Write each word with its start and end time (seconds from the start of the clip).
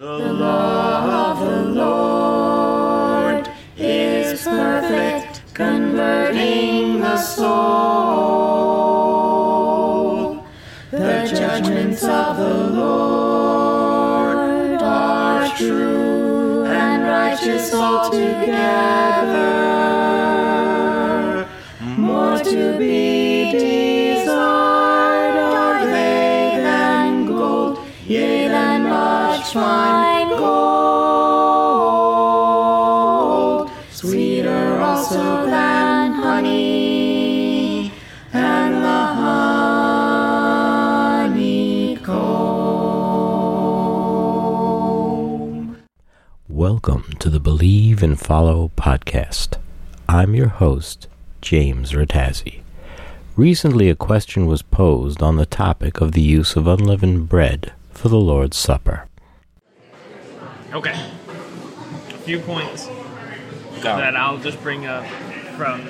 The 0.00 0.32
law 0.32 1.30
of 1.30 1.40
the 1.40 1.62
Lord 1.78 3.50
is 3.76 4.44
perfect, 4.44 5.42
converting 5.52 7.00
the 7.00 7.18
soul. 7.18 7.50
The 10.90 11.30
judgments 11.30 12.02
of 12.02 12.38
the 12.38 12.54
Lord 12.80 14.80
are 14.80 15.54
true 15.54 16.64
and 16.64 17.02
righteous 17.02 17.74
altogether. 17.74 18.56
More 21.98 22.38
to 22.38 22.78
be 22.78 23.09
gold. 30.38 31.70
Sweeter 33.90 34.80
also 34.80 35.46
than 35.46 36.12
honey 36.12 37.92
and 38.32 38.84
the 38.84 39.04
honeycomb. 45.20 45.76
Welcome 46.48 47.12
to 47.18 47.28
the 47.30 47.40
Believe 47.40 48.02
and 48.02 48.18
Follow 48.18 48.70
podcast. 48.76 49.58
I'm 50.08 50.34
your 50.34 50.48
host, 50.48 51.06
James 51.40 51.92
Rattazzi. 51.92 52.62
Recently, 53.36 53.88
a 53.88 53.94
question 53.94 54.46
was 54.46 54.62
posed 54.62 55.22
on 55.22 55.36
the 55.36 55.46
topic 55.46 56.00
of 56.00 56.12
the 56.12 56.20
use 56.20 56.56
of 56.56 56.66
unleavened 56.66 57.28
bread 57.28 57.72
for 57.92 58.08
the 58.08 58.18
Lord's 58.18 58.56
Supper. 58.56 59.06
Okay. 60.72 60.90
A 60.92 62.18
few 62.22 62.38
points 62.40 62.88
that 63.82 64.14
I'll 64.16 64.38
just 64.38 64.62
bring 64.62 64.86
up 64.86 65.04
from 65.56 65.84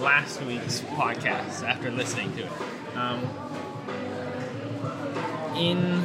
last 0.00 0.42
week's 0.42 0.80
podcast 0.80 1.62
after 1.62 1.90
listening 1.90 2.34
to 2.36 2.44
it. 2.44 2.96
Um, 2.96 3.20
in 5.56 6.04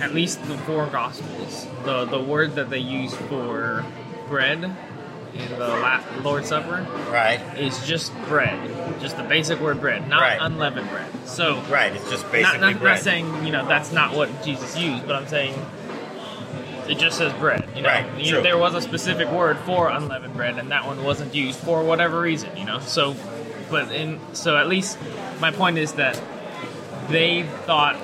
at 0.00 0.14
least 0.14 0.42
the 0.44 0.56
four 0.58 0.86
Gospels, 0.86 1.66
the, 1.84 2.06
the 2.06 2.18
word 2.20 2.54
that 2.54 2.70
they 2.70 2.78
use 2.78 3.14
for 3.14 3.84
bread 4.28 4.64
in 5.34 5.48
the 5.50 5.58
La- 5.68 6.02
Lord's 6.22 6.48
Supper 6.48 6.86
Right, 7.10 7.38
is 7.58 7.86
just 7.86 8.14
bread. 8.26 8.58
Just 9.00 9.16
the 9.18 9.22
basic 9.24 9.60
word 9.60 9.78
bread, 9.80 10.08
not 10.08 10.22
Right. 10.22 10.38
unleavened 10.40 10.88
bread. 10.88 11.06
So, 11.26 11.60
right. 11.70 11.92
It's 11.94 12.08
just 12.10 12.22
not, 12.24 12.32
basically 12.32 12.60
not, 12.60 12.78
bread. 12.80 12.94
not 12.94 12.98
saying 13.00 13.44
you 13.46 13.52
know 13.52 13.68
that's 13.68 13.92
not 13.92 14.14
what 14.14 14.42
Jesus 14.42 14.76
used, 14.78 15.06
but 15.06 15.16
I'm 15.16 15.28
saying 15.28 15.54
it 16.90 16.98
just 16.98 17.16
says 17.18 17.32
bread. 17.34 17.68
You 17.76 17.82
know, 17.82 17.88
Right, 17.88 18.06
You- 18.18 18.42
there 18.42 18.58
was 18.58 18.74
a 18.74 18.80
specific 18.82 19.28
word 19.30 19.56
for 19.66 19.88
unleavened 19.88 20.34
bread, 20.34 20.58
and 20.58 20.70
that 20.70 20.86
one 20.86 21.02
wasn't 21.04 21.34
used 21.34 21.58
for 21.60 21.82
whatever 21.82 22.20
reason. 22.20 22.50
You 22.56 22.64
know, 22.64 22.80
so 22.80 23.14
but 23.70 23.92
in 23.92 24.18
so 24.32 24.56
at 24.56 24.68
least 24.68 24.98
my 25.40 25.50
point 25.50 25.78
is 25.78 25.92
that 25.92 26.20
they 27.08 27.44
thought, 27.66 27.96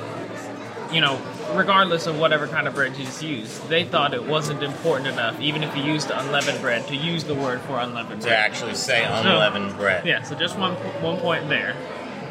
you 0.93 1.01
know, 1.01 1.19
regardless 1.55 2.07
of 2.07 2.19
whatever 2.19 2.47
kind 2.49 2.67
of 2.69 2.75
bread 2.75 2.95
Jesus 2.95 3.23
used, 3.23 3.69
they 3.69 3.85
thought 3.85 4.15
it 4.15 4.25
wasn't 4.25 4.63
important 4.63 5.09
enough, 5.09 5.41
even 5.41 5.63
if 5.63 5.73
he 5.75 5.81
used 5.83 6.11
unleavened 6.11 6.61
bread, 6.61 6.87
to 6.89 6.97
use 6.97 7.25
the 7.25 7.35
word 7.35 7.61
for 7.63 7.79
unleavened 7.81 8.21
to 8.23 8.29
bread. 8.29 8.39
actually 8.39 8.75
say 8.75 9.05
unleavened 9.05 9.77
bread. 9.77 10.05
Yeah, 10.07 10.23
so 10.23 10.35
just 10.37 10.57
one 10.59 10.75
one 11.03 11.19
point 11.19 11.49
there. 11.49 11.75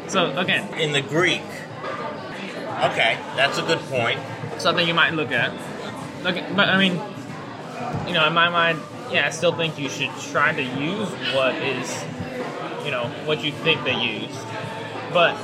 So 0.08 0.36
again, 0.38 0.72
In 0.78 0.92
the 0.92 1.00
Greek. 1.02 1.42
Okay, 2.84 3.16
that's 3.36 3.58
a 3.58 3.62
good 3.62 3.80
point. 3.90 4.18
something 4.58 4.86
you 4.86 4.94
might 4.94 5.12
look 5.14 5.32
at. 5.32 5.50
Look, 6.22 6.36
but 6.56 6.68
I 6.68 6.78
mean, 6.78 7.00
you 8.06 8.14
know, 8.14 8.26
in 8.26 8.32
my 8.32 8.48
mind, 8.48 8.80
yeah, 9.10 9.26
I 9.26 9.30
still 9.30 9.52
think 9.52 9.78
you 9.78 9.88
should 9.88 10.10
try 10.32 10.52
to 10.52 10.62
use 10.62 11.08
what 11.34 11.54
is, 11.56 12.04
you 12.84 12.90
know, 12.90 13.08
what 13.24 13.44
you 13.44 13.52
think 13.52 13.84
they 13.84 13.94
used. 13.94 14.38
But 15.12 15.36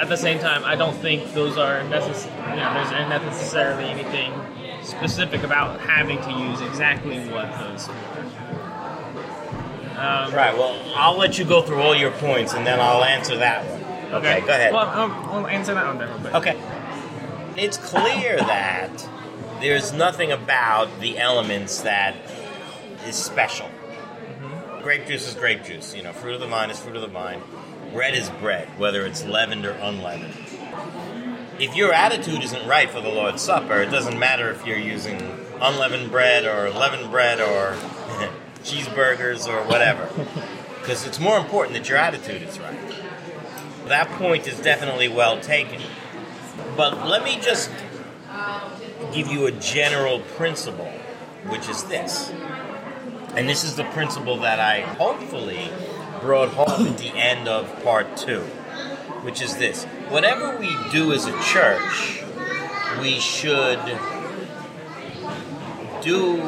at 0.00 0.08
the 0.08 0.16
same 0.16 0.38
time, 0.38 0.64
I 0.64 0.74
don't 0.76 0.96
think 0.96 1.32
those 1.32 1.56
are 1.56 1.82
necessary. 1.84 2.34
You 2.50 2.56
know, 2.56 2.74
there's 2.74 2.90
not 2.90 3.22
necessarily 3.22 3.84
anything 3.84 4.32
specific 4.82 5.42
about 5.42 5.80
having 5.80 6.20
to 6.22 6.30
use 6.32 6.60
exactly 6.60 7.18
what 7.28 7.50
those. 7.58 7.88
Um, 9.98 10.32
Right. 10.32 10.56
Well, 10.56 10.80
I'll 10.94 11.16
let 11.16 11.38
you 11.38 11.44
go 11.44 11.62
through 11.62 11.80
all 11.82 11.94
your 11.94 12.12
points, 12.12 12.54
and 12.54 12.66
then 12.66 12.80
I'll 12.80 13.02
answer 13.04 13.36
that 13.38 13.64
one. 13.66 14.14
Okay. 14.14 14.40
Go 14.40 14.48
ahead. 14.48 14.72
Well, 14.72 14.86
I'll, 14.86 15.10
I'll 15.32 15.46
answer 15.46 15.74
that 15.74 15.86
one 15.86 15.98
then. 15.98 16.34
Okay. 16.36 16.56
It's 17.58 17.76
clear 17.76 18.36
that 18.36 19.08
there's 19.60 19.92
nothing 19.92 20.30
about 20.30 21.00
the 21.00 21.18
elements 21.18 21.80
that 21.80 22.14
is 23.04 23.16
special. 23.16 23.66
Mm-hmm. 23.66 24.82
Grape 24.84 25.08
juice 25.08 25.26
is 25.26 25.34
grape 25.34 25.64
juice. 25.64 25.92
You 25.92 26.04
know, 26.04 26.12
fruit 26.12 26.34
of 26.34 26.40
the 26.40 26.46
vine 26.46 26.70
is 26.70 26.78
fruit 26.78 26.94
of 26.94 27.02
the 27.02 27.08
vine. 27.08 27.42
Bread 27.92 28.14
is 28.14 28.30
bread, 28.30 28.68
whether 28.78 29.04
it's 29.04 29.24
leavened 29.24 29.66
or 29.66 29.72
unleavened. 29.72 30.34
If 31.58 31.74
your 31.74 31.92
attitude 31.92 32.44
isn't 32.44 32.68
right 32.68 32.88
for 32.88 33.00
the 33.00 33.08
Lord's 33.08 33.42
Supper, 33.42 33.82
it 33.82 33.90
doesn't 33.90 34.20
matter 34.20 34.52
if 34.52 34.64
you're 34.64 34.78
using 34.78 35.20
unleavened 35.60 36.12
bread 36.12 36.44
or 36.44 36.70
leavened 36.70 37.10
bread 37.10 37.40
or 37.40 37.72
cheeseburgers 38.62 39.48
or 39.48 39.66
whatever. 39.68 40.08
Because 40.78 41.06
it's 41.06 41.20
more 41.20 41.36
important 41.36 41.76
that 41.76 41.86
your 41.86 41.98
attitude 41.98 42.40
is 42.40 42.58
right. 42.58 42.78
That 43.88 44.08
point 44.12 44.48
is 44.48 44.58
definitely 44.58 45.08
well 45.08 45.38
taken. 45.38 45.82
But 46.78 47.08
let 47.08 47.24
me 47.24 47.40
just 47.42 47.72
give 49.12 49.26
you 49.26 49.46
a 49.46 49.50
general 49.50 50.20
principle, 50.36 50.86
which 51.48 51.68
is 51.68 51.82
this. 51.82 52.30
And 53.34 53.48
this 53.48 53.64
is 53.64 53.74
the 53.74 53.82
principle 53.82 54.36
that 54.42 54.60
I 54.60 54.82
hopefully 54.82 55.72
brought 56.20 56.50
home 56.50 56.86
at 56.86 56.98
the 56.98 57.08
end 57.16 57.48
of 57.48 57.82
part 57.82 58.16
two, 58.16 58.42
which 59.22 59.42
is 59.42 59.56
this. 59.56 59.86
Whatever 60.08 60.56
we 60.56 60.72
do 60.92 61.12
as 61.12 61.26
a 61.26 61.36
church, 61.42 62.22
we 63.00 63.18
should 63.18 63.80
do 66.00 66.40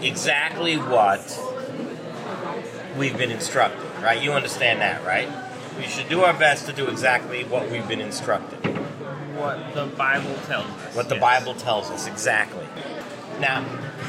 exactly 0.00 0.76
what 0.76 1.20
we've 2.96 3.18
been 3.18 3.30
instructed, 3.30 3.84
right? 4.02 4.22
You 4.22 4.32
understand 4.32 4.80
that, 4.80 5.04
right? 5.04 5.28
We 5.76 5.84
should 5.84 6.08
do 6.08 6.22
our 6.22 6.32
best 6.32 6.64
to 6.68 6.72
do 6.72 6.86
exactly 6.86 7.44
what 7.44 7.70
we've 7.70 7.86
been 7.86 8.00
instructed. 8.00 8.83
What 9.36 9.74
the 9.74 9.86
Bible 9.86 10.34
tells 10.46 10.66
us. 10.66 10.94
What 10.94 11.08
the 11.08 11.16
yes. 11.16 11.22
Bible 11.22 11.54
tells 11.54 11.90
us, 11.90 12.06
exactly. 12.06 12.66
Now, 13.40 13.62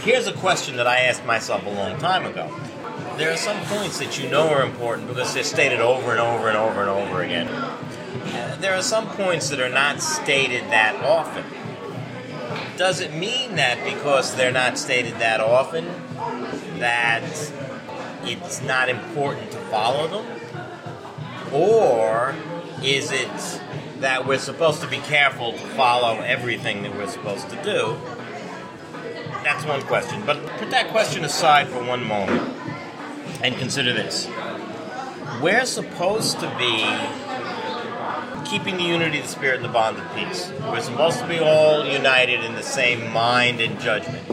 here's 0.03 0.27
a 0.27 0.33
question 0.33 0.77
that 0.77 0.87
I 0.87 0.99
asked 1.01 1.25
myself 1.25 1.65
a 1.65 1.69
long 1.69 1.97
time 1.97 2.25
ago. 2.25 2.53
There 3.17 3.31
are 3.31 3.37
some 3.37 3.57
points 3.65 3.97
that 3.99 4.19
you 4.21 4.29
know 4.29 4.49
are 4.49 4.61
important 4.61 5.07
because 5.07 5.33
they're 5.33 5.43
stated 5.43 5.79
over 5.79 6.11
and 6.11 6.19
over 6.19 6.47
and 6.47 6.57
over 6.57 6.81
and 6.81 6.89
over 6.89 7.23
again. 7.23 7.47
Uh, 7.47 8.57
There 8.59 8.75
are 8.75 8.81
some 8.83 9.07
points 9.07 9.49
that 9.49 9.59
are 9.59 9.69
not 9.69 10.01
stated 10.01 10.63
that 10.65 10.95
often. 11.03 11.45
Does 12.77 12.99
it 12.99 13.13
mean 13.13 13.55
that 13.55 13.83
because 13.83 14.35
they're 14.35 14.51
not 14.51 14.77
stated 14.77 15.15
that 15.15 15.39
often, 15.39 15.85
that 16.79 17.23
it's 18.23 18.61
not 18.61 18.89
important 18.89 19.51
to 19.51 19.57
follow 19.57 20.07
them? 20.07 20.25
Or 21.53 22.35
is 22.83 23.11
it 23.11 23.29
that 23.99 24.27
we're 24.27 24.37
supposed 24.37 24.81
to 24.81 24.87
be 24.87 24.97
careful 24.97 25.53
to 25.53 25.57
follow 25.57 26.19
everything 26.21 26.83
that 26.83 26.95
we're 26.95 27.07
supposed 27.07 27.49
to 27.49 27.63
do? 27.63 27.97
That's 29.43 29.65
one 29.65 29.81
question. 29.83 30.25
But 30.25 30.45
put 30.57 30.71
that 30.71 30.89
question 30.89 31.23
aside 31.23 31.67
for 31.67 31.83
one 31.83 32.03
moment 32.03 32.41
and 33.41 33.55
consider 33.57 33.93
this. 33.93 34.27
We're 35.41 35.65
supposed 35.65 36.39
to 36.39 36.47
be 36.57 36.83
keeping 38.45 38.77
the 38.77 38.83
unity 38.83 39.19
of 39.19 39.25
the 39.25 39.31
Spirit 39.31 39.57
and 39.57 39.65
the 39.65 39.69
bond 39.69 39.97
of 39.97 40.15
peace. 40.15 40.51
We're 40.61 40.81
supposed 40.81 41.19
to 41.19 41.27
be 41.27 41.39
all 41.39 41.85
united 41.85 42.43
in 42.43 42.55
the 42.55 42.63
same 42.63 43.11
mind 43.11 43.59
and 43.59 43.79
judgment. 43.79 44.23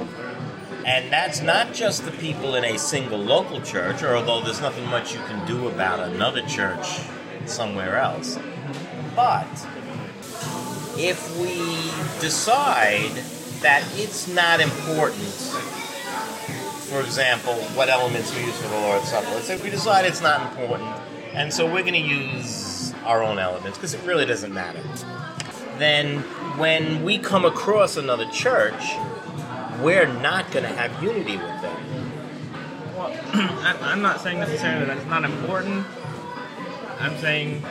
And 0.85 1.13
that's 1.13 1.41
not 1.41 1.73
just 1.73 2.05
the 2.05 2.11
people 2.11 2.55
in 2.57 2.65
a 2.65 2.79
single 2.79 3.19
local 3.19 3.61
church, 3.61 4.03
or 4.03 4.17
although 4.17 4.41
there's 4.43 4.61
nothing 4.61 4.87
much 4.87 5.15
you 5.15 5.21
can 5.21 5.47
do 5.47 5.69
about 5.69 6.01
another 6.01 6.43
church 6.43 7.01
somewhere 7.47 7.99
else. 7.99 8.39
But 9.15 9.47
if 10.99 11.37
we 11.39 11.57
decide 12.21 13.13
that 13.61 13.85
it's 13.95 14.29
not 14.29 14.61
important, 14.61 15.33
for 16.89 17.01
example, 17.01 17.55
what 17.75 17.89
elements 17.89 18.35
we 18.35 18.45
use 18.45 18.57
for 18.57 18.69
the 18.69 18.81
Lord's 18.81 19.09
Supper, 19.09 19.29
let's 19.31 19.47
say 19.47 19.61
we 19.63 19.71
decide 19.71 20.05
it's 20.05 20.21
not 20.23 20.51
important, 20.51 20.91
and 21.33 21.53
so 21.53 21.65
we're 21.65 21.83
going 21.83 21.95
to 21.95 21.99
use 21.99 22.93
our 23.05 23.23
own 23.23 23.39
elements 23.39 23.79
because 23.79 23.95
it 23.95 24.03
really 24.05 24.27
doesn't 24.27 24.53
matter. 24.53 24.81
Then 25.79 26.19
when 26.59 27.03
we 27.03 27.19
come 27.19 27.45
across 27.45 27.97
another 27.97 28.27
church, 28.31 28.83
we're 29.81 30.07
not 30.07 30.51
going 30.53 30.65
to 30.65 30.71
have 30.71 31.03
unity 31.03 31.37
with 31.37 31.61
them. 31.63 32.13
Well, 32.97 33.19
I'm 33.83 34.03
not 34.03 34.21
saying 34.21 34.39
necessarily 34.39 34.87
that 34.87 34.97
it's 34.97 35.07
not 35.07 35.25
important. 35.25 35.87
I'm 37.01 37.17
saying 37.19 37.65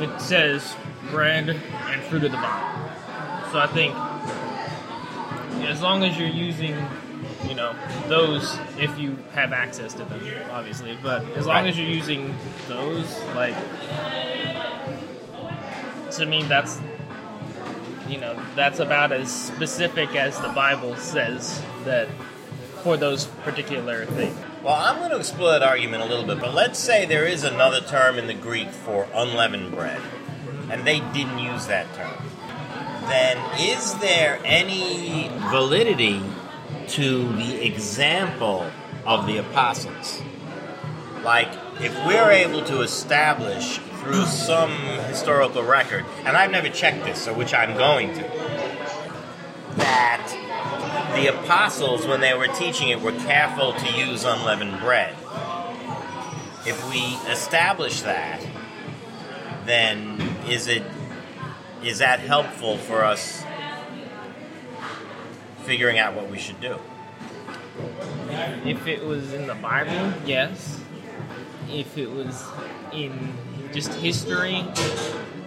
it 0.00 0.20
says 0.20 0.74
bread 1.10 1.48
and 1.50 2.02
fruit 2.04 2.24
of 2.24 2.32
the 2.32 2.38
vine. 2.38 2.90
So 3.52 3.58
I 3.58 3.66
think 3.68 3.94
as 5.68 5.80
long 5.80 6.02
as 6.04 6.18
you're 6.18 6.28
using, 6.28 6.76
you 7.48 7.54
know, 7.54 7.74
those 8.08 8.58
if 8.78 8.98
you 8.98 9.16
have 9.32 9.52
access 9.52 9.92
to 9.94 10.04
them, 10.04 10.20
obviously. 10.50 10.98
But 11.02 11.24
as 11.36 11.46
long 11.46 11.56
Right. 11.64 11.68
as 11.68 11.78
you're 11.78 11.88
using 11.88 12.34
those, 12.68 13.22
like, 13.34 13.54
to 16.12 16.26
me, 16.26 16.42
that's, 16.44 16.80
you 18.08 18.18
know, 18.18 18.36
that's 18.54 18.78
about 18.80 19.12
as 19.12 19.30
specific 19.32 20.14
as 20.16 20.38
the 20.40 20.48
Bible 20.48 20.96
says 20.96 21.60
that 21.84 22.08
for 22.82 22.96
those 22.96 23.26
particular 23.44 24.04
things. 24.06 24.36
Well, 24.64 24.76
I'm 24.76 24.96
going 24.96 25.10
to 25.10 25.18
explore 25.18 25.50
that 25.50 25.62
argument 25.62 26.04
a 26.04 26.06
little 26.06 26.24
bit, 26.24 26.40
but 26.40 26.54
let's 26.54 26.78
say 26.78 27.04
there 27.04 27.26
is 27.26 27.44
another 27.44 27.82
term 27.82 28.18
in 28.18 28.28
the 28.28 28.32
Greek 28.32 28.70
for 28.70 29.06
unleavened 29.12 29.72
bread, 29.72 30.00
and 30.70 30.86
they 30.86 31.00
didn't 31.12 31.38
use 31.38 31.66
that 31.66 31.92
term. 31.92 32.14
Then 33.10 33.36
is 33.60 33.94
there 33.96 34.40
any 34.42 35.30
validity 35.50 36.22
to 36.88 37.30
the 37.36 37.62
example 37.66 38.70
of 39.04 39.26
the 39.26 39.36
apostles? 39.36 40.22
Like, 41.22 41.52
if 41.82 41.94
we're 42.06 42.30
able 42.30 42.64
to 42.64 42.80
establish 42.80 43.80
through 44.00 44.24
some 44.24 44.70
historical 45.08 45.62
record, 45.62 46.06
and 46.24 46.38
I've 46.38 46.50
never 46.50 46.70
checked 46.70 47.04
this, 47.04 47.20
so 47.20 47.34
which 47.34 47.52
I'm 47.52 47.76
going 47.76 48.14
to, 48.14 48.22
that 49.76 50.43
the 51.14 51.28
apostles, 51.28 52.06
when 52.06 52.20
they 52.20 52.34
were 52.34 52.48
teaching 52.48 52.88
it, 52.88 53.00
were 53.00 53.12
careful 53.12 53.72
to 53.72 53.92
use 53.92 54.24
unleavened 54.24 54.80
bread. 54.80 55.14
If 56.66 56.88
we 56.90 57.00
establish 57.30 58.02
that, 58.02 58.44
then 59.64 60.20
is 60.48 60.66
it 60.66 60.82
is 61.82 61.98
that 61.98 62.20
helpful 62.20 62.78
for 62.78 63.04
us 63.04 63.44
figuring 65.64 65.98
out 65.98 66.14
what 66.14 66.30
we 66.30 66.38
should 66.38 66.60
do? 66.60 66.78
If 68.64 68.86
it 68.86 69.04
was 69.04 69.34
in 69.34 69.46
the 69.46 69.54
Bible, 69.54 70.12
yes. 70.24 70.80
If 71.70 71.98
it 71.98 72.10
was 72.10 72.42
in 72.92 73.34
just 73.72 73.92
history, 73.94 74.64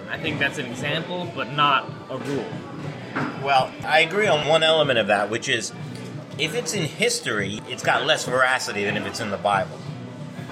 I 0.09 0.17
think 0.19 0.39
that's 0.39 0.57
an 0.57 0.65
example, 0.67 1.31
but 1.35 1.53
not 1.53 1.89
a 2.09 2.17
rule. 2.17 2.45
Well, 3.43 3.71
I 3.83 4.01
agree 4.01 4.27
on 4.27 4.47
one 4.47 4.63
element 4.63 4.99
of 4.99 5.07
that, 5.07 5.29
which 5.29 5.47
is 5.49 5.71
if 6.37 6.53
it's 6.53 6.73
in 6.73 6.83
history, 6.83 7.61
it's 7.67 7.83
got 7.83 8.05
less 8.05 8.25
veracity 8.25 8.83
than 8.83 8.97
if 8.97 9.05
it's 9.05 9.19
in 9.19 9.31
the 9.31 9.37
Bible. 9.37 9.79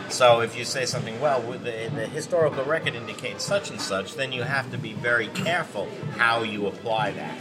So 0.10 0.42
if 0.42 0.58
you 0.58 0.66
say 0.66 0.86
something, 0.86 1.20
well, 1.20 1.42
the, 1.42 1.58
the 1.58 2.08
historical 2.08 2.64
record 2.64 2.96
indicates 2.96 3.44
such 3.44 3.72
and 3.72 3.82
such, 3.82 4.16
then 4.16 4.32
you 4.32 4.44
have 4.44 4.72
to 4.72 4.78
be 4.78 4.94
very 4.94 5.28
careful 5.28 5.88
how 6.18 6.44
you 6.44 6.68
apply 6.68 7.12
that. 7.12 7.38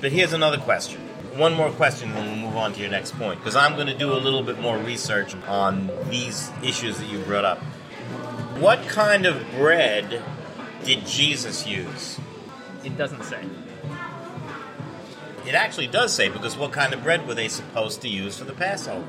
But 0.00 0.12
here's 0.12 0.32
another 0.32 0.58
question. 0.58 1.00
One 1.36 1.54
more 1.54 1.70
question, 1.70 2.12
then 2.12 2.26
we'll 2.26 2.48
move 2.48 2.56
on 2.56 2.72
to 2.72 2.80
your 2.80 2.90
next 2.90 3.16
point, 3.16 3.38
because 3.38 3.54
I'm 3.54 3.74
going 3.74 3.86
to 3.86 3.96
do 3.96 4.12
a 4.12 4.18
little 4.18 4.42
bit 4.42 4.58
more 4.60 4.78
research 4.78 5.34
on 5.46 5.90
these 6.08 6.50
issues 6.62 6.98
that 6.98 7.06
you 7.06 7.18
brought 7.20 7.44
up. 7.44 7.58
What 8.58 8.82
kind 8.88 9.26
of 9.26 9.42
bread 9.52 10.22
did 10.84 11.06
Jesus 11.06 11.66
use? 11.66 12.18
It 12.82 12.96
doesn't 12.96 13.22
say. 13.24 13.44
It 15.50 15.56
actually 15.56 15.88
does 15.88 16.14
say, 16.14 16.28
because 16.28 16.56
what 16.56 16.70
kind 16.70 16.94
of 16.94 17.02
bread 17.02 17.26
were 17.26 17.34
they 17.34 17.48
supposed 17.48 18.02
to 18.02 18.08
use 18.08 18.38
for 18.38 18.44
the 18.44 18.52
Passover? 18.52 19.04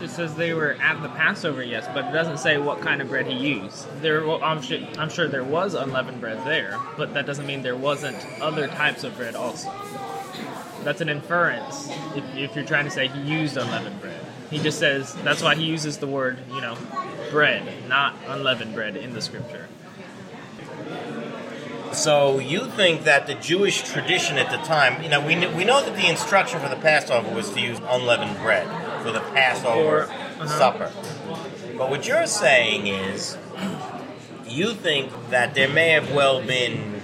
It 0.00 0.08
says 0.10 0.36
they 0.36 0.54
were 0.54 0.74
at 0.74 1.02
the 1.02 1.08
Passover, 1.08 1.64
yes, 1.64 1.84
but 1.92 2.04
it 2.04 2.12
doesn't 2.12 2.38
say 2.38 2.58
what 2.58 2.80
kind 2.80 3.02
of 3.02 3.08
bread 3.08 3.26
he 3.26 3.34
used. 3.34 3.88
There, 4.00 4.24
well, 4.24 4.40
I'm 4.40 4.62
sure, 4.62 4.78
I'm 4.98 5.10
sure 5.10 5.26
there 5.26 5.42
was 5.42 5.74
unleavened 5.74 6.20
bread 6.20 6.46
there, 6.46 6.78
but 6.96 7.14
that 7.14 7.26
doesn't 7.26 7.44
mean 7.44 7.62
there 7.62 7.74
wasn't 7.74 8.24
other 8.40 8.68
types 8.68 9.02
of 9.02 9.16
bread 9.16 9.34
also. 9.34 9.68
That's 10.84 11.00
an 11.00 11.08
inference 11.08 11.88
if, 12.14 12.36
if 12.36 12.54
you're 12.54 12.64
trying 12.64 12.84
to 12.84 12.92
say 12.92 13.08
he 13.08 13.22
used 13.22 13.56
unleavened 13.56 14.00
bread. 14.00 14.24
He 14.48 14.60
just 14.60 14.78
says 14.78 15.12
that's 15.24 15.42
why 15.42 15.56
he 15.56 15.64
uses 15.64 15.98
the 15.98 16.06
word, 16.06 16.38
you 16.54 16.60
know, 16.60 16.78
bread, 17.32 17.88
not 17.88 18.14
unleavened 18.28 18.74
bread 18.76 18.96
in 18.96 19.12
the 19.12 19.20
scripture. 19.20 19.66
So 21.92 22.38
you 22.38 22.66
think 22.70 23.04
that 23.04 23.26
the 23.26 23.34
Jewish 23.34 23.82
tradition 23.82 24.38
at 24.38 24.50
the 24.50 24.56
time, 24.58 25.02
you 25.02 25.08
know, 25.08 25.20
we, 25.20 25.34
kn- 25.34 25.54
we 25.56 25.64
know 25.64 25.84
that 25.84 25.94
the 25.94 26.08
instruction 26.08 26.58
for 26.60 26.68
the 26.68 26.76
Passover 26.76 27.34
was 27.34 27.50
to 27.50 27.60
use 27.60 27.78
unleavened 27.86 28.38
bread 28.38 28.66
for 29.02 29.12
the 29.12 29.20
Passover 29.20 30.02
Or- 30.02 30.02
uh-huh. 30.04 30.46
supper. 30.46 30.90
But 31.76 31.90
what 31.90 32.06
you're 32.06 32.26
saying 32.26 32.86
is, 32.86 33.36
you 34.46 34.74
think 34.74 35.12
that 35.30 35.54
there 35.54 35.68
may 35.68 35.90
have 35.90 36.12
well 36.12 36.42
been 36.42 37.00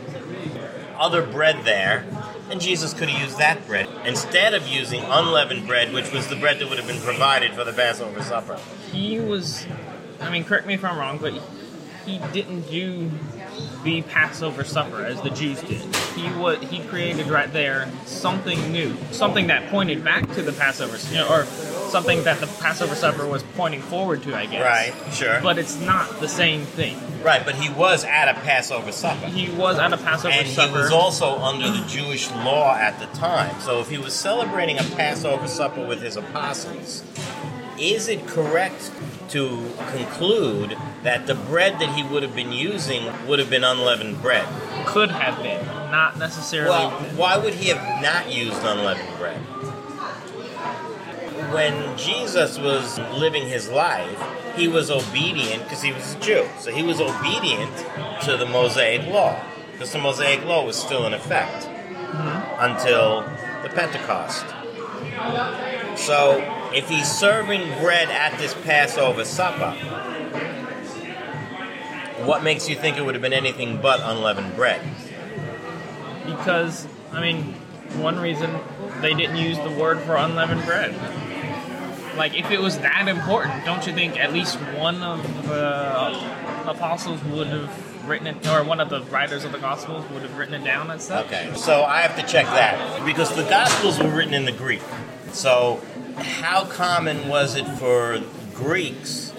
other 0.98 1.24
bread 1.24 1.64
there, 1.64 2.04
and 2.50 2.60
Jesus 2.60 2.92
could 2.94 3.08
have 3.08 3.20
used 3.22 3.38
that 3.38 3.66
bread 3.66 3.88
instead 4.04 4.54
of 4.54 4.66
using 4.66 5.02
unleavened 5.04 5.66
bread, 5.66 5.92
which 5.92 6.12
was 6.12 6.28
the 6.28 6.36
bread 6.36 6.58
that 6.58 6.68
would 6.68 6.78
have 6.78 6.86
been 6.88 7.00
provided 7.00 7.52
for 7.54 7.64
the 7.64 7.72
Passover 7.72 8.22
supper. 8.22 8.58
He 8.90 9.18
was, 9.20 9.66
I 10.20 10.30
mean, 10.30 10.44
correct 10.44 10.66
me 10.66 10.74
if 10.74 10.84
I'm 10.84 10.98
wrong, 10.98 11.18
but 11.18 11.34
he 12.04 12.18
didn't 12.32 12.62
do 12.70 13.10
the 13.84 14.02
Passover 14.02 14.64
supper 14.64 15.04
as 15.04 15.20
the 15.22 15.30
Jews 15.30 15.60
did. 15.62 15.80
He 16.16 16.28
was 16.38 16.58
he 16.68 16.80
created 16.80 17.28
right 17.28 17.52
there 17.52 17.88
something 18.06 18.72
new, 18.72 18.96
something 19.12 19.46
that 19.48 19.68
pointed 19.70 20.02
back 20.04 20.30
to 20.34 20.42
the 20.42 20.52
Passover, 20.52 20.98
you 21.12 21.18
know, 21.20 21.28
or 21.28 21.44
something 21.44 22.24
that 22.24 22.40
the 22.40 22.46
Passover 22.60 22.94
supper 22.94 23.26
was 23.26 23.42
pointing 23.56 23.80
forward 23.80 24.22
to, 24.24 24.34
I 24.36 24.46
guess. 24.46 24.62
Right, 24.62 25.12
sure. 25.14 25.40
But 25.42 25.58
it's 25.58 25.78
not 25.80 26.20
the 26.20 26.28
same 26.28 26.62
thing. 26.64 26.98
right, 27.22 27.44
but 27.44 27.54
he 27.54 27.70
was 27.70 28.04
at 28.04 28.28
a 28.28 28.34
Passover 28.40 28.90
supper. 28.92 29.26
He 29.26 29.48
was 29.50 29.78
at 29.78 29.92
a 29.92 29.96
Passover 29.96 30.34
And 30.34 30.46
he 30.46 30.54
supper. 30.54 30.80
was 30.80 30.90
also 30.92 31.38
under 31.38 31.70
the 31.70 31.84
Jewish 31.86 32.30
law 32.32 32.74
at 32.74 32.98
the 32.98 33.06
time. 33.18 33.58
So 33.60 33.80
if 33.80 33.88
he 33.88 33.96
was 33.98 34.12
celebrating 34.12 34.78
a 34.78 34.82
Passover 34.82 35.46
supper 35.46 35.86
with 35.86 36.02
his 36.02 36.16
apostles, 36.16 37.04
is 37.78 38.08
it 38.08 38.26
correct 38.26 38.90
to 39.30 39.72
conclude 39.92 40.76
that 41.02 41.26
the 41.26 41.34
bread 41.34 41.78
that 41.80 41.94
he 41.94 42.02
would 42.02 42.22
have 42.22 42.34
been 42.34 42.52
using 42.52 43.04
would 43.26 43.38
have 43.38 43.50
been 43.50 43.64
unleavened 43.64 44.20
bread? 44.20 44.46
could 44.88 45.10
have 45.10 45.42
been, 45.42 45.64
not 45.90 46.18
necessarily. 46.18 46.70
Well, 46.70 46.90
why 47.14 47.36
would 47.36 47.54
he 47.54 47.68
have 47.68 48.02
not 48.02 48.32
used 48.32 48.62
unleavened 48.64 49.16
bread? 49.18 49.38
When 51.52 51.96
Jesus 51.96 52.58
was 52.58 52.98
living 53.12 53.46
his 53.46 53.68
life, 53.68 54.18
he 54.56 54.66
was 54.66 54.90
obedient 54.90 55.62
because 55.64 55.82
he 55.82 55.92
was 55.92 56.14
a 56.14 56.20
Jew. 56.20 56.46
So 56.58 56.72
he 56.72 56.82
was 56.82 57.00
obedient 57.00 57.76
to 58.22 58.36
the 58.36 58.46
Mosaic 58.46 59.06
law 59.06 59.40
because 59.72 59.92
the 59.92 59.98
Mosaic 59.98 60.44
law 60.44 60.64
was 60.64 60.76
still 60.76 61.06
in 61.06 61.14
effect 61.14 61.66
mm-hmm. 61.66 62.64
until 62.64 63.22
the 63.62 63.68
Pentecost. 63.68 64.46
So 65.96 66.70
if 66.74 66.88
he's 66.88 67.08
serving 67.08 67.78
bread 67.78 68.08
at 68.08 68.38
this 68.38 68.54
Passover 68.64 69.24
supper, 69.24 69.76
what 72.24 72.42
makes 72.42 72.68
you 72.68 72.76
think 72.76 72.96
it 72.96 73.02
would 73.04 73.14
have 73.14 73.22
been 73.22 73.32
anything 73.32 73.80
but 73.80 74.00
unleavened 74.02 74.54
bread? 74.56 74.80
Because, 76.26 76.86
I 77.12 77.20
mean, 77.20 77.54
one 77.96 78.18
reason 78.18 78.58
they 79.00 79.14
didn't 79.14 79.36
use 79.36 79.58
the 79.58 79.70
word 79.70 80.00
for 80.00 80.16
unleavened 80.16 80.64
bread. 80.64 80.94
Like, 82.16 82.36
if 82.36 82.50
it 82.50 82.60
was 82.60 82.78
that 82.78 83.06
important, 83.06 83.64
don't 83.64 83.86
you 83.86 83.92
think 83.92 84.18
at 84.18 84.32
least 84.32 84.56
one 84.56 85.02
of 85.02 85.22
the 85.46 86.68
apostles 86.68 87.22
would 87.24 87.46
have 87.46 88.08
written 88.08 88.26
it, 88.26 88.46
or 88.48 88.64
one 88.64 88.80
of 88.80 88.88
the 88.88 89.02
writers 89.02 89.44
of 89.44 89.52
the 89.52 89.58
Gospels 89.58 90.04
would 90.10 90.22
have 90.22 90.36
written 90.36 90.54
it 90.54 90.64
down 90.64 90.90
as 90.90 91.04
such? 91.04 91.26
Okay, 91.26 91.52
so 91.54 91.84
I 91.84 92.00
have 92.00 92.16
to 92.16 92.26
check 92.26 92.46
that 92.46 93.04
because 93.04 93.34
the 93.36 93.44
Gospels 93.44 93.98
were 93.98 94.08
written 94.08 94.34
in 94.34 94.44
the 94.46 94.52
Greek. 94.52 94.82
So, 95.32 95.80
how 96.16 96.64
common 96.64 97.28
was 97.28 97.54
it 97.54 97.66
for 97.66 98.20
Greeks 98.54 99.32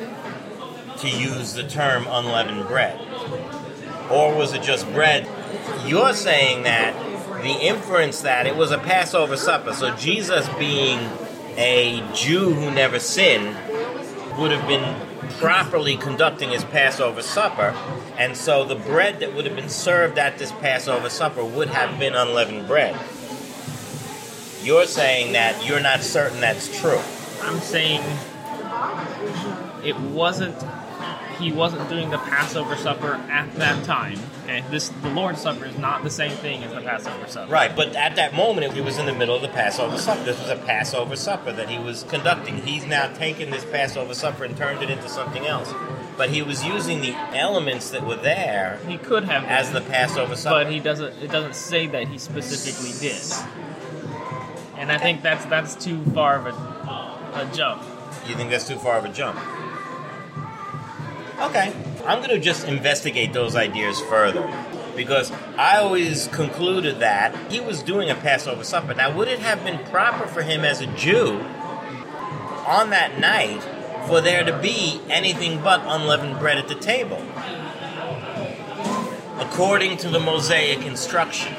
to 0.99 1.09
use 1.09 1.53
the 1.53 1.63
term 1.63 2.05
unleavened 2.09 2.67
bread? 2.67 2.99
Or 4.11 4.35
was 4.35 4.53
it 4.53 4.63
just 4.63 4.85
bread? 4.93 5.27
You're 5.85 6.13
saying 6.13 6.63
that 6.63 6.93
the 7.43 7.51
inference 7.51 8.21
that 8.21 8.47
it 8.47 8.55
was 8.55 8.71
a 8.71 8.77
Passover 8.77 9.37
supper, 9.37 9.73
so 9.73 9.95
Jesus 9.95 10.47
being 10.57 10.99
a 11.57 12.03
Jew 12.13 12.53
who 12.53 12.71
never 12.71 12.99
sinned 12.99 13.55
would 14.37 14.51
have 14.51 14.67
been 14.67 14.95
properly 15.39 15.95
conducting 15.95 16.49
his 16.49 16.63
Passover 16.65 17.21
supper, 17.21 17.75
and 18.17 18.35
so 18.35 18.65
the 18.65 18.75
bread 18.75 19.19
that 19.19 19.33
would 19.35 19.45
have 19.45 19.55
been 19.55 19.69
served 19.69 20.17
at 20.17 20.37
this 20.37 20.51
Passover 20.53 21.09
supper 21.09 21.43
would 21.43 21.69
have 21.69 21.99
been 21.99 22.13
unleavened 22.13 22.67
bread. 22.67 22.99
You're 24.61 24.85
saying 24.85 25.33
that 25.33 25.65
you're 25.65 25.79
not 25.79 26.01
certain 26.01 26.41
that's 26.41 26.79
true. 26.79 26.99
I'm 27.41 27.59
saying 27.59 28.01
it 29.85 29.97
wasn't. 29.97 30.55
He 31.39 31.51
wasn't 31.53 31.87
doing 31.89 32.09
the 32.09 32.17
Passover 32.17 32.75
supper 32.75 33.13
at 33.29 33.53
that 33.55 33.85
time. 33.85 34.19
Okay, 34.43 34.63
this 34.69 34.89
the 34.89 35.09
Lord's 35.11 35.39
Supper 35.41 35.65
is 35.65 35.77
not 35.77 36.03
the 36.03 36.09
same 36.09 36.31
thing 36.31 36.63
as 36.63 36.73
the 36.73 36.81
Passover 36.81 37.27
supper. 37.27 37.51
Right, 37.51 37.73
but 37.75 37.95
at 37.95 38.15
that 38.17 38.33
moment, 38.33 38.73
he 38.73 38.81
was 38.81 38.97
in 38.97 39.05
the 39.05 39.13
middle 39.13 39.35
of 39.35 39.41
the 39.41 39.47
Passover 39.47 39.97
supper. 39.97 40.23
This 40.23 40.39
was 40.39 40.49
a 40.49 40.57
Passover 40.57 41.15
supper 41.15 41.51
that 41.53 41.69
he 41.69 41.77
was 41.79 42.03
conducting. 42.03 42.57
He's 42.63 42.85
now 42.85 43.13
taken 43.13 43.51
this 43.51 43.63
Passover 43.63 44.13
supper 44.13 44.43
and 44.43 44.57
turned 44.57 44.81
it 44.83 44.89
into 44.89 45.07
something 45.07 45.45
else. 45.45 45.71
But 46.17 46.31
he 46.31 46.41
was 46.41 46.65
using 46.65 46.99
the 46.99 47.13
elements 47.13 47.91
that 47.91 48.05
were 48.05 48.17
there 48.17 48.79
He 48.87 48.97
could 48.97 49.23
have 49.23 49.45
as 49.45 49.71
the 49.71 49.79
Passover 49.81 50.35
supper. 50.35 50.65
but 50.65 50.71
he 50.73 50.79
doesn't. 50.81 51.13
It 51.23 51.31
doesn't 51.31 51.55
say 51.55 51.87
that 51.87 52.09
he 52.09 52.17
specifically 52.17 52.91
did. 52.99 53.21
and 54.77 54.91
I 54.91 54.97
think 54.97 55.21
that's 55.21 55.45
that's 55.45 55.75
too 55.75 56.03
far 56.13 56.35
of 56.35 56.47
a, 56.47 57.39
a 57.39 57.49
jump. 57.53 57.83
You 58.27 58.35
think 58.35 58.49
that's 58.49 58.67
too 58.67 58.77
far 58.77 58.97
of 58.97 59.05
a 59.05 59.09
jump? 59.09 59.39
Okay. 61.41 61.73
I'm 62.05 62.19
going 62.19 62.29
to 62.29 62.39
just 62.39 62.67
investigate 62.67 63.33
those 63.33 63.55
ideas 63.55 63.99
further. 64.01 64.51
Because 64.95 65.31
I 65.57 65.77
always 65.77 66.27
concluded 66.27 66.99
that 66.99 67.33
he 67.51 67.59
was 67.61 67.81
doing 67.83 68.09
a 68.09 68.15
Passover 68.15 68.63
supper. 68.65 68.93
Now, 68.93 69.15
would 69.15 69.27
it 69.29 69.39
have 69.39 69.63
been 69.63 69.79
proper 69.85 70.27
for 70.27 70.41
him 70.41 70.65
as 70.65 70.81
a 70.81 70.87
Jew 70.87 71.39
on 72.67 72.89
that 72.89 73.17
night 73.19 73.61
for 74.07 74.19
there 74.19 74.43
to 74.43 74.57
be 74.59 74.99
anything 75.09 75.61
but 75.63 75.81
unleavened 75.85 76.39
bread 76.39 76.57
at 76.57 76.67
the 76.67 76.75
table? 76.75 77.23
According 79.39 79.97
to 79.97 80.09
the 80.09 80.19
Mosaic 80.19 80.85
instruction. 80.85 81.55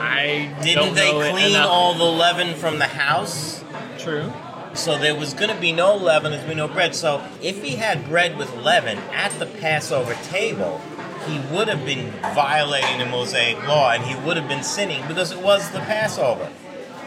I 0.00 0.54
Didn't 0.62 0.84
don't 0.86 0.94
they 0.94 1.12
know 1.12 1.30
clean 1.32 1.50
enough. 1.50 1.68
all 1.68 1.94
the 1.94 2.04
leaven 2.04 2.54
from 2.54 2.78
the 2.78 2.86
house? 2.86 3.62
True. 3.98 4.32
So 4.78 4.96
there 4.96 5.16
was 5.16 5.34
going 5.34 5.52
to 5.52 5.60
be 5.60 5.72
no 5.72 5.96
leaven, 5.96 6.30
there's 6.30 6.44
going 6.44 6.56
to 6.56 6.62
be 6.62 6.68
no 6.68 6.72
bread. 6.72 6.94
So 6.94 7.20
if 7.42 7.64
he 7.64 7.74
had 7.74 8.08
bread 8.08 8.38
with 8.38 8.54
leaven 8.54 8.96
at 9.12 9.32
the 9.40 9.46
Passover 9.46 10.14
table, 10.28 10.80
he 11.26 11.40
would 11.52 11.66
have 11.66 11.84
been 11.84 12.12
violating 12.32 12.98
the 12.98 13.06
Mosaic 13.06 13.58
law 13.66 13.90
and 13.90 14.04
he 14.04 14.14
would 14.24 14.36
have 14.36 14.46
been 14.46 14.62
sinning 14.62 15.06
because 15.08 15.32
it 15.32 15.42
was 15.42 15.68
the 15.72 15.80
Passover. 15.80 16.48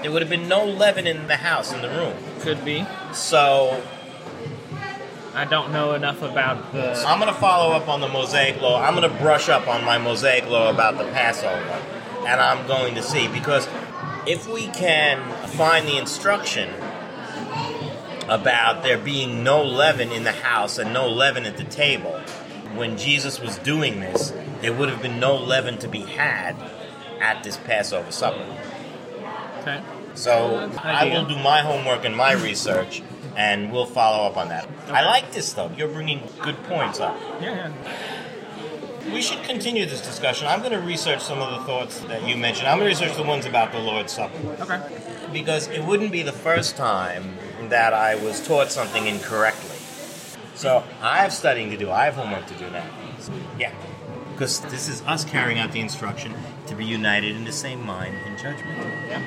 There 0.01 0.11
would 0.11 0.21
have 0.21 0.29
been 0.29 0.49
no 0.49 0.65
leaven 0.65 1.07
in 1.07 1.27
the 1.27 1.37
house, 1.37 1.71
in 1.71 1.81
the 1.81 1.87
room. 1.87 2.13
Could 2.41 2.65
be. 2.65 2.85
So 3.13 3.81
I 5.33 5.45
don't 5.45 5.71
know 5.71 5.93
enough 5.93 6.21
about 6.21 6.73
the. 6.73 6.93
I'm 7.07 7.19
going 7.19 7.33
to 7.33 7.39
follow 7.39 7.73
up 7.73 7.87
on 7.87 8.01
the 8.01 8.09
Mosaic 8.09 8.61
law. 8.61 8.83
I'm 8.83 8.95
going 8.95 9.09
to 9.09 9.17
brush 9.17 9.47
up 9.47 9.69
on 9.69 9.85
my 9.85 9.97
Mosaic 9.97 10.45
law 10.49 10.69
about 10.69 10.97
the 10.97 11.05
Passover. 11.05 11.81
And 12.27 12.41
I'm 12.41 12.67
going 12.67 12.95
to 12.95 13.01
see 13.01 13.29
because 13.29 13.69
if 14.27 14.45
we 14.47 14.67
can 14.67 15.21
find 15.47 15.87
the 15.87 15.97
instruction 15.97 16.69
about 18.27 18.83
there 18.83 18.98
being 18.98 19.43
no 19.43 19.63
leaven 19.63 20.12
in 20.12 20.24
the 20.24 20.31
house 20.31 20.77
and 20.77 20.93
no 20.93 21.07
leaven 21.07 21.45
at 21.45 21.57
the 21.57 21.63
table, 21.65 22.19
when 22.75 22.98
Jesus 22.98 23.39
was 23.39 23.57
doing 23.60 24.00
this, 24.00 24.33
there 24.62 24.74
would 24.74 24.89
have 24.89 25.01
been 25.01 25.19
no 25.19 25.36
leaven 25.36 25.77
to 25.79 25.88
be 25.88 26.01
had 26.01 26.55
at 27.19 27.43
this 27.43 27.57
Passover 27.57 28.12
supper. 28.12 28.45
Okay. 29.60 29.81
So 30.13 30.71
I 30.83 31.05
will 31.05 31.25
do 31.25 31.36
my 31.36 31.62
homework 31.62 32.05
and 32.05 32.15
my 32.15 32.33
research, 32.33 33.01
and 33.36 33.71
we'll 33.71 33.86
follow 33.86 34.27
up 34.27 34.38
on 34.38 34.50
that. 34.50 34.67
I 34.88 35.05
like 35.05 35.31
this 35.31 35.53
though. 35.53 35.71
You're 35.77 35.88
bringing 35.88 36.21
good 36.41 36.62
points 36.63 37.00
up. 37.00 37.17
Yeah, 37.41 37.71
yeah. 37.71 39.13
We 39.13 39.21
should 39.21 39.43
continue 39.43 39.86
this 39.86 40.01
discussion. 40.01 40.48
I'm 40.48 40.60
going 40.60 40.74
to 40.74 40.79
research 40.79 41.21
some 41.21 41.39
of 41.39 41.60
the 41.60 41.65
thoughts 41.65 42.01
that 42.01 42.27
you 42.27 42.38
mentioned. 42.38 42.67
I'm 42.67 42.77
going 42.77 42.93
to 42.93 43.03
research 43.03 43.17
the 43.17 43.24
ones 43.24 43.45
about 43.45 43.71
the 43.71 43.79
Lord's 43.79 44.13
Supper 44.13 44.38
Okay. 44.60 44.79
Because 45.31 45.67
it 45.67 45.83
wouldn't 45.83 46.11
be 46.11 46.21
the 46.21 46.31
first 46.31 46.77
time 46.77 47.38
that 47.69 47.93
I 47.93 48.15
was 48.15 48.45
taught 48.45 48.71
something 48.71 49.07
incorrectly. 49.07 49.75
So 50.55 50.83
I 51.01 51.17
have 51.17 51.33
studying 51.33 51.69
to 51.71 51.77
do. 51.77 51.89
I 51.89 52.05
have 52.05 52.15
homework 52.15 52.45
to 52.47 52.53
do 52.55 52.69
now. 52.69 52.85
Yeah, 53.57 53.73
because 54.33 54.59
this 54.61 54.88
is 54.88 55.01
us 55.03 55.25
carrying 55.25 55.59
out 55.59 55.71
the 55.71 55.79
instruction 55.79 56.33
to 56.67 56.75
be 56.75 56.85
united 56.85 57.35
in 57.35 57.45
the 57.45 57.51
same 57.51 57.85
mind 57.85 58.15
and 58.25 58.38
judgment. 58.38 58.77
Yeah. 59.07 59.21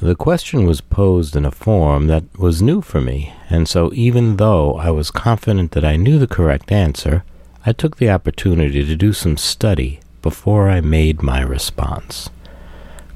The 0.00 0.14
question 0.14 0.64
was 0.64 0.80
posed 0.80 1.34
in 1.34 1.44
a 1.44 1.50
form 1.50 2.06
that 2.06 2.24
was 2.38 2.62
new 2.62 2.82
for 2.82 3.00
me, 3.00 3.34
and 3.50 3.68
so 3.68 3.92
even 3.94 4.36
though 4.36 4.76
I 4.76 4.90
was 4.90 5.10
confident 5.10 5.72
that 5.72 5.84
I 5.84 5.96
knew 5.96 6.20
the 6.20 6.28
correct 6.28 6.70
answer, 6.70 7.24
I 7.66 7.72
took 7.72 7.96
the 7.96 8.08
opportunity 8.08 8.84
to 8.84 8.94
do 8.94 9.12
some 9.12 9.36
study 9.36 9.98
before 10.22 10.68
I 10.68 10.80
made 10.80 11.22
my 11.22 11.40
response. 11.40 12.30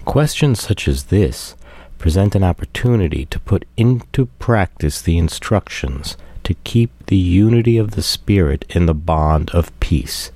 Questions 0.05 0.61
such 0.61 0.89
as 0.89 1.05
this 1.05 1.55
present 2.03 2.35
an 2.35 2.43
opportunity 2.43 3.25
to 3.27 3.39
put 3.39 3.65
into 3.77 4.27
practice 4.41 5.01
the 5.01 5.17
instructions 5.17 6.17
to 6.43 6.53
keep 6.65 6.91
the 7.07 7.17
unity 7.17 7.79
of 7.79 7.93
the 7.93 8.03
Spirit 8.03 8.65
in 8.71 8.87
the 8.87 8.93
bond 8.93 9.49
of 9.51 9.79
peace, 9.79 10.33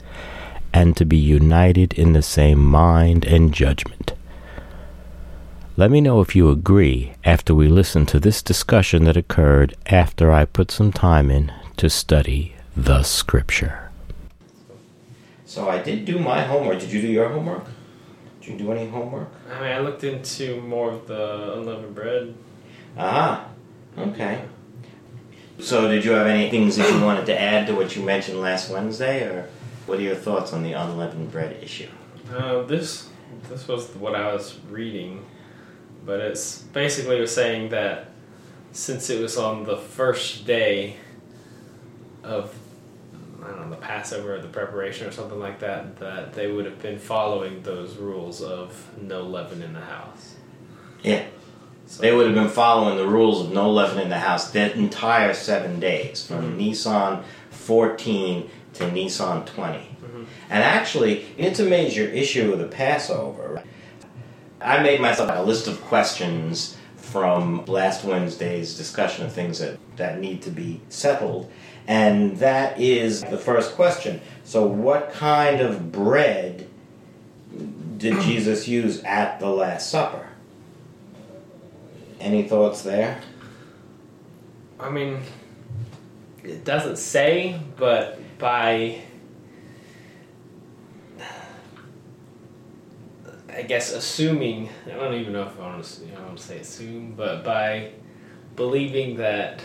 and 0.73 0.97
to 0.97 1.05
be 1.05 1.17
united 1.17 1.93
in 1.95 2.13
the 2.13 2.23
same 2.23 2.65
mind 2.65 3.25
and 3.25 3.53
judgment. 3.53 4.13
Let 5.77 5.91
me 5.91 6.01
know 6.01 6.21
if 6.21 6.37
you 6.37 6.51
agree 6.51 7.15
after 7.25 7.53
we 7.53 7.67
listen 7.67 8.07
to 8.07 8.21
this 8.21 8.43
discussion 8.43 9.03
that 9.03 9.17
occurred 9.17 9.75
after 9.87 10.31
I 10.31 10.45
put 10.45 10.71
some 10.71 10.93
time 10.93 11.33
in 11.33 11.53
to 11.79 11.91
study 11.91 12.55
the 12.77 13.03
Scripture. 13.03 13.91
So 15.45 15.69
I 15.69 15.83
did 15.83 16.05
do 16.05 16.21
my 16.21 16.43
homework. 16.43 16.79
Did 16.79 16.93
you 16.93 17.01
do 17.01 17.09
your 17.09 17.29
homework? 17.29 17.65
Did 18.47 18.61
you 18.61 18.67
do 18.67 18.73
any 18.73 18.89
homework? 18.89 19.29
I 19.51 19.61
mean, 19.61 19.73
I 19.73 19.81
looked 19.81 20.05
into 20.05 20.61
more 20.61 20.93
of 20.93 21.09
the 21.09 21.55
unleavened 21.55 21.97
bread. 21.97 22.35
Ah, 22.97 23.49
okay. 23.99 24.45
So 25.59 25.89
did 25.89 26.05
you 26.05 26.13
have 26.13 26.29
any 26.29 26.49
things 26.49 26.77
that 26.77 26.89
you 26.93 27.03
wanted 27.03 27.27
to 27.27 27.41
add 27.41 27.67
to 27.67 27.75
what 27.75 27.97
you 27.97 28.03
mentioned 28.03 28.41
last 28.41 28.71
Wednesday, 28.71 29.25
or 29.25 29.49
what 29.87 29.99
are 29.99 30.03
your 30.03 30.15
thoughts 30.15 30.53
on 30.53 30.63
the 30.63 30.75
unleavened 30.75 31.33
bread 31.33 31.61
issue? 31.61 31.89
Uh, 32.33 32.63
this 32.63 33.09
this 33.49 33.67
was 33.67 33.89
what 33.97 34.15
I 34.15 34.33
was 34.33 34.61
reading, 34.69 35.25
but 36.05 36.21
it's 36.21 36.59
basically 36.59 37.21
was 37.21 37.35
saying 37.35 37.71
that 37.71 38.11
since 38.71 39.11
it 39.11 39.21
was 39.21 39.37
on 39.37 39.65
the 39.65 39.77
first 39.77 40.47
day 40.47 40.97
of 42.23 42.55
I 43.47 43.51
don't 43.51 43.61
know 43.61 43.71
the 43.71 43.77
Passover 43.81 44.35
or 44.35 44.41
the 44.41 44.49
preparation 44.49 45.07
or 45.07 45.13
something 45.13 45.39
like 45.39 45.61
that, 45.61 45.97
that 45.99 46.33
they 46.35 46.51
would 46.51 46.65
have 46.65 46.83
been 46.83 46.99
following 46.99 47.63
those 47.63 47.97
rules 47.97 48.43
of 48.43 48.91
no 49.01 49.23
leaven 49.23 49.63
in 49.63 49.73
the 49.73 49.81
house. 49.81 50.35
Yeah. 51.03 51.27
So, 51.87 52.03
They 52.03 52.13
would 52.13 52.27
have 52.27 52.35
been 52.35 52.49
following 52.49 52.97
the 52.97 53.07
rules 53.07 53.47
of 53.47 53.53
no 53.53 53.71
leaven 53.71 54.01
in 54.01 54.09
the 54.09 54.19
house 54.19 54.51
that 54.51 54.75
entire 54.75 55.33
seven 55.35 55.79
days, 55.79 56.27
from 56.27 56.43
mm-hmm. 56.43 56.57
Nisan 56.57 57.23
14 57.51 58.51
to 58.75 58.91
Nisan 58.91 59.45
20. 59.45 59.79
Mm-hmm. 59.79 60.25
And 60.51 60.65
actually, 60.65 61.27
it's 61.39 61.61
a 61.61 61.65
major 61.65 62.03
issue 62.03 62.53
of 62.53 62.59
the 62.59 62.67
Passover. 62.67 63.63
I 64.61 64.83
made 64.83 65.01
myself 65.01 65.31
a 65.33 65.43
list 65.43 65.69
of 65.69 65.81
questions 65.83 66.77
from 66.97 67.65
last 67.67 68.05
Wednesday's 68.05 68.77
discussion 68.77 69.25
of 69.25 69.33
things 69.33 69.61
that, 69.61 69.79
that 69.97 70.19
need 70.19 70.43
to 70.43 70.51
be 70.51 70.81
settled. 70.89 71.51
And 71.89 72.39
that 72.39 72.81
is 72.81 73.23
the 73.23 73.39
first 73.39 73.75
question. 73.75 74.21
So, 74.45 74.67
what 74.67 75.13
kind 75.13 75.61
of 75.61 75.93
bread 75.93 76.69
did 77.97 78.21
Jesus 78.23 78.67
use 78.67 79.03
at 79.05 79.39
the 79.39 79.49
Last 79.49 79.91
Supper? 79.91 80.29
Any 82.19 82.43
thoughts 82.43 82.83
there? 82.83 83.21
I 84.81 84.91
mean, 84.91 85.21
it 86.43 86.65
doesn't 86.65 86.97
say, 86.97 87.59
but 87.77 88.19
by 88.39 89.01
I 93.57 93.63
guess 93.63 93.93
assuming 93.93 94.69
I 94.85 94.91
don't 94.91 95.15
even 95.15 95.33
know 95.33 95.45
if 95.45 95.59
I 95.59 95.63
want 95.63 95.83
to 95.83 96.05
you 96.05 96.13
know, 96.13 96.19
I 96.19 96.27
want 96.27 96.37
to 96.37 96.45
say 96.45 96.59
assume, 96.59 97.15
but 97.17 97.43
by 97.43 97.93
believing 98.55 99.17
that 99.17 99.63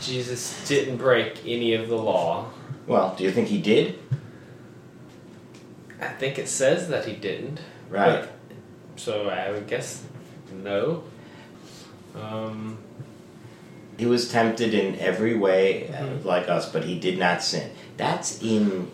Jesus 0.00 0.66
didn't 0.66 0.96
break 0.96 1.40
any 1.46 1.74
of 1.74 1.88
the 1.88 1.96
law, 1.96 2.46
Well, 2.86 3.14
do 3.16 3.24
you 3.24 3.30
think 3.30 3.48
he 3.48 3.60
did? 3.60 3.98
I 6.00 6.08
think 6.08 6.38
it 6.38 6.48
says 6.48 6.88
that 6.88 7.04
he 7.04 7.14
didn't. 7.14 7.60
Right. 7.88 8.22
But- 8.22 8.30
so 8.96 9.28
I 9.28 9.50
would 9.50 9.66
guess 9.66 10.02
no. 10.52 11.04
Um, 12.14 12.78
He 13.98 14.06
was 14.06 14.30
tempted 14.30 14.72
in 14.72 14.98
every 14.98 15.36
way 15.36 15.90
Mhm. 15.92 16.24
like 16.24 16.48
us, 16.48 16.70
but 16.72 16.84
he 16.84 16.98
did 16.98 17.18
not 17.18 17.42
sin. 17.42 17.70
That's 17.98 18.40
in 18.42 18.90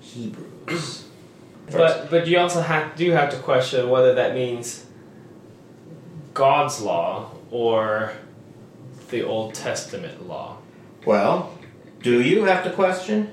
Hebrews. 0.00 1.04
But 1.70 2.10
but 2.10 2.26
you 2.26 2.38
also 2.38 2.60
have 2.62 2.96
do 2.96 3.10
have 3.12 3.30
to 3.30 3.36
question 3.36 3.88
whether 3.90 4.14
that 4.14 4.34
means 4.34 4.86
God's 6.34 6.80
law 6.80 7.30
or 7.50 8.12
the 9.10 9.22
Old 9.24 9.54
Testament 9.54 10.26
law. 10.28 10.58
well, 11.04 11.54
do 12.02 12.22
you 12.22 12.44
have 12.44 12.62
to 12.64 12.70
question? 12.70 13.32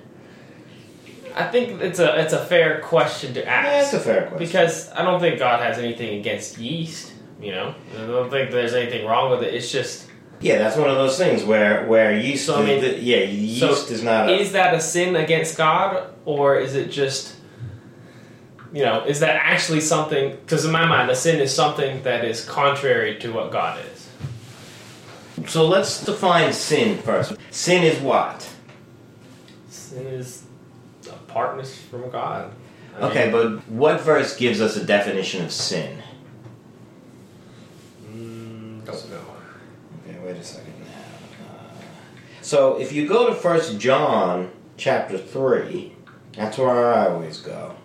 I 1.35 1.47
think 1.47 1.81
it's 1.81 1.99
a 1.99 2.19
it's 2.21 2.33
a 2.33 2.43
fair 2.45 2.79
question 2.81 3.33
to 3.35 3.41
Yeah, 3.41 3.49
ask 3.53 3.93
it's 3.93 4.01
a 4.01 4.05
fair 4.05 4.21
question. 4.27 4.39
because 4.39 4.89
I 4.93 5.03
don't 5.03 5.19
think 5.19 5.37
God 5.37 5.59
has 5.61 5.77
anything 5.77 6.19
against 6.19 6.57
yeast. 6.57 7.11
You 7.41 7.51
know, 7.51 7.75
I 7.95 8.05
don't 8.07 8.29
think 8.31 8.49
there's 8.51 8.73
anything 8.73 9.05
wrong 9.05 9.29
with 9.31 9.43
it. 9.43 9.53
It's 9.53 9.71
just 9.71 10.07
yeah, 10.41 10.57
that's 10.57 10.77
one 10.77 10.89
of 10.89 10.95
those 10.95 11.17
things 11.17 11.43
where 11.43 11.85
where 11.85 12.17
yeast. 12.17 12.45
So, 12.45 12.55
I 12.55 12.65
mean- 12.65 12.81
the- 12.81 12.97
yeah, 12.99 13.17
yeast 13.23 13.59
so 13.87 13.93
is 13.93 14.01
not. 14.03 14.29
A, 14.29 14.39
is 14.39 14.53
that 14.53 14.73
a 14.73 14.79
sin 14.81 15.15
against 15.15 15.57
God 15.57 16.09
or 16.25 16.57
is 16.57 16.73
it 16.75 16.89
just 16.89 17.35
you 18.73 18.83
know 18.83 19.03
is 19.05 19.19
that 19.19 19.35
actually 19.35 19.81
something? 19.81 20.31
Because 20.37 20.65
in 20.65 20.71
my 20.71 20.85
mind, 20.85 21.11
a 21.11 21.15
sin 21.15 21.39
is 21.39 21.53
something 21.53 22.01
that 22.03 22.23
is 22.25 22.43
contrary 22.45 23.19
to 23.19 23.31
what 23.31 23.51
God 23.51 23.79
is. 23.93 23.94
So 25.47 25.67
let's 25.67 26.03
define 26.03 26.53
sin 26.53 26.97
first. 26.99 27.35
Sin 27.51 27.83
is 27.83 27.99
what? 27.99 28.49
Sin 29.69 30.07
is 30.07 30.43
apartness 31.09 31.81
from 31.83 32.09
God. 32.09 32.51
I 32.97 33.01
okay, 33.09 33.31
mean, 33.31 33.57
but 33.57 33.67
what 33.69 34.01
verse 34.01 34.35
gives 34.35 34.61
us 34.61 34.77
a 34.77 34.85
definition 34.85 35.43
of 35.43 35.51
sin? 35.51 36.01
Mm, 38.09 38.85
don't 38.85 39.09
know. 39.09 39.25
Okay, 40.07 40.17
wait 40.19 40.37
a 40.37 40.43
second. 40.43 40.73
Uh, 41.41 41.73
so 42.41 42.79
if 42.79 42.93
you 42.93 43.07
go 43.07 43.27
to 43.27 43.35
First 43.35 43.79
John 43.79 44.51
chapter 44.77 45.17
three, 45.17 45.95
that's 46.33 46.57
where 46.57 46.93
I 46.93 47.09
always 47.09 47.39
go. 47.39 47.75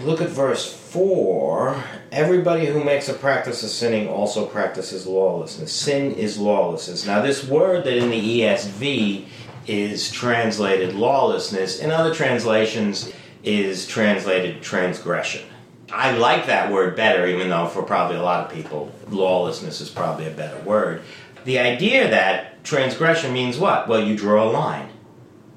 Look 0.00 0.20
at 0.20 0.28
verse 0.28 0.72
4. 0.72 1.82
Everybody 2.10 2.66
who 2.66 2.82
makes 2.82 3.08
a 3.08 3.14
practice 3.14 3.62
of 3.62 3.70
sinning 3.70 4.08
also 4.08 4.46
practices 4.46 5.06
lawlessness. 5.06 5.72
Sin 5.72 6.14
is 6.14 6.38
lawlessness. 6.38 7.06
Now, 7.06 7.22
this 7.22 7.44
word 7.44 7.84
that 7.84 7.96
in 7.96 8.10
the 8.10 8.40
ESV 8.40 9.26
is 9.66 10.10
translated 10.10 10.94
lawlessness, 10.94 11.78
in 11.78 11.90
other 11.90 12.14
translations, 12.14 13.12
is 13.44 13.86
translated 13.86 14.62
transgression. 14.62 15.46
I 15.92 16.16
like 16.16 16.46
that 16.46 16.72
word 16.72 16.96
better, 16.96 17.26
even 17.26 17.50
though 17.50 17.66
for 17.66 17.82
probably 17.82 18.16
a 18.16 18.22
lot 18.22 18.46
of 18.46 18.52
people, 18.52 18.90
lawlessness 19.10 19.80
is 19.80 19.90
probably 19.90 20.26
a 20.26 20.30
better 20.30 20.58
word. 20.62 21.02
The 21.44 21.58
idea 21.58 22.08
that 22.10 22.64
transgression 22.64 23.32
means 23.32 23.58
what? 23.58 23.88
Well, 23.88 24.02
you 24.02 24.16
draw 24.16 24.48
a 24.48 24.50
line 24.50 24.88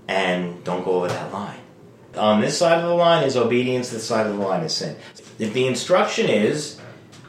and 0.08 0.64
don't 0.64 0.84
go 0.84 0.98
over 0.98 1.08
that 1.08 1.32
line. 1.32 1.60
On 2.18 2.42
this 2.42 2.58
side 2.58 2.80
of 2.80 2.88
the 2.88 2.94
line 2.94 3.24
is 3.24 3.36
obedience, 3.36 3.90
this 3.90 4.08
side 4.08 4.26
of 4.26 4.38
the 4.38 4.44
line 4.44 4.64
is 4.64 4.74
sin. 4.74 4.96
If 5.40 5.54
the 5.54 5.68
instruction 5.68 6.30
is 6.30 6.80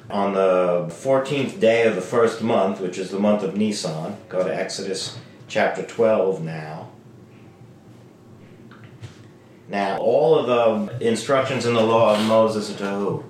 on 0.09 0.35
the 0.35 0.87
14th 0.89 1.59
day 1.59 1.87
of 1.87 1.97
the 1.97 2.01
first 2.01 2.43
month, 2.43 2.81
which 2.81 2.99
is 2.99 3.11
the 3.11 3.19
month 3.19 3.43
of 3.43 3.57
Nisan, 3.57 4.17
go 4.29 4.45
to 4.45 4.55
Exodus 4.55 5.19
chapter 5.49 5.83
12 5.83 6.43
now. 6.43 6.91
Now, 9.69 9.99
all 9.99 10.39
of 10.39 10.47
the 10.47 11.07
instructions 11.07 11.67
in 11.67 11.75
the 11.75 11.83
law 11.83 12.15
of 12.15 12.25
Moses 12.27 12.71
are 12.71 12.79
to 12.79 12.91
who? 12.91 13.25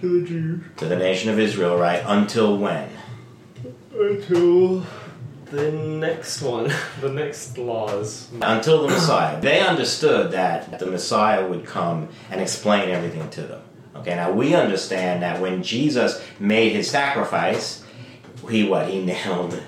To 0.00 0.20
the 0.20 0.26
Jews. 0.26 0.64
To 0.78 0.86
the 0.86 0.96
nation 0.96 1.30
of 1.30 1.38
Israel, 1.38 1.76
right? 1.76 2.02
Until 2.06 2.56
when? 2.56 2.88
Until 3.92 4.86
the 5.50 5.70
next 5.70 6.42
one. 6.42 6.72
the 7.00 7.08
next 7.08 7.56
laws. 7.58 8.28
Until 8.40 8.82
the 8.82 8.88
Messiah. 8.88 9.40
They 9.40 9.60
understood 9.60 10.32
that 10.32 10.78
the 10.78 10.86
Messiah 10.86 11.46
would 11.46 11.64
come 11.64 12.08
and 12.30 12.40
explain 12.40 12.90
everything 12.90 13.28
to 13.30 13.42
them. 13.42 13.62
Okay, 13.96 14.14
now 14.14 14.30
we 14.30 14.54
understand 14.54 15.22
that 15.22 15.40
when 15.40 15.62
Jesus 15.62 16.22
made 16.38 16.72
his 16.72 16.90
sacrifice, 16.90 17.82
he 18.50 18.68
what? 18.68 18.88
He 18.88 19.04
nailed 19.04 19.60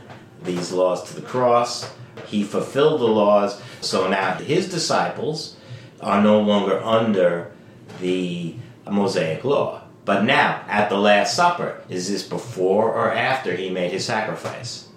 these 0.43 0.73
laws 0.73 1.09
to 1.09 1.15
the 1.21 1.27
cross. 1.27 1.91
He 2.27 2.43
fulfilled 2.45 3.01
the 3.01 3.07
laws. 3.07 3.61
So 3.81 4.09
now 4.09 4.35
his 4.35 4.69
disciples 4.69 5.57
are 6.01 6.23
no 6.23 6.41
longer 6.41 6.81
under 6.83 7.53
the 8.01 8.55
Mosaic 8.89 9.45
law. 9.45 9.83
But 10.05 10.25
now, 10.25 10.65
at 10.69 10.89
the 10.89 10.97
Last 10.97 11.37
Supper, 11.37 11.83
is 11.91 12.09
this 12.09 12.23
before 12.23 12.95
or 12.95 13.13
after 13.13 13.55
he 13.55 13.69
made 13.69 13.93
his 13.93 14.07
sacrifice? 14.07 14.88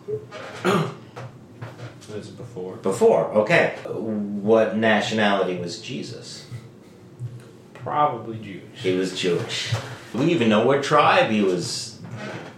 Was 2.14 2.30
before. 2.30 2.76
Before, 2.78 3.26
okay. 3.32 3.78
What 3.86 4.76
nationality 4.76 5.58
was 5.58 5.82
Jesus? 5.82 6.46
Probably 7.74 8.38
Jewish. 8.38 8.80
He 8.82 8.96
was 8.96 9.18
Jewish. 9.18 9.74
We 10.14 10.26
even 10.26 10.50
know 10.50 10.66
what 10.66 10.84
tribe 10.84 11.32
he 11.32 11.42
was 11.42 12.00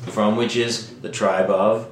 from, 0.07 0.37
which 0.37 0.55
is 0.55 0.89
the 1.01 1.09
tribe 1.09 1.49
of 1.49 1.87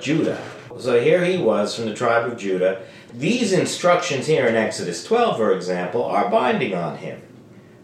Judah. 0.00 0.42
So 0.78 1.00
here 1.00 1.24
he 1.24 1.36
was 1.36 1.74
from 1.76 1.86
the 1.86 1.94
tribe 1.94 2.30
of 2.30 2.38
Judah. 2.38 2.86
These 3.12 3.52
instructions 3.52 4.26
here 4.26 4.46
in 4.46 4.56
Exodus 4.56 5.04
12, 5.04 5.36
for 5.36 5.52
example, 5.52 6.02
are 6.04 6.30
binding 6.30 6.74
on 6.74 6.96
him. 6.96 7.20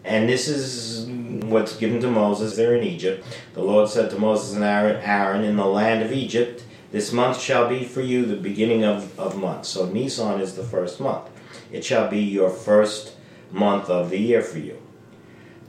And 0.03 0.27
this 0.27 0.47
is 0.47 1.07
what's 1.43 1.75
given 1.75 2.01
to 2.01 2.09
Moses 2.09 2.55
there 2.55 2.75
in 2.75 2.83
Egypt. 2.83 3.25
The 3.53 3.61
Lord 3.61 3.87
said 3.87 4.09
to 4.09 4.17
Moses 4.17 4.55
and 4.55 4.63
Aaron, 4.63 4.97
Aaron 4.97 5.43
in 5.43 5.57
the 5.57 5.65
land 5.65 6.01
of 6.01 6.11
Egypt, 6.11 6.63
This 6.91 7.13
month 7.13 7.39
shall 7.39 7.69
be 7.69 7.85
for 7.85 8.01
you 8.01 8.25
the 8.25 8.35
beginning 8.35 8.83
of, 8.83 9.17
of 9.19 9.37
months. 9.37 9.69
So 9.69 9.85
Nisan 9.85 10.41
is 10.41 10.55
the 10.55 10.63
first 10.63 10.99
month. 10.99 11.29
It 11.71 11.85
shall 11.85 12.09
be 12.09 12.19
your 12.19 12.49
first 12.49 13.15
month 13.51 13.89
of 13.89 14.09
the 14.09 14.19
year 14.19 14.41
for 14.41 14.59
you. 14.59 14.81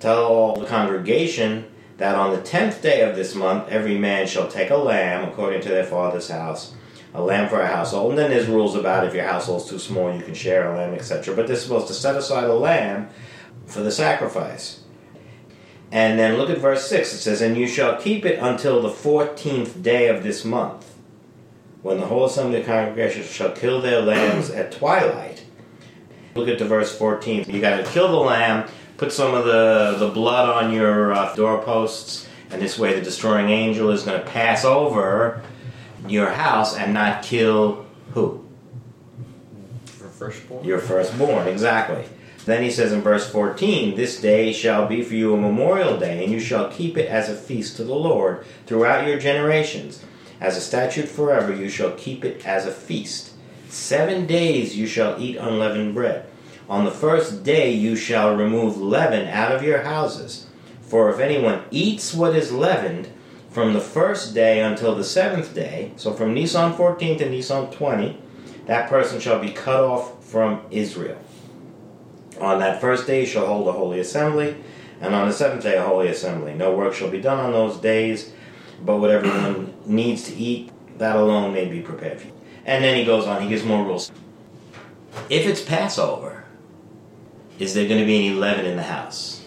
Tell 0.01 0.25
all 0.25 0.57
the 0.57 0.67
congregation 0.67 1.67
that 1.99 2.17
on 2.17 2.33
the 2.33 2.43
tenth 2.43 2.83
day 2.83 3.09
of 3.09 3.15
this 3.15 3.37
month 3.37 3.69
every 3.69 3.97
man 3.97 4.27
shall 4.27 4.49
take 4.49 4.71
a 4.71 4.77
lamb 4.77 5.29
according 5.29 5.61
to 5.63 5.69
their 5.69 5.85
father's 5.85 6.29
house, 6.29 6.75
a 7.15 7.23
lamb 7.23 7.49
for 7.49 7.61
a 7.61 7.69
household. 7.69 8.11
And 8.11 8.19
then 8.19 8.31
there's 8.31 8.49
rules 8.49 8.75
about 8.75 9.07
if 9.07 9.15
your 9.15 9.25
household's 9.25 9.69
too 9.71 9.79
small, 9.79 10.13
you 10.13 10.23
can 10.23 10.35
share 10.35 10.73
a 10.73 10.77
lamb, 10.77 10.95
etc. 10.95 11.37
But 11.37 11.47
they're 11.47 11.57
supposed 11.57 11.87
to 11.87 11.95
set 11.95 12.17
aside 12.17 12.45
a 12.45 12.55
lamb 12.55 13.09
for 13.67 13.81
the 13.81 13.93
sacrifice. 13.93 14.83
And 15.93 16.19
then 16.19 16.37
look 16.37 16.49
at 16.51 16.59
verse 16.59 16.89
6. 16.89 17.13
It 17.13 17.19
says, 17.19 17.43
And 17.43 17.57
you 17.57 17.69
shall 17.69 18.01
keep 18.01 18.25
it 18.25 18.39
until 18.41 18.81
the 18.81 18.91
fourteenth 18.91 19.83
day 19.83 20.09
of 20.09 20.23
this 20.23 20.45
month, 20.45 20.92
when 21.83 21.99
the 21.99 22.07
whole 22.07 22.25
assembly 22.25 22.61
of 22.61 22.67
congregation 22.67 23.25
shall 23.25 23.53
kill 23.53 23.81
their 23.81 24.01
lambs 24.01 24.51
at 24.51 24.73
twilight. 24.73 25.45
Look 26.35 26.49
at 26.49 26.59
the 26.59 26.65
verse 26.65 26.97
14. 26.97 27.45
You 27.49 27.61
got 27.61 27.77
to 27.77 27.91
kill 27.91 28.09
the 28.09 28.17
lamb, 28.17 28.69
put 28.97 29.13
some 29.13 29.35
of 29.35 29.45
the, 29.45 29.97
the 29.99 30.09
blood 30.09 30.49
on 30.49 30.73
your 30.73 31.13
uh, 31.13 31.35
doorposts, 31.35 32.29
and 32.51 32.63
this 32.63 32.79
way 32.79 32.95
the 32.95 33.03
destroying 33.03 33.51
angel 33.51 33.91
is 33.91 34.05
going 34.05 34.19
to 34.19 34.27
pass 34.27 34.65
over 34.65 35.43
your 36.07 36.31
house 36.31 36.77
and 36.77 36.95
not 36.95 37.23
kill 37.23 37.85
who? 38.15 38.45
For 39.87 40.09
firstborn? 40.09 40.65
Your 40.65 40.79
firstborn, 40.79 41.49
exactly. 41.49 42.05
Then 42.45 42.63
he 42.63 42.71
says 42.71 42.93
in 42.93 43.03
verse 43.03 43.31
14, 43.31 43.97
This 43.97 44.21
day 44.21 44.53
shall 44.53 44.87
be 44.87 45.03
for 45.03 45.15
you 45.15 45.35
a 45.35 45.41
memorial 45.41 45.99
day, 45.99 46.25
and 46.25 46.33
you 46.33 46.41
shall 46.41 46.71
keep 46.71 46.97
it 46.97 47.09
as 47.09 47.29
a 47.29 47.37
feast 47.37 47.77
to 47.77 47.85
the 47.85 47.95
Lord 47.95 48.45
throughout 48.67 49.07
your 49.07 49.19
generations. 49.19 50.03
As 50.43 50.57
a 50.57 50.61
statute 50.61 51.09
forever, 51.09 51.55
you 51.55 51.69
shall 51.69 51.93
keep 51.93 52.25
it 52.25 52.45
as 52.45 52.67
a 52.67 52.73
feast. 52.73 53.31
Seven 53.69 54.27
days 54.27 54.77
you 54.77 54.89
shall 54.89 55.23
eat 55.23 55.37
unleavened 55.37 55.95
bread. 55.95 56.27
On 56.69 56.85
the 56.85 56.91
first 56.91 57.45
day 57.45 57.71
you 57.71 57.95
shall 57.95 58.35
remove 58.35 58.77
leaven 58.77 59.29
out 59.29 59.53
of 59.53 59.63
your 59.63 59.83
houses. 59.83 60.49
For 60.81 61.11
if 61.11 61.21
anyone 61.21 61.63
eats 61.71 62.13
what 62.13 62.35
is 62.35 62.51
leavened 62.51 63.09
from 63.51 63.73
the 63.73 63.81
first 63.81 64.35
day 64.35 64.59
until 64.59 64.97
the 64.97 65.05
seventh 65.05 65.55
day, 65.55 65.93
so 65.95 66.13
from 66.13 66.35
Nisan 66.35 66.73
14 66.73 67.19
to 67.19 67.31
Nisan 67.31 67.71
20, 67.71 68.19
that 68.67 68.91
person 68.91 69.21
shall 69.21 69.39
be 69.39 69.53
cut 69.53 69.79
off 69.79 70.25
from 70.25 70.61
Israel. 70.73 71.19
On 72.41 72.59
that 72.59 72.81
first 72.81 73.07
day 73.07 73.21
you 73.21 73.27
shall 73.27 73.47
hold 73.47 73.69
a 73.69 73.73
holy 73.73 74.01
assembly, 74.01 74.57
and 75.01 75.15
on 75.15 75.29
the 75.29 75.35
seventh 75.35 75.63
day 75.63 75.77
a 75.77 75.85
holy 75.85 76.09
assembly. 76.09 76.53
No 76.53 76.75
work 76.75 76.95
shall 76.95 77.11
be 77.11 77.21
done 77.21 77.39
on 77.39 77.53
those 77.53 77.77
days, 77.77 78.33
but 78.85 78.99
what 78.99 79.11
everyone 79.11 79.75
needs 79.87 80.25
to 80.25 80.35
eat, 80.35 80.71
that 80.99 81.17
alone 81.17 81.53
may 81.53 81.67
be 81.67 81.81
prepared 81.81 82.21
for 82.21 82.27
you. 82.29 82.33
And 82.65 82.85
then 82.85 82.97
he 82.97 83.05
goes 83.05 83.27
on, 83.27 83.43
he 83.43 83.49
gives 83.49 83.65
more 83.65 83.85
rules. 83.85 84.11
If 85.29 85.47
it's 85.47 85.61
Passover, 85.61 86.45
is 87.59 87.75
there 87.75 87.87
going 87.89 88.01
to 88.01 88.07
be 88.07 88.17
any 88.17 88.31
leaven 88.39 88.65
in 88.65 88.77
the 88.77 88.83
house? 88.83 89.45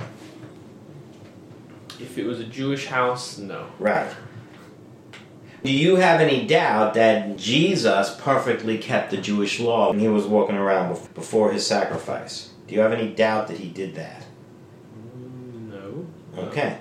If 2.00 2.18
it 2.18 2.26
was 2.26 2.40
a 2.40 2.46
Jewish 2.46 2.88
house, 2.88 3.38
no. 3.38 3.68
Right. 3.80 4.14
Do 5.64 5.72
you 5.72 5.96
have 5.96 6.22
any 6.22 6.46
doubt 6.46 6.94
that 6.94 7.38
Jesus 7.38 8.16
perfectly 8.20 8.78
kept 8.78 9.10
the 9.12 9.18
Jewish 9.18 9.60
law 9.60 9.90
when 9.90 10.00
he 10.00 10.08
was 10.08 10.26
walking 10.28 10.56
around 10.56 10.90
before 11.16 11.52
his 11.52 11.66
sacrifice? 11.66 12.52
Do 12.68 12.76
you 12.76 12.82
have 12.82 12.94
any 12.94 13.10
doubt 13.10 13.48
that 13.48 13.58
he 13.58 13.70
did 13.70 13.96
that? 13.96 14.26
Mm, 15.18 15.70
No. 15.70 16.08
Okay. 16.44 16.78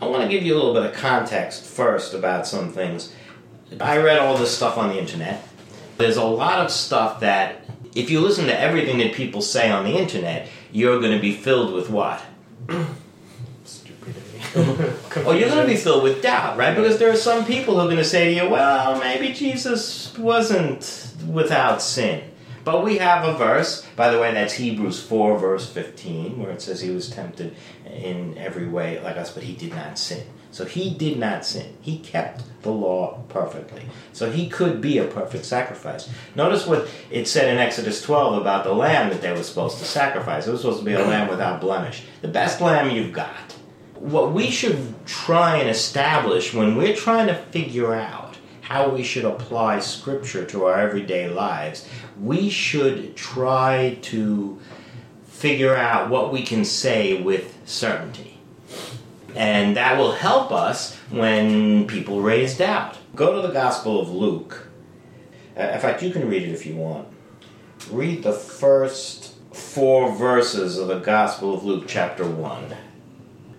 I 0.00 0.06
want 0.06 0.22
to 0.22 0.28
give 0.28 0.44
you 0.44 0.54
a 0.54 0.56
little 0.56 0.74
bit 0.74 0.84
of 0.84 0.94
context 0.94 1.64
first 1.64 2.14
about 2.14 2.46
some 2.46 2.70
things. 2.70 3.12
I 3.80 3.98
read 3.98 4.18
all 4.18 4.36
this 4.36 4.54
stuff 4.54 4.78
on 4.78 4.90
the 4.90 4.98
internet. 4.98 5.46
There's 5.96 6.16
a 6.16 6.24
lot 6.24 6.60
of 6.60 6.70
stuff 6.70 7.20
that, 7.20 7.62
if 7.94 8.08
you 8.10 8.20
listen 8.20 8.46
to 8.46 8.58
everything 8.58 8.98
that 8.98 9.12
people 9.12 9.42
say 9.42 9.70
on 9.70 9.84
the 9.84 9.98
internet, 9.98 10.48
you're 10.70 11.00
going 11.00 11.12
to 11.12 11.20
be 11.20 11.32
filled 11.32 11.74
with 11.74 11.90
what? 11.90 12.22
Stupidity. 13.64 14.42
Oh, 15.26 15.32
you're 15.32 15.48
going 15.48 15.66
to 15.66 15.72
be 15.72 15.76
filled 15.76 16.04
with 16.04 16.22
doubt, 16.22 16.56
right? 16.56 16.76
Because 16.76 16.98
there 16.98 17.10
are 17.10 17.16
some 17.16 17.44
people 17.44 17.74
who 17.74 17.80
are 17.80 17.86
going 17.86 17.96
to 17.96 18.04
say 18.04 18.32
to 18.32 18.44
you, 18.44 18.48
well, 18.48 18.98
maybe 19.00 19.32
Jesus 19.32 20.16
wasn't 20.16 21.12
without 21.28 21.82
sin. 21.82 22.22
But 22.70 22.84
we 22.84 22.98
have 22.98 23.24
a 23.24 23.32
verse, 23.32 23.86
by 23.96 24.10
the 24.10 24.20
way, 24.20 24.30
that's 24.34 24.52
Hebrews 24.52 25.02
4, 25.02 25.38
verse 25.38 25.72
15, 25.72 26.38
where 26.38 26.50
it 26.50 26.60
says 26.60 26.82
he 26.82 26.90
was 26.90 27.08
tempted 27.08 27.56
in 27.86 28.36
every 28.36 28.68
way 28.68 29.00
like 29.00 29.16
us, 29.16 29.32
but 29.32 29.42
he 29.42 29.54
did 29.54 29.70
not 29.70 29.98
sin. 29.98 30.26
So 30.50 30.66
he 30.66 30.92
did 30.92 31.18
not 31.18 31.46
sin. 31.46 31.78
He 31.80 31.98
kept 31.98 32.42
the 32.60 32.70
law 32.70 33.22
perfectly. 33.30 33.84
So 34.12 34.30
he 34.30 34.50
could 34.50 34.82
be 34.82 34.98
a 34.98 35.06
perfect 35.06 35.46
sacrifice. 35.46 36.10
Notice 36.34 36.66
what 36.66 36.90
it 37.10 37.26
said 37.26 37.48
in 37.50 37.56
Exodus 37.56 38.02
12 38.02 38.38
about 38.38 38.64
the 38.64 38.74
lamb 38.74 39.08
that 39.08 39.22
they 39.22 39.32
were 39.32 39.42
supposed 39.42 39.78
to 39.78 39.86
sacrifice. 39.86 40.46
It 40.46 40.50
was 40.50 40.60
supposed 40.60 40.80
to 40.80 40.84
be 40.84 40.92
a 40.92 41.00
lamb 41.00 41.28
without 41.28 41.62
blemish. 41.62 42.02
The 42.20 42.28
best 42.28 42.60
lamb 42.60 42.94
you've 42.94 43.14
got 43.14 43.54
what 43.94 44.32
we 44.32 44.50
should 44.50 44.94
try 45.06 45.56
and 45.56 45.70
establish 45.70 46.52
when 46.52 46.76
we're 46.76 46.94
trying 46.94 47.28
to 47.28 47.34
figure 47.34 47.94
out 47.94 48.36
how 48.68 48.90
we 48.90 49.02
should 49.02 49.24
apply 49.24 49.78
scripture 49.78 50.44
to 50.44 50.66
our 50.66 50.78
everyday 50.78 51.26
lives, 51.26 51.88
we 52.20 52.50
should 52.50 53.16
try 53.16 53.98
to 54.02 54.60
figure 55.26 55.74
out 55.74 56.10
what 56.10 56.32
we 56.32 56.42
can 56.42 56.64
say 56.64 57.22
with 57.22 57.56
certainty. 57.64 58.38
And 59.34 59.76
that 59.76 59.96
will 59.98 60.12
help 60.12 60.50
us 60.50 60.96
when 61.10 61.86
people 61.86 62.20
raise 62.20 62.58
doubt. 62.58 62.96
Go 63.14 63.40
to 63.40 63.46
the 63.46 63.52
Gospel 63.52 64.00
of 64.00 64.10
Luke. 64.10 64.68
Uh, 65.56 65.62
in 65.62 65.80
fact, 65.80 66.02
you 66.02 66.10
can 66.10 66.28
read 66.28 66.42
it 66.42 66.52
if 66.52 66.66
you 66.66 66.74
want. 66.74 67.06
Read 67.90 68.22
the 68.22 68.32
first 68.32 69.34
four 69.52 70.12
verses 70.12 70.78
of 70.78 70.88
the 70.88 70.98
Gospel 70.98 71.54
of 71.54 71.64
Luke, 71.64 71.84
chapter 71.86 72.26
1. 72.26 72.76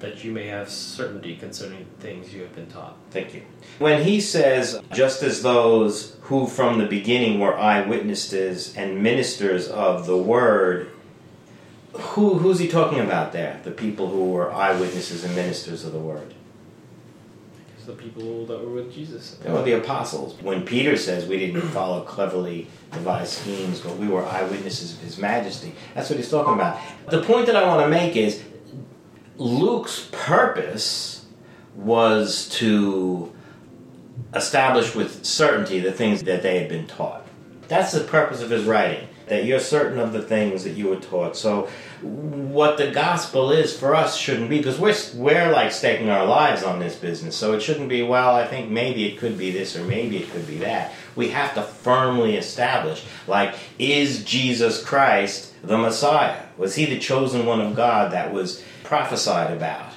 that 0.00 0.22
you 0.22 0.30
may 0.30 0.46
have 0.46 0.70
certainty 0.70 1.36
concerning 1.36 1.86
things 1.98 2.32
you 2.32 2.42
have 2.42 2.54
been 2.54 2.68
taught. 2.68 2.96
Thank 3.10 3.34
you. 3.34 3.42
When 3.78 4.02
he 4.04 4.20
says, 4.20 4.80
just 4.92 5.22
as 5.22 5.42
those 5.42 6.16
who 6.22 6.46
from 6.46 6.78
the 6.78 6.86
beginning 6.86 7.40
were 7.40 7.56
eyewitnesses 7.56 8.76
and 8.76 9.02
ministers 9.02 9.68
of 9.68 10.06
the 10.06 10.16
word, 10.16 10.90
who, 11.92 12.34
who's 12.34 12.60
he 12.60 12.68
talking 12.68 13.00
about 13.00 13.32
there? 13.32 13.60
The 13.64 13.70
people 13.72 14.08
who 14.08 14.30
were 14.30 14.52
eyewitnesses 14.52 15.24
and 15.24 15.34
ministers 15.34 15.84
of 15.84 15.92
the 15.92 15.98
word. 15.98 16.34
It's 17.76 17.86
the 17.86 17.92
people 17.94 18.46
that 18.46 18.60
were 18.60 18.72
with 18.72 18.94
Jesus. 18.94 19.32
They 19.42 19.50
were 19.50 19.62
the 19.62 19.78
apostles. 19.78 20.40
When 20.40 20.64
Peter 20.64 20.96
says 20.96 21.26
we 21.26 21.38
didn't 21.38 21.62
follow 21.70 22.02
cleverly 22.02 22.68
devised 22.92 23.32
schemes, 23.32 23.80
but 23.80 23.96
we 23.96 24.06
were 24.06 24.24
eyewitnesses 24.24 24.92
of 24.94 25.00
his 25.00 25.18
majesty, 25.18 25.74
that's 25.94 26.08
what 26.08 26.18
he's 26.18 26.30
talking 26.30 26.54
about. 26.54 26.78
The 27.10 27.22
point 27.22 27.46
that 27.46 27.56
I 27.56 27.66
want 27.66 27.82
to 27.82 27.88
make 27.88 28.14
is 28.14 28.42
Luke's 29.38 30.08
purpose 30.10 31.24
was 31.76 32.48
to 32.48 33.32
establish 34.34 34.96
with 34.96 35.24
certainty 35.24 35.78
the 35.78 35.92
things 35.92 36.24
that 36.24 36.42
they 36.42 36.58
had 36.58 36.68
been 36.68 36.88
taught. 36.88 37.24
That's 37.68 37.92
the 37.92 38.00
purpose 38.00 38.42
of 38.42 38.50
his 38.50 38.64
writing, 38.64 39.06
that 39.26 39.44
you're 39.44 39.60
certain 39.60 40.00
of 40.00 40.12
the 40.12 40.22
things 40.22 40.64
that 40.64 40.70
you 40.70 40.88
were 40.88 40.96
taught. 40.96 41.36
So, 41.36 41.68
what 42.02 42.78
the 42.78 42.90
gospel 42.90 43.52
is 43.52 43.76
for 43.78 43.94
us 43.94 44.16
shouldn't 44.16 44.50
be, 44.50 44.58
because 44.58 44.80
we're, 44.80 44.96
we're 45.14 45.52
like 45.52 45.70
staking 45.70 46.10
our 46.10 46.26
lives 46.26 46.64
on 46.64 46.80
this 46.80 46.96
business. 46.96 47.36
So, 47.36 47.52
it 47.52 47.60
shouldn't 47.60 47.88
be, 47.88 48.02
well, 48.02 48.34
I 48.34 48.44
think 48.44 48.70
maybe 48.70 49.06
it 49.06 49.18
could 49.18 49.38
be 49.38 49.52
this 49.52 49.76
or 49.76 49.84
maybe 49.84 50.16
it 50.16 50.30
could 50.30 50.48
be 50.48 50.58
that. 50.58 50.92
We 51.14 51.28
have 51.28 51.54
to 51.54 51.62
firmly 51.62 52.36
establish, 52.36 53.04
like, 53.28 53.54
is 53.78 54.24
Jesus 54.24 54.82
Christ 54.82 55.52
the 55.62 55.78
Messiah? 55.78 56.42
Was 56.56 56.74
he 56.74 56.86
the 56.86 56.98
chosen 56.98 57.46
one 57.46 57.60
of 57.60 57.76
God 57.76 58.12
that 58.12 58.32
was 58.32 58.64
prophesied 58.88 59.54
about? 59.54 59.92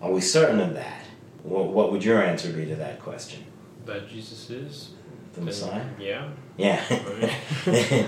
Are 0.00 0.10
we 0.10 0.22
certain 0.22 0.60
of 0.60 0.72
that? 0.72 1.04
What, 1.42 1.66
what 1.68 1.92
would 1.92 2.02
your 2.02 2.22
answer 2.22 2.50
be 2.50 2.64
to 2.64 2.74
that 2.76 3.00
question? 3.00 3.44
That 3.84 4.08
Jesus 4.08 4.48
is 4.48 4.90
The 5.34 5.42
Messiah? 5.42 5.84
Yeah. 6.00 6.30
Yeah. 6.56 6.82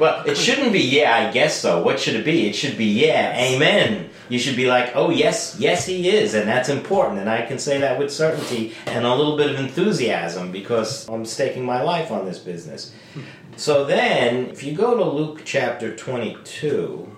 well, 0.00 0.24
it 0.26 0.36
shouldn't 0.36 0.72
be, 0.72 0.80
yeah, 0.80 1.14
I 1.14 1.30
guess 1.30 1.60
so. 1.60 1.80
What 1.80 2.00
should 2.00 2.16
it 2.16 2.24
be? 2.24 2.48
It 2.48 2.54
should 2.54 2.76
be, 2.76 2.86
yeah, 2.86 3.38
amen. 3.38 4.10
You 4.28 4.40
should 4.40 4.56
be 4.56 4.66
like, 4.66 4.96
oh, 4.96 5.10
yes, 5.10 5.56
yes, 5.60 5.86
he 5.86 6.08
is, 6.08 6.34
and 6.34 6.48
that's 6.48 6.68
important. 6.68 7.20
And 7.20 7.30
I 7.30 7.46
can 7.46 7.60
say 7.60 7.78
that 7.78 8.00
with 8.00 8.12
certainty 8.12 8.74
and 8.86 9.06
a 9.06 9.14
little 9.14 9.36
bit 9.36 9.48
of 9.48 9.60
enthusiasm 9.60 10.50
because 10.50 11.08
I'm 11.08 11.24
staking 11.24 11.64
my 11.64 11.82
life 11.82 12.10
on 12.10 12.24
this 12.24 12.40
business. 12.40 12.92
Hmm. 13.12 13.20
So 13.54 13.84
then, 13.84 14.46
if 14.46 14.64
you 14.64 14.74
go 14.74 14.96
to 14.96 15.04
Luke 15.04 15.42
chapter 15.44 15.94
22, 15.94 17.13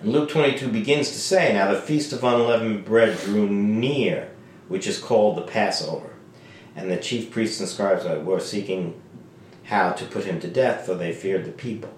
and 0.00 0.12
Luke 0.12 0.30
22 0.30 0.68
begins 0.68 1.08
to 1.08 1.18
say, 1.18 1.52
Now 1.52 1.72
the 1.72 1.80
feast 1.80 2.12
of 2.12 2.22
unleavened 2.22 2.84
bread 2.84 3.18
drew 3.18 3.48
near, 3.48 4.30
which 4.68 4.86
is 4.86 4.98
called 4.98 5.36
the 5.36 5.42
Passover. 5.42 6.10
And 6.76 6.90
the 6.90 6.96
chief 6.96 7.30
priests 7.30 7.58
and 7.58 7.68
scribes 7.68 8.04
were 8.04 8.38
seeking 8.38 9.00
how 9.64 9.90
to 9.92 10.04
put 10.04 10.24
him 10.24 10.40
to 10.40 10.48
death, 10.48 10.86
for 10.86 10.94
they 10.94 11.12
feared 11.12 11.44
the 11.44 11.50
people. 11.50 11.92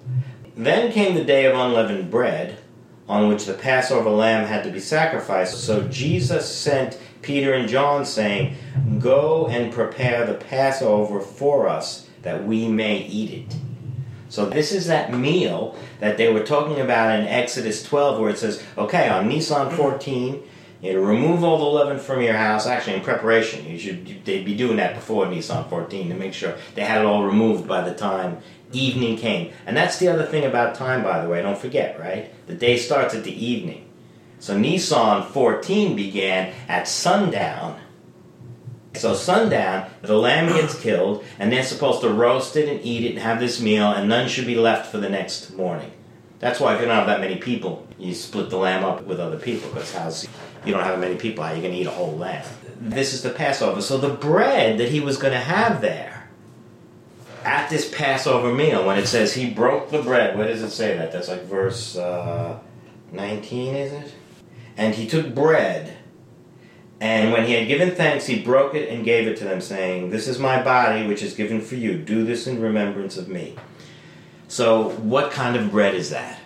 Then 0.57 0.91
came 0.93 1.15
the 1.15 1.25
day 1.25 1.45
of 1.45 1.55
unleavened 1.55 2.11
bread, 2.11 2.59
on 3.07 3.29
which 3.29 3.45
the 3.45 3.55
Passover 3.55 4.09
lamb 4.09 4.47
had 4.47 4.65
to 4.65 4.71
be 4.71 4.81
sacrificed. 4.81 5.59
So 5.59 5.87
Jesus 5.89 6.49
sent 6.49 6.99
Peter 7.23 7.53
and 7.53 7.69
John, 7.69 8.07
saying, 8.07 8.57
Go 8.99 9.47
and 9.49 9.73
prepare 9.73 10.25
the 10.25 10.35
Passover 10.35 11.21
for 11.21 11.69
us, 11.69 12.09
that 12.23 12.45
we 12.45 12.67
may 12.67 12.99
eat 12.99 13.31
it. 13.31 13.57
So 14.31 14.49
this 14.49 14.73
is 14.73 14.87
that 14.87 15.13
meal 15.13 15.77
that 15.99 16.17
they 16.17 16.33
were 16.33 16.45
talking 16.45 16.81
about 16.81 17.19
in 17.19 17.27
Exodus 17.27 17.83
12, 17.83 18.21
where 18.21 18.31
it 18.31 18.39
says, 18.39 18.63
okay, 18.79 19.09
on 19.09 19.29
Nisan 19.29 19.67
mm-hmm. 19.67 19.77
14, 19.77 20.43
you 20.81 20.95
know, 20.95 21.01
remove 21.01 21.45
all 21.45 21.59
the 21.59 21.65
leaven 21.65 21.99
from 21.99 22.23
your 22.23 22.37
house. 22.37 22.67
Actually, 22.67 22.97
in 22.97 23.03
preparation, 23.03 23.67
you 23.67 23.79
should 23.79 24.25
they'd 24.25 24.47
be 24.47 24.57
doing 24.57 24.77
that 24.79 24.95
before 24.95 25.27
Nisan 25.27 25.69
14 25.69 26.09
to 26.09 26.15
make 26.15 26.33
sure 26.33 26.57
they 26.75 26.85
had 26.85 27.03
it 27.03 27.07
all 27.07 27.25
removed 27.25 27.69
by 27.69 27.83
the 27.83 27.95
time 27.95 28.39
evening 28.73 29.17
came. 29.17 29.53
And 29.67 29.77
that's 29.77 29.99
the 29.99 30.09
other 30.09 30.25
thing 30.25 30.45
about 30.45 30.75
time, 30.75 31.03
by 31.03 31.21
the 31.23 31.29
way. 31.29 31.43
Don't 31.43 31.59
forget, 31.59 31.99
right? 31.99 32.33
The 32.47 32.55
day 32.55 32.77
starts 32.77 33.15
at 33.15 33.25
the 33.25 33.45
evening. 33.45 33.89
So 34.39 34.57
Nisan 34.57 35.25
14 35.25 35.97
began 35.97 36.55
at 36.69 36.89
sundown. 36.89 37.81
So 38.95 39.15
sundown, 39.15 39.89
the 40.03 40.17
lamb 40.17 40.49
gets 40.49 40.81
killed, 40.83 41.25
and 41.39 41.53
they're 41.53 41.63
supposed 41.63 42.01
to 42.03 42.09
roast 42.09 42.57
it 42.57 42.69
and 42.69 42.85
eat 42.85 43.05
it 43.05 43.11
and 43.11 43.19
have 43.19 43.41
this 43.41 43.61
meal, 43.61 43.91
and 43.91 44.09
none 44.09 44.29
should 44.29 44.47
be 44.47 44.57
left 44.57 44.91
for 44.91 44.99
the 44.99 45.09
next 45.09 45.55
morning. 45.55 45.93
That's 46.41 46.59
why 46.59 46.75
if 46.75 46.81
you 46.81 46.87
don't 46.87 46.97
have 46.97 47.07
that 47.07 47.21
many 47.21 47.37
people, 47.37 47.87
you 47.99 48.15
split 48.15 48.51
the 48.51 48.57
lamb 48.57 48.85
up 48.85 49.05
with 49.05 49.21
other 49.21 49.39
people, 49.39 49.69
because 49.71 49.95
how's 49.95 50.29
you 50.65 50.73
don't 50.73 50.83
have 50.83 50.99
that 50.99 51.01
many 51.01 51.17
people, 51.17 51.45
how 51.45 51.53
are 51.53 51.57
you 51.57 51.63
going 51.63 51.75
to 51.75 51.81
eat 51.81 51.87
a 51.87 51.91
whole 51.91 52.17
lamb? 52.17 52.45
This 52.81 53.13
is 53.13 53.23
the 53.23 53.31
Passover. 53.31 53.81
So 53.81 53.99
the 53.99 54.09
bread 54.09 54.79
that 54.79 54.89
he 54.89 55.01
was 55.01 55.17
going 55.17 55.33
to 55.33 55.39
have 55.39 55.81
there 55.81 56.29
at 57.45 57.71
this 57.71 57.89
Passover 57.95 58.53
meal, 58.53 58.87
when 58.87 58.99
it 58.99 59.07
says 59.07 59.35
he 59.35 59.51
broke 59.51 59.91
the 59.91 60.03
bread, 60.03 60.37
where 60.37 60.49
does 60.49 60.63
it 60.63 60.71
say 60.71 60.97
that? 60.97 61.13
That's 61.13 61.29
like 61.29 61.45
verse 61.45 61.97
uh, 61.97 62.59
19, 63.13 63.75
is 63.75 63.93
it? 63.93 64.15
And 64.77 64.95
he 64.95 65.07
took 65.07 65.35
bread. 65.35 65.97
And 67.01 67.33
when 67.33 67.47
he 67.47 67.55
had 67.55 67.67
given 67.67 67.95
thanks, 67.95 68.27
he 68.27 68.43
broke 68.43 68.75
it 68.75 68.91
and 68.91 69.05
gave 69.05 69.27
it 69.27 69.39
to 69.39 69.45
them, 69.45 69.63
saying, 69.63 70.11
This 70.11 70.29
is 70.29 70.39
my 70.39 70.63
body, 70.63 71.07
which 71.07 71.23
is 71.23 71.33
given 71.33 71.63
for 71.63 71.77
you. 71.77 71.97
Do 71.97 72.25
this 72.25 72.47
in 72.47 72.61
remembrance 72.61 73.17
of 73.17 73.27
me. 73.27 73.57
So, 74.49 74.91
what 74.91 75.31
kind 75.31 75.57
of 75.57 75.71
bread 75.71 75.95
is 75.95 76.11
that 76.11 76.41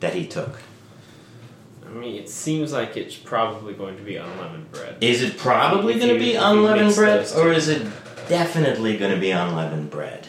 that 0.00 0.14
he 0.14 0.26
took? 0.26 0.58
I 1.86 1.90
mean, 1.90 2.16
it 2.16 2.28
seems 2.28 2.72
like 2.72 2.96
it's 2.96 3.14
probably 3.14 3.74
going 3.74 3.96
to 3.98 4.02
be 4.02 4.16
unleavened 4.16 4.72
bread. 4.72 4.96
Is 5.00 5.22
it 5.22 5.38
probably 5.38 5.94
going 5.94 6.12
to 6.12 6.18
be 6.18 6.34
unleavened 6.34 6.94
bread, 6.94 7.30
or 7.36 7.52
is 7.52 7.68
it 7.68 7.86
definitely 8.28 8.96
going 8.96 9.14
to 9.14 9.20
be 9.20 9.30
unleavened 9.30 9.90
bread? 9.90 10.26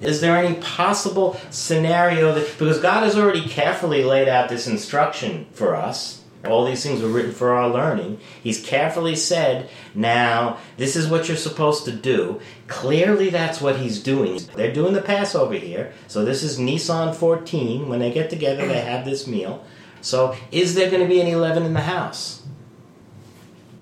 Is 0.00 0.20
there 0.20 0.36
any 0.36 0.56
possible 0.60 1.40
scenario 1.50 2.32
that 2.34 2.56
because 2.56 2.78
God 2.78 3.02
has 3.02 3.16
already 3.16 3.48
carefully 3.48 4.04
laid 4.04 4.28
out 4.28 4.48
this 4.48 4.68
instruction 4.68 5.46
for 5.52 5.74
us? 5.74 6.17
All 6.46 6.64
these 6.64 6.84
things 6.84 7.02
were 7.02 7.08
written 7.08 7.32
for 7.32 7.52
our 7.52 7.68
learning. 7.68 8.20
He's 8.42 8.64
carefully 8.64 9.16
said, 9.16 9.68
now, 9.94 10.58
this 10.76 10.94
is 10.94 11.08
what 11.08 11.26
you're 11.26 11.36
supposed 11.36 11.84
to 11.86 11.92
do. 11.92 12.40
Clearly, 12.68 13.28
that's 13.28 13.60
what 13.60 13.76
he's 13.76 14.00
doing. 14.00 14.40
They're 14.54 14.72
doing 14.72 14.94
the 14.94 15.02
Passover 15.02 15.54
here. 15.54 15.92
So, 16.06 16.24
this 16.24 16.44
is 16.44 16.58
Nisan 16.58 17.12
14. 17.12 17.88
When 17.88 17.98
they 17.98 18.12
get 18.12 18.30
together, 18.30 18.66
they 18.66 18.80
have 18.80 19.04
this 19.04 19.26
meal. 19.26 19.64
So, 20.00 20.36
is 20.52 20.76
there 20.76 20.90
going 20.90 21.02
to 21.02 21.08
be 21.08 21.20
any 21.20 21.34
leaven 21.34 21.64
in 21.64 21.74
the 21.74 21.80
house? 21.80 22.42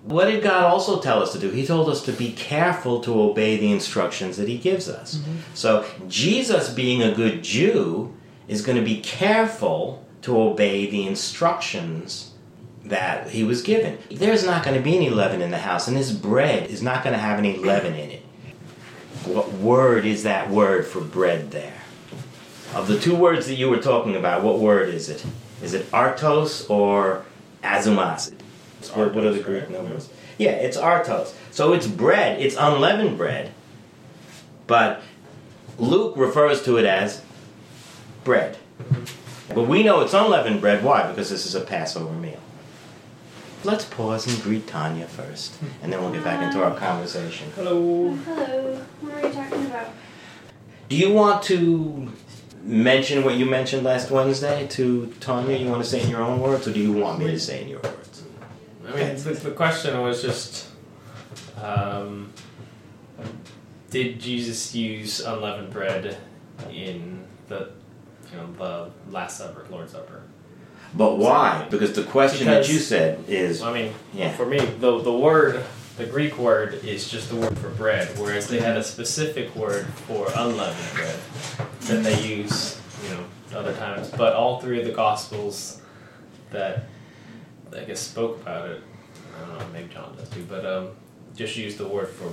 What 0.04 0.26
did 0.26 0.42
God 0.42 0.64
also 0.64 1.00
tell 1.00 1.22
us 1.22 1.32
to 1.32 1.38
do? 1.38 1.50
He 1.50 1.66
told 1.66 1.90
us 1.90 2.04
to 2.04 2.12
be 2.12 2.32
careful 2.32 3.00
to 3.02 3.20
obey 3.20 3.58
the 3.58 3.70
instructions 3.70 4.38
that 4.38 4.48
He 4.48 4.56
gives 4.56 4.88
us. 4.88 5.16
Mm-hmm. 5.16 5.36
So, 5.52 5.84
Jesus, 6.08 6.72
being 6.72 7.02
a 7.02 7.12
good 7.12 7.42
Jew, 7.44 8.14
is 8.48 8.62
going 8.62 8.78
to 8.78 8.84
be 8.84 9.00
careful 9.00 10.06
to 10.22 10.40
obey 10.40 10.88
the 10.88 11.06
instructions 11.06 12.32
that 12.88 13.31
he 13.31 13.42
was 13.44 13.62
given. 13.62 13.99
There's 14.11 14.44
not 14.44 14.64
going 14.64 14.77
to 14.77 14.83
be 14.83 14.96
any 14.96 15.11
leaven 15.11 15.42
in 15.42 15.51
the 15.51 15.59
house, 15.59 15.88
and 15.88 15.96
this 15.96 16.12
bread 16.12 16.70
is 16.70 16.83
not 16.83 17.03
going 17.03 17.12
to 17.14 17.20
have 17.20 17.38
any 17.38 17.57
leaven 17.57 17.94
in 17.94 18.11
it. 18.11 18.22
What 19.25 19.53
word 19.53 20.05
is 20.05 20.22
that 20.22 20.51
word 20.51 20.87
for 20.87 21.01
bread 21.01 21.51
there? 21.51 21.75
Of 22.75 22.88
the 22.88 22.99
two 22.99 23.16
words 23.16 23.46
that 23.46 23.55
you 23.55 23.68
were 23.68 23.81
talking 23.81 24.14
about, 24.14 24.42
what 24.42 24.59
word 24.59 24.88
is 24.88 25.09
it? 25.09 25.25
Is 25.62 25.75
it 25.75 25.90
artos 25.90 26.68
or 26.70 27.25
azumas? 27.62 28.33
What, 28.94 29.14
what 29.14 29.25
are 29.25 29.33
the 29.33 29.42
Greek 29.42 29.70
numbers? 29.70 30.09
Yeah, 30.38 30.51
it's 30.51 30.77
artos. 30.77 31.33
So 31.51 31.72
it's 31.72 31.87
bread. 31.87 32.40
It's 32.40 32.57
unleavened 32.57 33.16
bread. 33.16 33.53
But 34.66 35.03
Luke 35.79 36.16
refers 36.16 36.62
to 36.64 36.77
it 36.77 36.85
as 36.85 37.22
bread. 38.22 38.59
But 39.49 39.66
we 39.66 39.83
know 39.83 40.01
it's 40.01 40.12
unleavened 40.12 40.61
bread. 40.61 40.85
Why? 40.85 41.09
Because 41.09 41.31
this 41.31 41.46
is 41.46 41.55
a 41.55 41.61
Passover 41.61 42.12
meal. 42.12 42.40
Let's 43.66 43.85
pause 43.85 44.29
and 44.29 44.40
greet 44.44 44.68
Tanya 44.68 45.07
first, 45.07 45.59
and 45.83 45.92
then 45.92 46.00
we'll 46.00 46.12
get 46.12 46.22
back 46.22 46.40
into 46.40 46.62
our 46.62 46.72
conversation. 46.79 47.50
Hello. 47.57 48.12
Hello. 48.12 48.81
What 49.00 49.12
are 49.12 49.26
we 49.26 49.35
talking 49.35 49.66
about? 49.66 49.88
Do 50.88 50.94
you 50.94 51.12
want 51.12 51.42
to 51.44 52.12
mention 52.62 53.24
what 53.24 53.35
you 53.35 53.44
mentioned 53.44 53.83
last 53.83 54.12
Wednesday 54.12 54.68
to 54.68 55.12
Tanya? 55.18 55.57
You 55.57 55.68
want 55.68 55.83
to 55.83 55.90
say 55.90 56.00
in 56.00 56.09
your 56.09 56.22
own 56.22 56.38
words, 56.40 56.68
or 56.68 56.72
do 56.72 56.79
you 56.79 56.92
want 56.92 57.18
me 57.18 57.26
to 57.26 57.40
say 57.40 57.62
in 57.62 57.68
your 57.68 57.81
words? 57.81 58.22
I 58.87 58.94
mean, 58.94 59.16
the, 59.16 59.33
the 59.33 59.50
question 59.50 60.00
was 60.00 60.22
just, 60.22 60.68
um, 61.61 62.33
did 63.90 64.20
Jesus 64.20 64.76
use 64.76 65.18
unleavened 65.18 65.72
bread 65.72 66.18
in 66.70 67.24
the, 67.48 67.72
you 68.31 68.37
know, 68.37 68.52
the 68.52 69.11
Last 69.11 69.38
Supper, 69.38 69.66
Lord's 69.68 69.90
Supper? 69.90 70.22
But 70.96 71.18
why? 71.18 71.66
Because 71.70 71.92
the 71.92 72.04
question 72.04 72.46
Because- 72.46 72.66
that 72.66 72.72
you 72.72 72.78
said 72.78 73.24
is, 73.28 73.61
I 73.62 73.72
mean, 73.72 73.92
yeah, 74.14 74.32
for 74.32 74.46
me, 74.46 74.59
the 74.59 74.98
the 75.00 75.12
word, 75.12 75.62
the 75.98 76.06
Greek 76.06 76.38
word 76.38 76.82
is 76.85 77.09
just 77.09 77.28
the 77.28 77.37
word 77.37 77.59
for 77.59 77.68
bread, 77.70 78.09
whereas 78.18 78.48
they 78.48 78.61
had 78.61 78.76
a 78.76 78.82
specific 78.82 79.54
word 79.54 79.87
for 80.06 80.28
unleavened 80.35 80.94
bread 80.94 81.18
that 81.82 82.02
they 82.02 82.22
use, 82.26 82.80
you 83.04 83.14
know, 83.14 83.24
other 83.59 83.74
times. 83.74 84.09
But 84.09 84.32
all 84.35 84.61
three 84.61 84.78
of 84.80 84.87
the 84.87 84.92
Gospels 84.92 85.82
that 86.50 86.85
I 87.76 87.85
guess 87.85 88.00
spoke 88.00 88.40
about 88.40 88.70
it, 88.70 88.82
I 89.37 89.46
don't 89.46 89.59
know, 89.59 89.66
maybe 89.72 89.92
John 89.92 90.16
does 90.16 90.30
too, 90.30 90.46
but 90.48 90.64
um, 90.64 90.88
just 91.37 91.56
use 91.56 91.76
the 91.76 91.87
word 91.87 92.09
for 92.09 92.32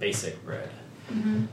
basic 0.00 0.42
bread. 0.46 0.70
Mm-hmm. 1.12 1.44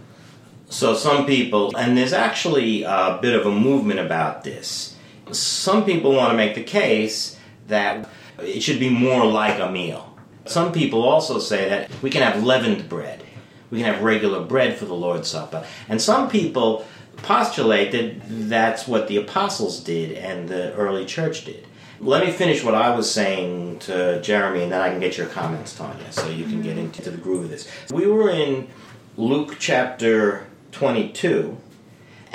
So 0.70 0.96
some 0.96 1.26
people, 1.26 1.76
and 1.76 1.98
there's 1.98 2.14
actually 2.14 2.84
a 2.84 3.20
bit 3.22 3.38
of 3.38 3.46
a 3.46 3.52
movement 3.52 4.00
about 4.00 4.44
this. 4.44 4.95
Some 5.32 5.86
people 5.86 6.14
want 6.14 6.32
to 6.32 6.38
make 6.38 6.56
the 6.56 6.64
case 6.64 7.38
that 7.68 8.10
it 8.40 8.62
should 8.62 8.80
be 8.80 8.90
more 8.90 9.26
like 9.26 9.60
a 9.60 9.72
meal. 9.72 10.18
Some 10.46 10.72
people 10.72 11.04
also 11.04 11.40
say 11.40 11.70
that 11.70 11.90
we 12.02 12.10
can 12.10 12.22
have 12.22 12.44
leavened 12.44 12.88
bread. 12.88 13.24
We 13.72 13.82
can 13.82 13.92
have 13.92 14.04
regular 14.04 14.44
bread 14.44 14.78
for 14.78 14.86
the 14.86 14.94
Lord's 14.94 15.28
Supper. 15.28 15.66
And 15.90 16.02
some 16.02 16.30
people 16.30 16.86
postulate 17.18 17.92
that 17.92 18.22
that's 18.50 18.88
what 18.88 19.08
the 19.08 19.18
apostles 19.18 19.80
did 19.80 20.12
and 20.12 20.48
the 20.48 20.74
early 20.74 21.06
church 21.06 21.46
did. 21.46 21.66
Let 22.00 22.26
me 22.26 22.32
finish 22.32 22.64
what 22.64 22.76
I 22.76 22.94
was 22.96 23.10
saying 23.10 23.80
to 23.80 24.22
Jeremy, 24.22 24.64
and 24.64 24.72
then 24.72 24.82
I 24.82 24.90
can 24.90 25.00
get 25.00 25.18
your 25.18 25.28
comments, 25.28 25.76
Tanya, 25.76 26.12
so 26.12 26.28
you 26.30 26.44
can 26.44 26.62
get 26.62 26.76
mm-hmm. 26.76 26.86
into 26.86 27.10
the 27.10 27.18
groove 27.18 27.46
of 27.46 27.50
this. 27.50 27.72
We 27.90 28.06
were 28.06 28.30
in 28.30 28.68
Luke 29.16 29.56
chapter 29.60 30.46
22, 30.74 31.58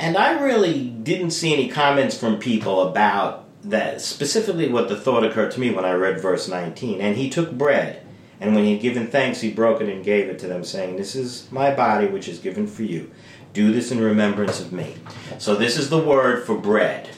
and 0.00 0.16
I 0.16 0.40
really 0.40 0.88
didn't 0.88 1.32
see 1.32 1.52
any 1.52 1.68
comments 1.68 2.16
from 2.16 2.38
people 2.38 2.88
about 2.88 3.44
that, 3.64 4.00
specifically 4.00 4.66
what 4.66 4.88
the 4.88 4.96
thought 4.96 5.24
occurred 5.24 5.50
to 5.52 5.60
me 5.60 5.70
when 5.70 5.84
I 5.84 5.92
read 5.92 6.20
verse 6.20 6.48
19. 6.48 7.02
And 7.02 7.18
he 7.18 7.28
took 7.28 7.52
bread, 7.52 8.06
and 8.40 8.54
when 8.54 8.64
he 8.64 8.72
had 8.72 8.80
given 8.80 9.08
thanks, 9.08 9.42
he 9.42 9.52
broke 9.52 9.82
it 9.82 9.90
and 9.90 10.02
gave 10.02 10.28
it 10.30 10.38
to 10.38 10.46
them, 10.46 10.64
saying, 10.64 10.96
This 10.96 11.14
is 11.14 11.52
my 11.52 11.74
body, 11.74 12.06
which 12.06 12.28
is 12.28 12.38
given 12.38 12.66
for 12.66 12.82
you. 12.82 13.10
Do 13.52 13.72
this 13.72 13.92
in 13.92 14.00
remembrance 14.00 14.58
of 14.58 14.72
me. 14.72 14.94
So, 15.38 15.54
this 15.54 15.76
is 15.76 15.90
the 15.90 15.98
word 15.98 16.46
for 16.46 16.56
bread, 16.56 17.10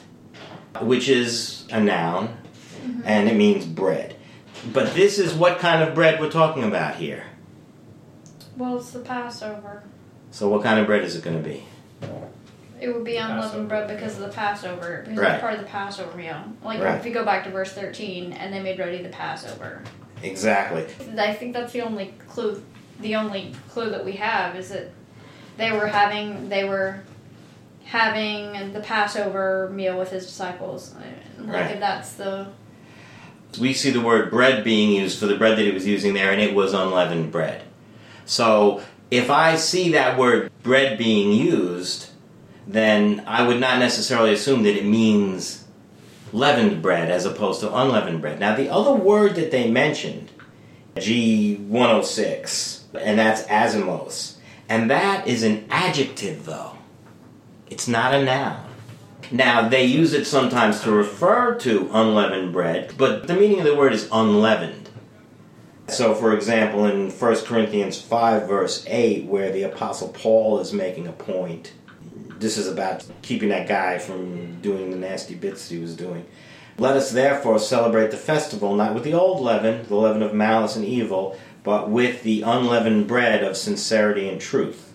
which 0.81 1.07
is 1.07 1.65
a 1.71 1.79
noun, 1.79 2.35
mm-hmm. 2.83 3.01
and 3.05 3.29
it 3.29 3.35
means 3.35 3.65
bread. 3.65 4.17
But 4.73 4.93
this 4.93 5.19
is 5.19 5.33
what 5.33 5.59
kind 5.59 5.81
of 5.81 5.95
bread 5.95 6.19
we're 6.19 6.31
talking 6.31 6.65
about 6.65 6.95
here. 6.95 7.23
Well, 8.57 8.77
it's 8.77 8.91
the 8.91 8.99
Passover. 8.99 9.83
So, 10.31 10.49
what 10.49 10.63
kind 10.63 10.81
of 10.81 10.85
bread 10.85 11.03
is 11.03 11.15
it 11.15 11.23
going 11.23 11.41
to 11.41 11.47
be? 11.47 11.63
It 12.83 12.93
would 12.93 13.05
be 13.05 13.15
unleavened 13.15 13.69
bread 13.69 13.87
because 13.87 14.15
of 14.19 14.23
the 14.23 14.27
Passover. 14.35 15.03
Because 15.05 15.17
Right. 15.19 15.31
it's 15.35 15.41
part 15.41 15.53
of 15.53 15.61
the 15.61 15.65
Passover 15.67 16.17
meal. 16.17 16.35
Like 16.63 16.81
Right. 16.81 16.99
if 16.99 17.05
you 17.05 17.13
go 17.13 17.23
back 17.23 17.45
to 17.45 17.49
verse 17.49 17.71
thirteen, 17.71 18.33
and 18.33 18.53
they 18.53 18.59
made 18.59 18.77
ready 18.77 19.01
the 19.01 19.07
Passover. 19.09 19.81
Exactly. 20.21 20.85
I 21.17 21.33
think 21.33 21.53
that's 21.53 21.71
the 21.71 21.81
only 21.81 22.13
clue. 22.27 22.61
The 22.99 23.15
only 23.15 23.53
clue 23.69 23.89
that 23.91 24.03
we 24.03 24.13
have 24.13 24.55
is 24.57 24.69
that 24.69 24.91
they 25.57 25.71
were 25.71 25.87
having 25.87 26.49
they 26.49 26.65
were 26.65 26.99
having 27.85 28.73
the 28.73 28.81
Passover 28.81 29.69
meal 29.73 29.97
with 29.97 30.09
his 30.11 30.25
disciples. 30.25 30.93
Like 31.39 31.53
Right. 31.53 31.79
that's 31.79 32.13
the 32.13 32.47
we 33.59 33.73
see 33.73 33.91
the 33.91 34.01
word 34.01 34.29
bread 34.29 34.63
being 34.63 34.91
used 34.91 35.19
for 35.19 35.27
the 35.27 35.35
bread 35.35 35.57
that 35.57 35.63
he 35.63 35.71
was 35.71 35.85
using 35.87 36.13
there, 36.15 36.31
and 36.31 36.41
it 36.41 36.53
was 36.53 36.73
unleavened 36.73 37.31
bread. 37.31 37.61
So 38.25 38.81
if 39.11 39.29
I 39.29 39.55
see 39.55 39.91
that 39.93 40.17
word 40.17 40.51
bread 40.63 40.97
being 40.97 41.31
used, 41.31 42.07
then 42.67 43.23
I 43.27 43.45
would 43.45 43.59
not 43.59 43.79
necessarily 43.79 44.33
assume 44.33 44.63
that 44.63 44.77
it 44.77 44.85
means 44.85 45.65
leavened 46.31 46.81
bread 46.81 47.11
as 47.11 47.25
opposed 47.25 47.61
to 47.61 47.75
unleavened 47.75 48.21
bread. 48.21 48.39
Now, 48.39 48.55
the 48.55 48.69
other 48.69 48.93
word 48.93 49.35
that 49.35 49.51
they 49.51 49.69
mentioned, 49.69 50.31
G106, 50.95 52.83
and 52.99 53.19
that's 53.19 53.43
azimos, 53.43 54.37
and 54.69 54.89
that 54.89 55.27
is 55.27 55.43
an 55.43 55.65
adjective, 55.69 56.45
though. 56.45 56.77
It's 57.69 57.87
not 57.87 58.13
a 58.13 58.23
noun. 58.23 58.69
Now, 59.31 59.67
they 59.67 59.85
use 59.85 60.13
it 60.13 60.25
sometimes 60.25 60.81
to 60.81 60.91
refer 60.91 61.55
to 61.55 61.89
unleavened 61.91 62.53
bread, 62.53 62.93
but 62.97 63.27
the 63.27 63.33
meaning 63.33 63.59
of 63.59 63.65
the 63.65 63.75
word 63.75 63.93
is 63.93 64.07
unleavened. 64.11 64.89
So, 65.87 66.15
for 66.15 66.33
example, 66.33 66.85
in 66.85 67.09
1 67.09 67.35
Corinthians 67.45 67.99
5, 68.01 68.47
verse 68.47 68.85
8, 68.87 69.25
where 69.25 69.51
the 69.51 69.63
Apostle 69.63 70.09
Paul 70.09 70.59
is 70.59 70.71
making 70.71 71.07
a 71.07 71.11
point, 71.11 71.73
this 72.43 72.57
is 72.57 72.67
about 72.67 73.03
keeping 73.21 73.49
that 73.49 73.67
guy 73.67 73.97
from 73.97 74.61
doing 74.61 74.91
the 74.91 74.97
nasty 74.97 75.33
bits 75.33 75.69
he 75.69 75.79
was 75.79 75.95
doing. 75.95 76.25
Let 76.77 76.95
us 76.97 77.11
therefore 77.11 77.57
celebrate 77.57 78.11
the 78.11 78.17
festival 78.17 78.75
not 78.75 78.93
with 78.93 79.03
the 79.03 79.13
old 79.13 79.41
leaven, 79.41 79.87
the 79.87 79.95
leaven 79.95 80.21
of 80.21 80.33
malice 80.33 80.75
and 80.75 80.85
evil, 80.85 81.37
but 81.63 81.89
with 81.89 82.23
the 82.23 82.41
unleavened 82.41 83.07
bread 83.07 83.43
of 83.43 83.55
sincerity 83.55 84.27
and 84.29 84.41
truth. 84.41 84.93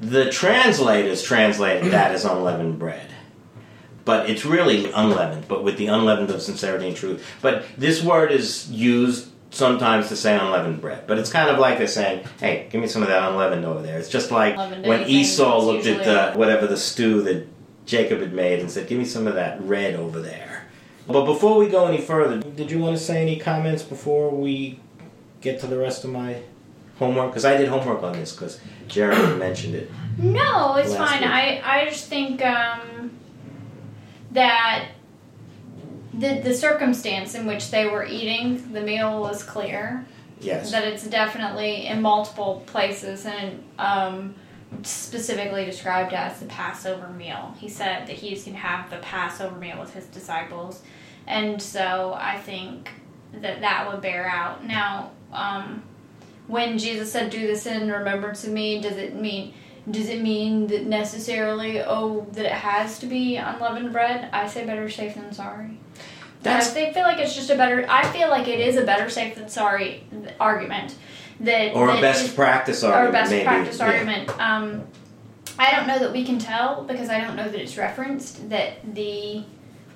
The 0.00 0.30
translators 0.30 1.22
translated 1.22 1.92
that 1.92 2.12
as 2.12 2.24
unleavened 2.24 2.78
bread 2.78 3.12
but 4.06 4.30
it's 4.30 4.46
really 4.46 4.90
unleavened, 4.92 5.48
but 5.48 5.64
with 5.64 5.76
the 5.76 5.88
unleavened 5.88 6.30
of 6.30 6.40
sincerity 6.40 6.86
and 6.86 6.96
truth. 6.96 7.26
But 7.42 7.64
this 7.76 8.02
word 8.02 8.30
is 8.30 8.70
used 8.70 9.28
sometimes 9.50 10.08
to 10.08 10.16
say 10.16 10.38
unleavened 10.38 10.80
bread, 10.80 11.06
but 11.06 11.18
it's 11.18 11.30
kind 11.30 11.48
of 11.48 11.58
like 11.58 11.78
they're 11.78 11.86
saying, 11.86 12.26
"Hey, 12.40 12.66
give 12.70 12.80
me 12.80 12.86
some 12.86 13.02
of 13.02 13.08
that 13.08 13.30
unleavened 13.30 13.64
over 13.64 13.82
there." 13.82 13.98
It's 13.98 14.08
just 14.08 14.30
like 14.30 14.56
when 14.56 15.08
Esau 15.08 15.60
looked 15.60 15.86
at 15.86 16.04
the, 16.04 16.38
whatever 16.38 16.66
the 16.66 16.76
stew 16.76 17.22
that 17.22 17.46
Jacob 17.86 18.20
had 18.20 18.32
made 18.32 18.60
and 18.60 18.70
said, 18.70 18.88
"Give 18.88 18.98
me 18.98 19.04
some 19.04 19.26
of 19.26 19.34
that 19.34 19.60
red 19.62 19.94
over 19.94 20.20
there." 20.20 20.66
But 21.06 21.24
before 21.24 21.56
we 21.58 21.68
go 21.68 21.86
any 21.86 22.00
further, 22.00 22.40
did 22.40 22.70
you 22.70 22.80
want 22.80 22.96
to 22.96 23.02
say 23.02 23.22
any 23.22 23.38
comments 23.38 23.82
before 23.82 24.30
we 24.30 24.80
get 25.40 25.60
to 25.60 25.66
the 25.66 25.78
rest 25.78 26.04
of 26.04 26.10
my 26.10 26.42
homework? 26.98 27.30
Because 27.30 27.44
I 27.44 27.56
did 27.56 27.68
homework 27.68 28.02
on 28.02 28.14
this 28.14 28.32
because 28.32 28.60
Jeremy 28.88 29.36
mentioned 29.38 29.76
it. 29.76 29.90
No, 30.18 30.74
it's 30.76 30.94
fine. 30.94 31.20
week. 31.20 31.30
I, 31.30 31.62
I 31.64 31.84
just 31.84 32.06
think 32.06 32.44
um, 32.44 33.12
that 34.32 34.88
the 36.18 36.40
the 36.40 36.54
circumstance 36.54 37.34
in 37.34 37.46
which 37.46 37.70
they 37.70 37.86
were 37.86 38.04
eating 38.04 38.72
the 38.72 38.80
meal 38.80 39.20
was 39.20 39.42
clear. 39.42 40.06
Yes. 40.40 40.70
That 40.70 40.84
it's 40.84 41.06
definitely 41.06 41.86
in 41.86 42.02
multiple 42.02 42.62
places 42.66 43.24
and 43.24 43.64
um, 43.78 44.34
specifically 44.82 45.64
described 45.64 46.12
as 46.12 46.40
the 46.40 46.46
Passover 46.46 47.08
meal. 47.08 47.54
He 47.58 47.68
said 47.68 48.06
that 48.06 48.16
he's 48.16 48.44
going 48.44 48.54
to 48.54 48.60
have 48.62 48.90
the 48.90 48.98
Passover 48.98 49.56
meal 49.56 49.80
with 49.80 49.94
his 49.94 50.06
disciples, 50.06 50.82
and 51.26 51.60
so 51.60 52.14
I 52.18 52.38
think 52.38 52.90
that 53.32 53.60
that 53.60 53.90
would 53.90 54.02
bear 54.02 54.28
out. 54.28 54.64
Now, 54.64 55.12
um, 55.32 55.82
when 56.46 56.78
Jesus 56.78 57.10
said, 57.12 57.30
"Do 57.30 57.46
this 57.46 57.66
in 57.66 57.90
remembrance 57.90 58.44
of 58.44 58.52
me," 58.52 58.80
does 58.80 58.96
it 58.96 59.14
mean? 59.14 59.54
Does 59.88 60.08
it 60.08 60.20
mean 60.20 60.66
that 60.66 60.84
necessarily, 60.84 61.80
oh, 61.80 62.26
that 62.32 62.44
it 62.44 62.50
has 62.50 62.98
to 62.98 63.06
be 63.06 63.36
unleavened 63.36 63.92
bread? 63.92 64.28
I 64.32 64.48
say 64.48 64.66
better 64.66 64.88
safe 64.88 65.14
than 65.14 65.32
sorry. 65.32 65.78
That's 66.46 66.74
I 66.76 66.92
feel 66.92 67.02
like 67.02 67.18
it's 67.18 67.34
just 67.34 67.50
a 67.50 67.56
better. 67.56 67.84
I 67.88 68.06
feel 68.10 68.28
like 68.28 68.48
it 68.48 68.60
is 68.60 68.76
a 68.76 68.84
better 68.84 69.10
safe 69.10 69.34
than 69.34 69.48
sorry 69.48 70.04
argument. 70.40 70.94
That 71.40 71.74
or 71.74 71.90
a 71.90 72.00
best 72.00 72.24
is- 72.26 72.32
practice 72.34 72.82
or 72.82 72.92
argument, 72.92 73.14
a 73.14 73.18
best 73.20 73.30
maybe. 73.30 73.44
practice 73.44 73.78
Yeah. 73.78 73.86
argument. 73.86 74.40
Um, 74.40 74.84
I 75.58 75.70
don't 75.74 75.86
know 75.86 75.98
that 75.98 76.12
we 76.12 76.24
can 76.24 76.38
tell 76.38 76.84
because 76.84 77.08
I 77.10 77.20
don't 77.20 77.36
know 77.36 77.48
that 77.48 77.60
it's 77.60 77.76
referenced 77.76 78.48
that 78.50 78.94
the 78.94 79.44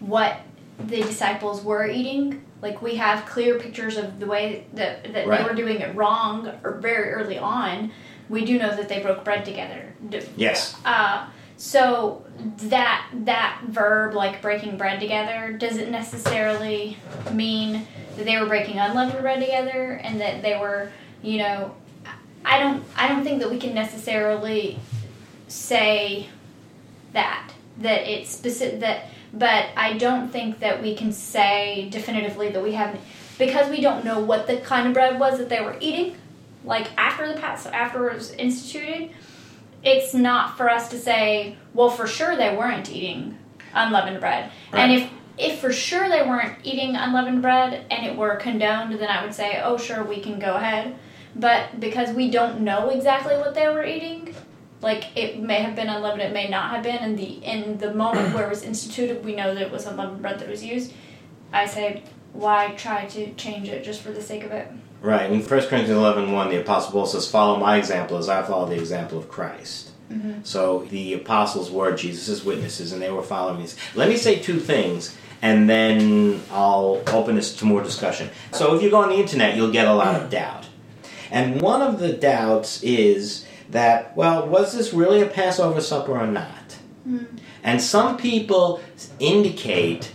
what 0.01 0.37
the 0.79 1.03
disciples 1.03 1.63
were 1.63 1.87
eating. 1.87 2.43
Like 2.63 2.83
we 2.83 2.97
have 2.97 3.25
clear 3.27 3.59
pictures 3.59 3.97
of 3.97 4.21
the 4.21 4.27
way 4.27 4.65
that 4.75 5.13
that 5.15 5.27
Right. 5.27 5.39
they 5.39 5.45
were 5.49 5.55
doing 5.55 5.81
it 5.81 5.95
wrong 5.95 6.51
or 6.65 6.73
very 6.73 7.11
early 7.13 7.39
on. 7.39 7.91
We 8.29 8.45
do 8.45 8.59
know 8.59 8.75
that 8.77 8.89
they 8.89 9.01
broke 9.01 9.25
bread 9.25 9.45
together. 9.45 9.93
Yes. 10.37 10.77
uh, 10.85 11.27
so 11.61 12.25
that 12.41 13.07
that 13.13 13.61
verb, 13.69 14.15
like 14.15 14.41
breaking 14.41 14.79
bread 14.79 14.99
together, 14.99 15.53
doesn't 15.53 15.91
necessarily 15.91 16.97
mean 17.35 17.87
that 18.17 18.25
they 18.25 18.41
were 18.41 18.47
breaking 18.47 18.79
unleavened 18.79 19.21
bread 19.21 19.41
together 19.41 20.01
and 20.03 20.23
that 20.23 20.41
they 20.41 20.57
were, 20.57 20.91
you 21.21 21.37
know, 21.37 21.75
I 22.47 22.61
don't 22.61 22.83
I 22.97 23.09
don't 23.09 23.25
think 23.25 23.41
that 23.43 23.51
we 23.51 23.59
can 23.59 23.75
necessarily 23.75 24.79
say 25.49 26.31
that 27.13 27.53
that 27.77 28.09
it's 28.09 28.31
specific 28.31 28.81
that 28.81 29.09
but 29.35 29.67
I 29.77 29.99
don't 29.99 30.31
think 30.31 30.61
that 30.61 30.81
we 30.81 30.95
can 30.95 31.13
say 31.13 31.91
definitively 31.91 32.49
that 32.49 32.63
we 32.63 32.73
have 32.73 32.99
because 33.37 33.69
we 33.69 33.83
don't 33.83 34.03
know 34.03 34.19
what 34.19 34.47
the 34.47 34.57
kind 34.57 34.89
of 34.89 34.95
bread 34.95 35.21
was 35.21 35.37
that 35.37 35.51
they 35.51 35.61
were 35.61 35.77
eating 35.79 36.17
like 36.65 36.89
after 36.97 37.31
the 37.31 37.39
pass 37.39 37.67
after 37.67 38.09
it 38.09 38.15
was 38.15 38.31
instituted 38.33 39.11
it's 39.83 40.15
not 40.15 40.57
for 40.57 40.69
us 40.69 40.89
to 40.91 40.99
say, 40.99 41.57
well, 41.75 41.91
for 41.91 42.07
sure 42.07 42.37
they 42.37 42.57
weren't 42.57 42.91
eating 42.91 43.39
unleavened 43.75 44.21
bread. 44.21 44.51
And 44.73 44.93
if 44.93 45.11
if 45.39 45.59
for 45.59 45.73
sure 45.73 46.09
they 46.09 46.23
weren't 46.23 46.59
eating 46.65 46.97
unleavened 46.97 47.41
bread 47.41 47.87
and 47.91 48.05
it 48.05 48.17
were 48.17 48.37
condoned, 48.37 48.93
then 48.93 49.09
I 49.09 49.25
would 49.25 49.35
say, 49.35 49.61
oh, 49.63 49.79
sure, 49.79 50.05
we 50.05 50.21
can 50.21 50.39
go 50.39 50.57
ahead. 50.57 50.95
But 51.35 51.81
because 51.81 52.15
we 52.15 52.31
don't 52.31 52.61
know 52.61 52.91
exactly 52.91 53.37
what 53.37 53.55
they 53.55 53.67
were 53.69 53.85
eating, 53.85 54.35
like 54.83 55.17
it 55.17 55.41
may 55.41 55.63
have 55.63 55.75
been 55.77 55.89
unleavened, 55.89 56.23
it 56.23 56.33
may 56.33 56.49
not 56.49 56.71
have 56.71 56.83
been. 56.83 56.97
And 56.97 57.19
the 57.19 57.25
in 57.25 57.79
the 57.79 57.95
moment 57.95 58.35
where 58.35 58.47
it 58.47 58.51
was 58.51 58.63
instituted, 58.63 59.25
we 59.25 59.35
know 59.35 59.55
that 59.55 59.63
it 59.63 59.73
was 59.73 59.87
unleavened 59.87 60.21
bread 60.21 60.39
that 60.41 60.49
was 60.49 60.63
used. 60.63 60.93
I 61.53 61.67
say, 61.67 62.03
why 62.33 62.75
try 62.77 63.07
to 63.07 63.33
change 63.35 63.69
it 63.69 63.83
just 63.83 64.03
for 64.03 64.13
the 64.13 64.23
sake 64.23 64.45
of 64.45 64.53
it? 64.53 64.71
Right. 65.03 65.31
In 65.31 65.41
1 65.41 65.47
Corinthians 65.47 65.91
11 65.91 66.33
1, 66.33 66.51
the 66.51 66.61
Apostle 66.61 66.93
Paul 66.93 67.07
says, 67.07 67.31
Follow 67.31 67.59
my 67.59 67.79
example 67.79 68.19
as 68.19 68.29
I 68.29 68.43
follow 68.43 68.67
the 68.67 68.79
example 68.79 69.19
of 69.19 69.29
Christ. 69.29 69.91
Mm-hmm. 70.11 70.43
So 70.43 70.85
the 70.91 71.15
apostles 71.15 71.71
were 71.71 71.95
Jesus' 71.95 72.45
witnesses 72.45 72.93
and 72.93 73.01
they 73.01 73.11
were 73.11 73.23
following 73.23 73.61
his. 73.61 73.77
Let 73.95 74.09
me 74.09 74.17
say 74.17 74.41
two 74.41 74.59
things 74.59 75.17
and 75.41 75.71
then 75.71 76.43
I'll 76.51 77.03
open 77.07 77.37
this 77.37 77.57
to 77.57 77.65
more 77.65 77.83
discussion. 77.83 78.31
So 78.53 78.75
if 78.75 78.83
you 78.83 78.91
go 78.91 79.03
on 79.03 79.11
the 79.11 79.17
internet, 79.17 79.57
you'll 79.57 79.73
get 79.73 79.87
a 79.87 79.95
lot 79.95 80.21
of 80.21 80.31
doubt. 80.31 80.67
And 81.31 81.61
one 81.63 81.81
of 81.81 82.01
the 82.01 82.13
doubts 82.13 82.83
is 82.83 83.47
that, 83.71 84.17
well, 84.17 84.47
was 84.49 84.75
this 84.75 84.93
really 84.93 85.23
a 85.23 85.27
Passover 85.27 85.81
supper 85.81 86.19
or 86.19 86.27
not? 86.27 86.77
Mm-hmm. 87.09 87.37
And 87.63 87.81
some 87.81 88.17
people 88.17 88.83
indicate 89.19 90.13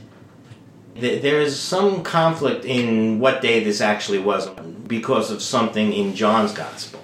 there 0.95 1.41
is 1.41 1.59
some 1.59 2.03
conflict 2.03 2.63
in 2.63 3.19
what 3.19 3.41
day 3.41 3.63
this 3.63 3.81
actually 3.81 4.19
was 4.19 4.49
because 4.87 5.29
of 5.29 5.41
something 5.41 5.91
in 5.91 6.15
John's 6.15 6.53
Gospel. 6.53 7.01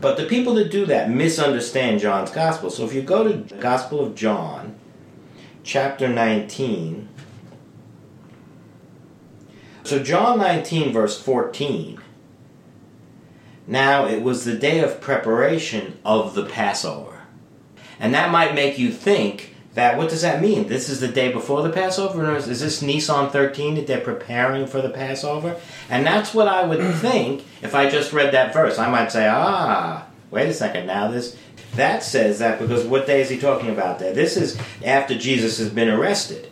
But 0.00 0.16
the 0.16 0.26
people 0.26 0.54
that 0.54 0.70
do 0.70 0.84
that 0.86 1.10
misunderstand 1.10 2.00
John's 2.00 2.30
Gospel. 2.30 2.70
So 2.70 2.84
if 2.84 2.92
you 2.92 3.02
go 3.02 3.24
to 3.24 3.32
the 3.32 3.54
Gospel 3.56 4.04
of 4.04 4.14
John, 4.14 4.76
chapter 5.64 6.06
19, 6.06 7.08
so 9.84 10.02
John 10.02 10.38
19, 10.38 10.92
verse 10.92 11.20
14. 11.20 11.98
Now 13.66 14.06
it 14.06 14.22
was 14.22 14.44
the 14.44 14.54
day 14.54 14.80
of 14.80 15.00
preparation 15.00 15.98
of 16.04 16.34
the 16.34 16.44
Passover. 16.44 17.22
And 17.98 18.12
that 18.12 18.30
might 18.30 18.54
make 18.54 18.78
you 18.78 18.92
think 18.92 19.54
that 19.78 19.96
what 19.96 20.10
does 20.10 20.22
that 20.22 20.42
mean? 20.42 20.66
This 20.66 20.88
is 20.88 20.98
the 21.00 21.08
day 21.08 21.32
before 21.32 21.62
the 21.62 21.70
Passover? 21.70 22.32
Or 22.32 22.36
is 22.36 22.46
this 22.46 22.82
Nisan 22.82 23.30
13 23.30 23.76
that 23.76 23.86
they're 23.86 24.00
preparing 24.00 24.66
for 24.66 24.82
the 24.82 24.90
Passover? 24.90 25.58
And 25.88 26.04
that's 26.04 26.34
what 26.34 26.48
I 26.48 26.66
would 26.66 26.94
think 26.96 27.44
if 27.62 27.74
I 27.74 27.88
just 27.88 28.12
read 28.12 28.34
that 28.34 28.52
verse. 28.52 28.78
I 28.78 28.90
might 28.90 29.12
say, 29.12 29.28
ah, 29.30 30.06
wait 30.30 30.48
a 30.48 30.52
second, 30.52 30.86
now 30.86 31.08
this. 31.08 31.36
That 31.74 32.02
says 32.02 32.40
that 32.40 32.58
because 32.58 32.84
what 32.84 33.06
day 33.06 33.20
is 33.20 33.28
he 33.28 33.38
talking 33.38 33.70
about 33.70 33.98
there? 33.98 34.12
This 34.12 34.36
is 34.36 34.58
after 34.84 35.16
Jesus 35.16 35.58
has 35.58 35.68
been 35.68 35.88
arrested. 35.88 36.50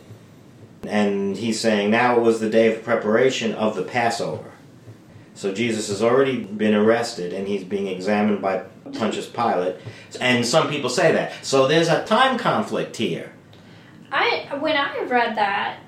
And 0.87 1.35
he's 1.35 1.59
saying 1.59 1.91
now 1.91 2.17
it 2.17 2.21
was 2.21 2.39
the 2.39 2.49
day 2.49 2.73
of 2.73 2.83
preparation 2.83 3.53
of 3.55 3.75
the 3.75 3.83
Passover. 3.83 4.51
So 5.33 5.53
Jesus 5.53 5.89
has 5.89 6.01
already 6.01 6.43
been 6.43 6.73
arrested 6.73 7.33
and 7.33 7.47
he's 7.47 7.63
being 7.63 7.87
examined 7.87 8.41
by 8.41 8.63
Pontius 8.93 9.27
Pilate. 9.27 9.75
And 10.19 10.45
some 10.45 10.69
people 10.69 10.89
say 10.89 11.11
that. 11.11 11.33
So 11.45 11.67
there's 11.67 11.87
a 11.89 12.03
time 12.05 12.37
conflict 12.37 12.95
here. 12.97 13.33
I 14.11 14.47
when 14.59 14.75
I 14.75 15.01
read 15.01 15.35
that, 15.37 15.79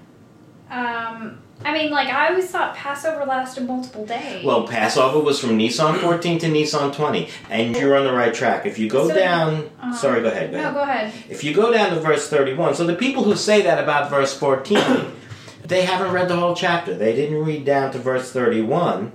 um, 0.70 1.40
I 1.64 1.74
mean, 1.74 1.92
like 1.92 2.08
I 2.08 2.30
always 2.30 2.50
thought 2.50 2.76
Passover 2.76 3.26
lasted 3.26 3.66
multiple 3.66 4.06
days. 4.06 4.46
Well, 4.46 4.68
Passover 4.68 5.20
was 5.20 5.40
from 5.40 5.58
Nisan 5.58 5.96
14 6.00 6.40
to 6.40 6.48
Nisan 6.50 6.92
20. 6.92 7.30
And 7.50 7.76
you're 7.76 7.98
on 7.98 8.06
the 8.06 8.14
right 8.14 8.34
track. 8.34 8.66
If 8.66 8.78
you 8.80 8.90
go 8.90 9.08
So- 9.08 9.16
down. 9.16 9.70
uh, 9.82 9.94
sorry, 9.94 10.22
go 10.22 10.28
ahead. 10.28 10.52
Go 10.52 10.58
no, 10.58 10.64
ahead. 10.64 10.74
go 10.76 10.82
ahead. 10.82 11.14
If 11.30 11.44
you 11.44 11.54
go 11.54 11.72
down 11.72 11.92
to 11.94 12.00
verse 12.00 12.30
31, 12.30 12.76
so 12.76 12.86
the 12.86 12.96
people 12.96 13.24
who 13.24 13.36
say 13.36 13.62
that 13.64 13.82
about 13.82 14.10
verse 14.10 14.38
14, 14.38 14.78
they 15.66 15.84
haven't 15.84 16.12
read 16.14 16.28
the 16.30 16.36
whole 16.38 16.56
chapter. 16.56 16.94
They 16.96 17.14
didn't 17.16 17.44
read 17.44 17.66
down 17.66 17.92
to 17.94 18.00
verse 18.00 18.32
31. 18.32 19.12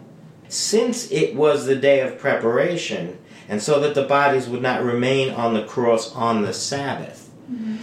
Since 0.48 1.10
it 1.10 1.34
was 1.34 1.64
the 1.66 1.76
day 1.76 2.00
of 2.00 2.18
preparation, 2.18 3.18
and 3.48 3.62
so 3.62 3.80
that 3.80 3.94
the 3.94 4.04
bodies 4.04 4.48
would 4.48 4.62
not 4.62 4.82
remain 4.82 5.30
on 5.30 5.54
the 5.54 5.64
cross 5.64 6.12
on 6.14 6.42
the 6.42 6.52
Sabbath. 6.52 7.24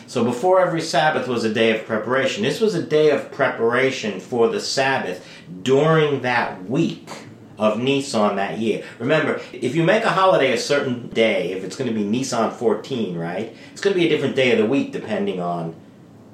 So 0.08 0.24
before 0.24 0.60
every 0.60 0.82
Sabbath 0.82 1.28
was 1.28 1.44
a 1.44 1.54
day 1.54 1.78
of 1.78 1.86
preparation. 1.86 2.44
This 2.44 2.60
was 2.60 2.76
a 2.76 2.84
day 2.84 3.12
of 3.12 3.32
preparation 3.32 4.20
for 4.20 4.50
the 4.50 4.60
Sabbath 4.60 5.26
during 5.62 6.22
that 6.24 6.66
week 6.70 7.10
of 7.58 7.80
Nisan 7.80 8.36
that 8.38 8.58
year. 8.58 8.84
Remember, 9.00 9.40
if 9.54 9.76
you 9.76 9.84
make 9.84 10.04
a 10.04 10.10
holiday 10.10 10.52
a 10.52 10.58
certain 10.58 11.08
day, 11.10 11.52
if 11.52 11.64
it's 11.64 11.76
going 11.76 11.90
to 11.90 11.96
be 11.96 12.04
Nisan 12.04 12.52
14, 12.52 13.16
right? 13.16 13.56
It's 13.72 13.82
going 13.82 13.94
to 13.94 14.00
be 14.00 14.08
a 14.08 14.10
different 14.10 14.36
day 14.36 14.52
of 14.52 14.58
the 14.58 14.66
week 14.66 14.92
depending 14.92 15.40
on 15.40 15.76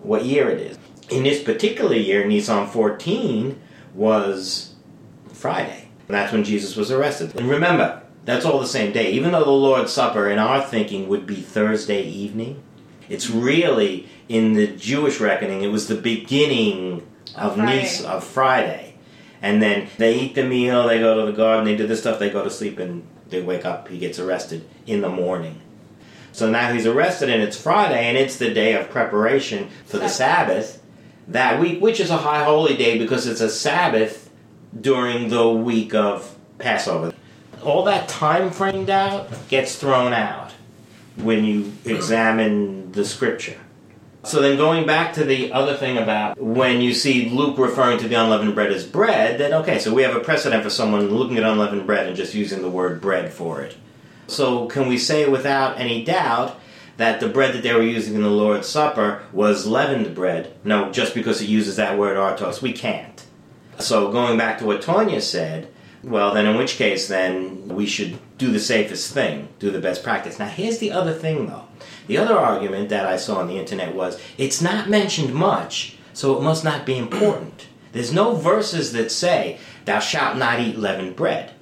what 0.04 0.24
year 0.24 0.50
it 0.50 0.60
is. 0.60 0.80
In 1.10 1.24
this 1.24 1.44
particular 1.44 1.96
year, 1.96 2.26
Nisan 2.26 2.68
14 2.68 3.60
was 3.94 4.74
Friday. 5.34 5.90
And 6.08 6.16
that's 6.16 6.32
when 6.32 6.46
Jesus 6.46 6.78
was 6.78 6.92
arrested. 6.92 7.36
And 7.36 7.50
remember, 7.50 8.02
that's 8.28 8.44
all 8.44 8.60
the 8.60 8.68
same 8.68 8.92
day. 8.92 9.14
Even 9.14 9.32
though 9.32 9.46
the 9.46 9.52
Lord's 9.52 9.94
Supper 9.94 10.30
in 10.30 10.38
our 10.38 10.62
thinking 10.62 11.08
would 11.08 11.26
be 11.26 11.38
Thursday 11.38 12.04
evening, 12.04 12.62
it's 13.08 13.30
really 13.30 14.10
in 14.28 14.52
the 14.52 14.68
Jewish 14.68 15.22
reckoning, 15.22 15.64
it 15.64 15.70
was 15.70 15.88
the 15.88 15.96
beginning 15.96 17.08
of 17.38 17.56
Friday. 17.56 17.82
Nis 17.82 18.04
of 18.04 18.26
Friday. 18.26 18.96
And 19.42 19.62
then 19.62 19.88
they 19.98 20.20
eat 20.20 20.36
the 20.36 20.44
meal, 20.44 20.86
they 20.86 21.00
go 21.00 21.26
to 21.26 21.32
the 21.32 21.38
garden, 21.38 21.64
they 21.64 21.78
do 21.78 21.88
this 21.88 22.02
stuff, 22.02 22.20
they 22.20 22.30
go 22.30 22.44
to 22.44 22.50
sleep, 22.50 22.80
and 22.80 23.08
they 23.30 23.42
wake 23.42 23.64
up, 23.64 23.88
he 23.88 23.98
gets 23.98 24.20
arrested 24.20 24.68
in 24.86 25.00
the 25.00 25.10
morning. 25.10 25.62
So 26.34 26.50
now 26.50 26.74
he's 26.74 26.86
arrested, 26.86 27.30
and 27.30 27.42
it's 27.42 27.58
Friday, 27.58 28.10
and 28.10 28.18
it's 28.18 28.36
the 28.36 28.54
day 28.54 28.74
of 28.74 28.90
preparation 28.90 29.70
for 29.86 30.00
the 30.00 30.10
Sabbath 30.10 30.84
that 31.30 31.62
week, 31.62 31.82
which 31.82 32.02
is 32.02 32.10
a 32.10 32.18
high 32.18 32.44
holy 32.44 32.76
day 32.76 32.98
because 32.98 33.26
it's 33.26 33.42
a 33.42 33.50
Sabbath 33.50 34.30
during 34.82 35.30
the 35.30 35.48
week 35.48 35.96
of 35.96 36.38
Passover. 36.58 37.14
All 37.68 37.84
that 37.84 38.08
time 38.08 38.50
framed 38.50 38.90
out 38.90 39.28
gets 39.50 39.76
thrown 39.76 40.14
out 40.14 40.54
when 41.18 41.44
you 41.44 41.74
examine 41.84 42.94
the 42.94 43.04
scripture. 43.04 43.58
So 44.24 44.42
then 44.42 44.56
going 44.56 44.88
back 44.88 45.16
to 45.16 45.26
the 45.26 45.52
other 45.52 45.76
thing 45.76 45.98
about 45.98 46.42
when 46.42 46.80
you 46.80 46.94
see 46.94 47.30
Luke 47.30 47.58
referring 47.58 47.98
to 47.98 48.08
the 48.08 48.16
unleavened 48.16 48.56
bread 48.56 48.72
as 48.72 48.86
bread, 48.86 49.38
then 49.38 49.54
okay, 49.54 49.80
so 49.80 49.94
we 49.94 50.04
have 50.04 50.16
a 50.16 50.22
precedent 50.22 50.64
for 50.64 50.70
someone 50.70 51.10
looking 51.10 51.36
at 51.36 51.44
unleavened 51.44 51.86
bread 51.86 52.08
and 52.08 52.16
just 52.16 52.34
using 52.34 52.62
the 52.62 52.70
word 52.70 53.02
bread 53.02 53.34
for 53.34 53.62
it. 53.62 53.76
So 54.28 54.68
can 54.68 54.88
we 54.88 54.98
say 54.98 55.28
without 55.28 55.78
any 55.78 56.06
doubt 56.06 56.58
that 56.96 57.20
the 57.20 57.28
bread 57.28 57.54
that 57.54 57.64
they 57.64 57.74
were 57.74 57.82
using 57.82 58.16
in 58.16 58.24
the 58.24 58.30
Lord's 58.30 58.70
Supper 58.70 59.24
was 59.34 59.68
leavened 59.68 60.16
bread? 60.16 60.54
No, 60.64 60.90
just 60.94 61.14
because 61.14 61.42
it 61.42 61.50
uses 61.50 61.76
that 61.76 61.98
word 61.98 62.16
artos, 62.16 62.62
we 62.62 62.72
can't. 62.72 63.26
So 63.78 64.10
going 64.10 64.38
back 64.38 64.58
to 64.60 64.66
what 64.66 64.82
Tonya 64.82 65.22
said, 65.22 65.68
well 66.04 66.34
then 66.34 66.46
in 66.46 66.58
which 66.58 66.76
case 66.76 67.08
then 67.08 67.68
we 67.68 67.86
should 67.86 68.18
do 68.38 68.52
the 68.52 68.60
safest 68.60 69.14
thing, 69.14 69.50
do 69.60 69.72
the 69.72 69.80
best 69.80 70.04
practice. 70.04 70.40
Now 70.40 70.48
here's 70.48 70.80
the 70.80 70.92
other 70.92 71.14
thing 71.14 71.48
though. 71.48 71.66
The 72.08 72.18
other 72.18 72.38
argument 72.38 72.90
that 72.90 73.06
I 73.06 73.18
saw 73.18 73.40
on 73.40 73.48
the 73.48 73.58
internet 73.58 73.96
was 73.96 74.22
it's 74.38 74.62
not 74.62 74.90
mentioned 74.90 75.34
much, 75.34 75.98
so 76.14 76.38
it 76.38 76.44
must 76.44 76.64
not 76.64 76.86
be 76.86 76.98
important. 76.98 77.68
There's 77.92 78.14
no 78.14 78.36
verses 78.36 78.92
that 78.94 79.12
say, 79.12 79.60
Thou 79.86 80.00
shalt 80.00 80.38
not 80.38 80.60
eat 80.60 80.78
leavened 80.78 81.16
bread. 81.16 81.54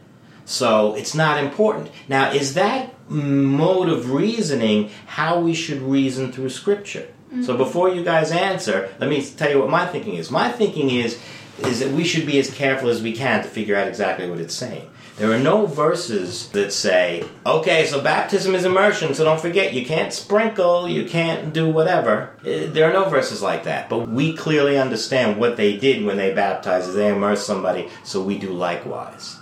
So 0.46 0.96
it's 0.96 1.16
not 1.16 1.44
important. 1.44 1.90
Now, 2.08 2.32
is 2.32 2.54
that 2.56 2.94
mode 3.10 3.90
of 3.90 4.12
reasoning 4.12 4.90
how 5.06 5.40
we 5.40 5.54
should 5.54 5.82
reason 5.82 6.32
through 6.32 6.50
Scripture? 6.50 7.08
So 7.44 7.54
mm. 7.54 7.58
before 7.58 7.90
you 7.90 8.04
guys 8.04 8.32
answer, 8.32 8.94
let 9.00 9.10
me 9.10 9.24
tell 9.24 9.50
you 9.50 9.60
what 9.60 9.70
my 9.70 9.86
thinking 9.86 10.16
is. 10.16 10.32
My 10.32 10.50
thinking 10.50 10.90
is 10.90 11.20
is 11.60 11.80
that 11.80 11.92
we 11.92 12.04
should 12.04 12.26
be 12.26 12.40
as 12.40 12.54
careful 12.54 12.90
as 12.90 13.02
we 13.02 13.14
can 13.14 13.44
to 13.44 13.50
figure 13.50 13.76
out 13.76 13.88
exactly 13.88 14.30
what 14.30 14.40
it's 14.40 14.54
saying. 14.56 14.90
There 15.18 15.32
are 15.32 15.40
no 15.40 15.66
verses 15.66 16.50
that 16.50 16.74
say, 16.74 17.24
okay, 17.46 17.86
so 17.86 18.02
baptism 18.02 18.54
is 18.54 18.66
immersion, 18.66 19.14
so 19.14 19.24
don't 19.24 19.40
forget, 19.40 19.74
you 19.74 19.86
can't 19.86 20.12
sprinkle, 20.12 20.90
you 20.90 21.06
can't 21.06 21.54
do 21.54 21.70
whatever. 21.70 22.32
Uh, 22.42 22.68
There 22.74 22.90
are 22.90 22.92
no 22.92 23.08
verses 23.08 23.42
like 23.42 23.64
that, 23.64 23.88
but 23.88 24.10
we 24.10 24.36
clearly 24.36 24.78
understand 24.78 25.40
what 25.40 25.56
they 25.56 25.78
did 25.78 26.04
when 26.04 26.18
they 26.18 26.34
baptized, 26.34 26.90
is 26.90 26.96
they 26.96 27.08
immersed 27.08 27.48
somebody, 27.48 27.88
so 28.04 28.22
we 28.22 28.38
do 28.38 28.52
likewise. 28.52 29.38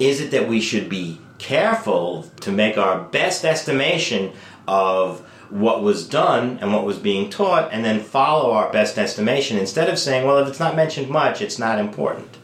Is 0.00 0.20
it 0.20 0.32
that 0.32 0.48
we 0.48 0.60
should 0.60 0.88
be 0.88 1.20
careful 1.38 2.24
to 2.40 2.50
make 2.50 2.76
our 2.76 2.98
best 3.04 3.44
estimation 3.44 4.32
of 4.66 5.22
what 5.50 5.82
was 5.82 6.08
done 6.08 6.58
and 6.60 6.72
what 6.72 6.84
was 6.84 6.98
being 6.98 7.30
taught 7.30 7.72
and 7.72 7.84
then 7.84 8.00
follow 8.00 8.50
our 8.52 8.70
best 8.72 8.98
estimation 8.98 9.58
instead 9.58 9.88
of 9.88 9.98
saying, 9.98 10.26
well, 10.26 10.38
if 10.38 10.48
it's 10.48 10.60
not 10.60 10.76
mentioned 10.76 11.08
much, 11.08 11.40
it's 11.40 11.58
not 11.58 11.78
important? 11.78 12.36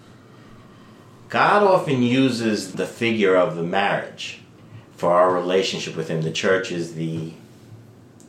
God 1.28 1.62
often 1.62 2.02
uses 2.02 2.72
the 2.74 2.86
figure 2.86 3.34
of 3.36 3.56
the 3.56 3.62
marriage 3.62 4.40
for 4.96 5.12
our 5.12 5.32
relationship 5.32 5.96
with 5.96 6.08
Him. 6.08 6.22
The 6.22 6.30
church 6.30 6.70
is 6.70 6.94
the 6.94 7.32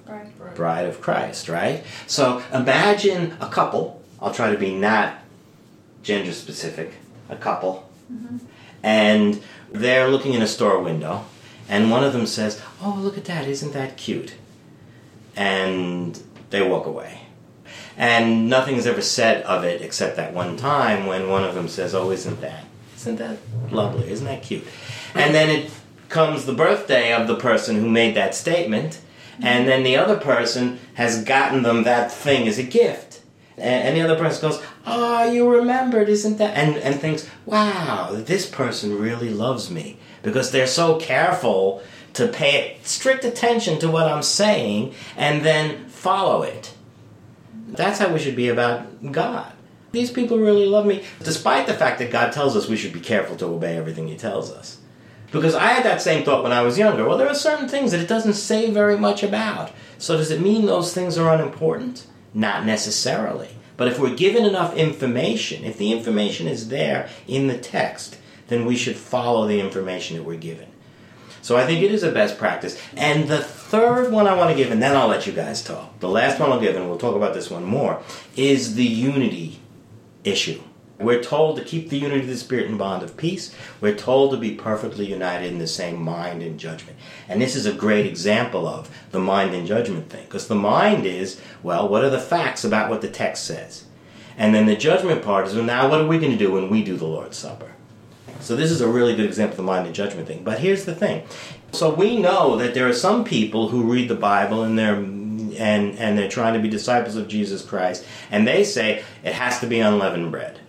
Right. 0.07 0.55
bride 0.55 0.85
of 0.85 1.01
Christ, 1.01 1.47
right? 1.47 1.83
So 2.07 2.43
imagine 2.53 3.37
a 3.39 3.47
couple. 3.47 4.01
I'll 4.21 4.33
try 4.33 4.51
to 4.51 4.57
be 4.57 4.73
not 4.73 5.15
gender 6.03 6.33
specific. 6.33 6.93
A 7.29 7.35
couple, 7.37 7.89
mm-hmm. 8.11 8.37
and 8.83 9.41
they're 9.71 10.09
looking 10.09 10.33
in 10.33 10.41
a 10.41 10.47
store 10.47 10.79
window, 10.79 11.25
and 11.69 11.89
one 11.89 12.03
of 12.03 12.11
them 12.11 12.27
says, 12.27 12.61
"Oh, 12.81 12.99
look 12.99 13.17
at 13.17 13.25
that! 13.25 13.47
Isn't 13.47 13.71
that 13.73 13.95
cute?" 13.95 14.33
And 15.35 16.21
they 16.49 16.61
walk 16.61 16.85
away. 16.85 17.19
And 17.97 18.49
nothing's 18.49 18.87
ever 18.87 19.01
said 19.01 19.43
of 19.43 19.63
it 19.63 19.81
except 19.81 20.17
that 20.17 20.33
one 20.33 20.57
time 20.57 21.05
when 21.05 21.29
one 21.29 21.43
of 21.43 21.53
them 21.55 21.67
says, 21.67 21.93
"Oh, 21.93 22.11
isn't 22.11 22.41
that? 22.41 22.65
Isn't 22.95 23.17
that 23.17 23.37
lovely? 23.71 24.09
Isn't 24.09 24.25
that 24.27 24.43
cute?" 24.43 24.65
And 25.13 25.33
then 25.35 25.49
it 25.49 25.69
comes 26.09 26.45
the 26.45 26.53
birthday 26.53 27.13
of 27.13 27.27
the 27.27 27.35
person 27.35 27.75
who 27.79 27.89
made 27.89 28.15
that 28.15 28.35
statement, 28.35 28.99
and 29.41 29.67
then 29.67 29.83
the 29.83 29.97
other 29.97 30.17
person 30.17 30.79
has 30.95 31.23
gotten 31.23 31.63
them 31.63 31.83
that 31.83 32.11
thing 32.11 32.47
as 32.47 32.57
a 32.57 32.63
gift. 32.63 33.21
And, 33.57 33.95
the 33.95 34.01
other 34.01 34.15
person 34.15 34.49
goes, 34.49 34.61
"Ah, 34.85 35.25
you 35.25 35.47
remembered, 35.47 36.09
isn't 36.09 36.37
that?" 36.39 36.57
And 36.57 36.77
and 36.77 36.99
thinks, 36.99 37.27
"Wow, 37.45 38.09
this 38.11 38.47
person 38.47 38.99
really 38.99 39.29
loves 39.29 39.69
me 39.69 39.97
because 40.23 40.49
they're 40.49 40.65
so 40.65 40.95
careful 40.95 41.81
to 42.13 42.27
pay 42.27 42.77
strict 42.83 43.25
attention 43.25 43.79
to 43.79 43.89
what 43.89 44.07
I'm 44.07 44.23
saying 44.23 44.93
and 45.17 45.43
then 45.43 45.85
follow 45.87 46.43
it." 46.43 46.73
That's 47.69 47.99
how 47.99 48.13
we 48.13 48.19
should 48.19 48.35
be 48.35 48.49
about 48.49 49.11
God. 49.11 49.51
These 49.91 50.11
people 50.11 50.37
really 50.37 50.65
love 50.65 50.85
me, 50.85 51.03
despite 51.23 51.67
the 51.67 51.73
fact 51.73 51.99
that 51.99 52.11
God 52.11 52.31
tells 52.31 52.55
us 52.55 52.67
we 52.67 52.77
should 52.77 52.93
be 52.93 52.99
careful 52.99 53.35
to 53.37 53.45
obey 53.45 53.77
everything 53.77 54.07
He 54.07 54.15
tells 54.15 54.51
us. 54.51 54.77
Because 55.31 55.55
I 55.55 55.67
had 55.67 55.83
that 55.85 56.01
same 56.01 56.23
thought 56.23 56.43
when 56.43 56.51
I 56.51 56.61
was 56.61 56.77
younger. 56.77 57.07
Well, 57.07 57.17
there 57.17 57.27
are 57.27 57.35
certain 57.35 57.67
things 57.67 57.91
that 57.91 57.99
it 57.99 58.07
doesn't 58.07 58.33
say 58.33 58.69
very 58.69 58.97
much 58.97 59.23
about. 59.23 59.71
So 59.97 60.15
does 60.15 60.29
it 60.29 60.41
mean 60.41 60.65
those 60.65 60.93
things 60.93 61.17
are 61.17 61.33
unimportant? 61.33 62.05
Not 62.35 62.65
necessarily. 62.65 63.49
But 63.77 63.87
if 63.87 63.99
we're 63.99 64.15
given 64.15 64.45
enough 64.45 64.75
information, 64.75 65.63
if 65.63 65.77
the 65.77 65.91
information 65.91 66.47
is 66.47 66.69
there 66.69 67.09
in 67.27 67.47
the 67.47 67.57
text, 67.57 68.17
then 68.47 68.65
we 68.65 68.75
should 68.75 68.95
follow 68.95 69.47
the 69.47 69.59
information 69.59 70.17
that 70.17 70.23
we're 70.23 70.37
given. 70.37 70.67
So 71.43 71.57
I 71.57 71.65
think 71.65 71.83
it 71.83 71.91
is 71.91 72.03
a 72.03 72.11
best 72.11 72.37
practice. 72.37 72.81
And 72.95 73.27
the 73.27 73.39
third 73.39 74.11
one 74.11 74.27
I 74.27 74.33
want 74.33 74.49
to 74.49 74.55
give, 74.55 74.71
and 74.71 74.81
then 74.81 74.95
I'll 74.95 75.09
let 75.09 75.27
you 75.27 75.33
guys 75.33 75.61
talk. 75.61 75.99
The 75.99 76.07
last 76.07 76.39
one 76.39 76.51
I'll 76.51 76.59
give, 76.59 76.75
and 76.75 76.87
we'll 76.87 76.97
talk 76.97 77.15
about 77.15 77.33
this 77.33 77.51
one 77.51 77.65
more, 77.65 78.01
is 78.37 78.75
the 78.75 78.85
unity 78.85 79.59
issue. 80.23 80.61
We're 80.99 81.21
told 81.21 81.57
to 81.57 81.65
keep 81.65 81.89
the 81.89 81.97
unity 81.97 82.21
of 82.21 82.27
the 82.27 82.37
Spirit 82.37 82.67
and 82.67 82.77
bond 82.77 83.03
of 83.03 83.17
peace. 83.17 83.53
We're 83.81 83.95
told 83.95 84.31
to 84.31 84.37
be 84.37 84.55
perfectly 84.55 85.05
united 85.05 85.51
in 85.51 85.57
the 85.57 85.67
same 85.67 86.01
mind 86.01 86.41
and 86.41 86.57
judgment. 86.57 86.97
And 87.27 87.41
this 87.41 87.57
is 87.57 87.65
a 87.65 87.73
great 87.73 88.05
example 88.05 88.65
of 88.65 88.89
the 89.11 89.19
mind 89.19 89.53
and 89.53 89.67
judgment 89.67 90.09
thing. 90.09 90.23
Because 90.23 90.47
the 90.47 90.55
mind 90.55 91.05
is, 91.05 91.41
well, 91.61 91.89
what 91.89 92.05
are 92.05 92.09
the 92.09 92.21
facts 92.21 92.63
about 92.63 92.89
what 92.89 93.01
the 93.01 93.09
text 93.09 93.43
says? 93.43 93.83
And 94.37 94.55
then 94.55 94.65
the 94.65 94.77
judgment 94.77 95.23
part 95.23 95.45
is, 95.47 95.55
well, 95.55 95.65
now 95.65 95.89
what 95.89 95.99
are 95.99 96.07
we 96.07 96.19
going 96.19 96.31
to 96.31 96.37
do 96.37 96.53
when 96.53 96.69
we 96.69 96.85
do 96.85 96.95
the 96.95 97.05
Lord's 97.05 97.37
Supper? 97.37 97.73
So 98.39 98.55
this 98.55 98.71
is 98.71 98.81
a 98.81 98.87
really 98.87 99.15
good 99.15 99.25
example 99.25 99.53
of 99.53 99.57
the 99.57 99.63
mind 99.63 99.85
and 99.85 99.95
judgment 99.95 100.27
thing. 100.27 100.43
But 100.43 100.59
here's 100.59 100.85
the 100.85 100.95
thing. 100.95 101.23
So 101.71 101.93
we 101.93 102.17
know 102.17 102.57
that 102.57 102.73
there 102.73 102.87
are 102.87 102.93
some 102.93 103.23
people 103.23 103.69
who 103.69 103.91
read 103.91 104.09
the 104.09 104.15
Bible 104.15 104.63
and 104.63 104.77
they're 104.77 104.95
and 104.95 105.97
and 105.97 106.17
they're 106.17 106.29
trying 106.29 106.53
to 106.53 106.59
be 106.59 106.69
disciples 106.69 107.15
of 107.15 107.27
Jesus 107.27 107.63
Christ, 107.63 108.05
and 108.31 108.47
they 108.47 108.63
say 108.63 109.03
it 109.23 109.33
has 109.33 109.59
to 109.59 109.67
be 109.67 109.79
unleavened 109.79 110.31
bread. 110.31 110.59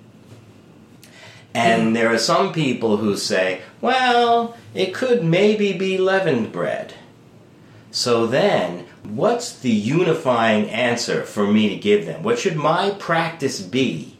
And 1.54 1.88
hmm. 1.88 1.92
there 1.92 2.12
are 2.12 2.18
some 2.18 2.52
people 2.52 2.96
who 2.96 3.16
say, 3.16 3.62
well, 3.80 4.56
it 4.74 4.92
could 4.92 5.24
maybe 5.24 5.72
be 5.72 5.98
leavened 5.98 6.52
bread. 6.52 6.94
So 7.90 8.26
then, 8.26 8.86
what's 9.04 9.56
the 9.56 9.70
unifying 9.70 10.68
answer 10.68 11.22
for 11.22 11.46
me 11.46 11.68
to 11.68 11.76
give 11.76 12.06
them? 12.06 12.24
What 12.24 12.40
should 12.40 12.56
my 12.56 12.90
practice 12.90 13.60
be 13.60 14.13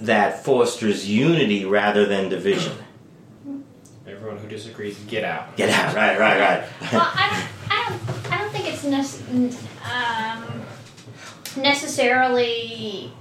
that 0.00 0.44
fosters 0.44 1.08
unity 1.08 1.64
rather 1.64 2.06
than 2.06 2.28
division? 2.28 2.76
Everyone 4.06 4.38
who 4.38 4.48
disagrees, 4.48 4.98
get 5.06 5.24
out. 5.24 5.56
Get 5.56 5.70
out, 5.70 5.94
right, 5.94 6.18
right, 6.18 6.40
right. 6.40 6.64
well, 6.92 7.10
I 7.14 7.28
don't, 7.30 7.70
I 7.70 7.88
don't, 7.88 8.32
I 8.32 8.38
don't 8.38 8.50
think 8.50 8.66
it's 8.68 8.84
nec- 8.84 9.62
um, 9.84 10.62
necessarily 11.62 13.12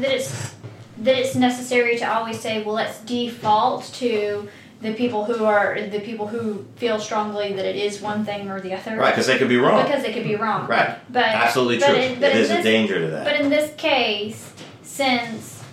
that 0.00 0.10
it's 0.10 0.54
that 0.98 1.18
it's 1.18 1.34
necessary 1.34 1.96
to 1.98 2.04
always 2.04 2.38
say, 2.38 2.62
well, 2.62 2.74
let's 2.74 3.00
default 3.00 3.84
to 3.94 4.48
the 4.82 4.92
people 4.94 5.24
who 5.24 5.44
are 5.44 5.80
the 5.88 6.00
people 6.00 6.26
who 6.26 6.64
feel 6.76 6.98
strongly 7.00 7.52
that 7.54 7.64
it 7.64 7.76
is 7.76 8.00
one 8.00 8.24
thing 8.24 8.50
or 8.50 8.60
the 8.60 8.74
other. 8.74 8.96
Right, 8.96 9.10
because 9.10 9.26
they 9.26 9.38
could 9.38 9.48
be 9.48 9.56
wrong. 9.56 9.84
Because 9.84 10.02
they 10.02 10.12
could 10.12 10.24
be 10.24 10.36
wrong. 10.36 10.66
Right. 10.66 10.98
But 11.10 11.24
Absolutely 11.24 11.78
but 11.78 11.86
true. 11.86 11.94
in- 11.96 12.20
but 12.20 12.30
in 12.30 12.36
There's 12.36 12.50
a 12.50 12.62
danger 12.62 13.00
to 13.00 13.06
that. 13.08 13.24
But 13.24 13.40
in 13.40 13.48
this 13.48 13.74
case, 13.76 14.52
since 14.92 15.64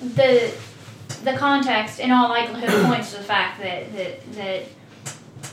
the 0.00 0.52
the 1.24 1.32
context, 1.32 1.98
in 1.98 2.10
all 2.10 2.28
likelihood, 2.28 2.86
points 2.86 3.12
to 3.12 3.18
the 3.18 3.24
fact 3.24 3.60
that 3.62 3.92
that 3.96 4.32
that, 4.34 4.64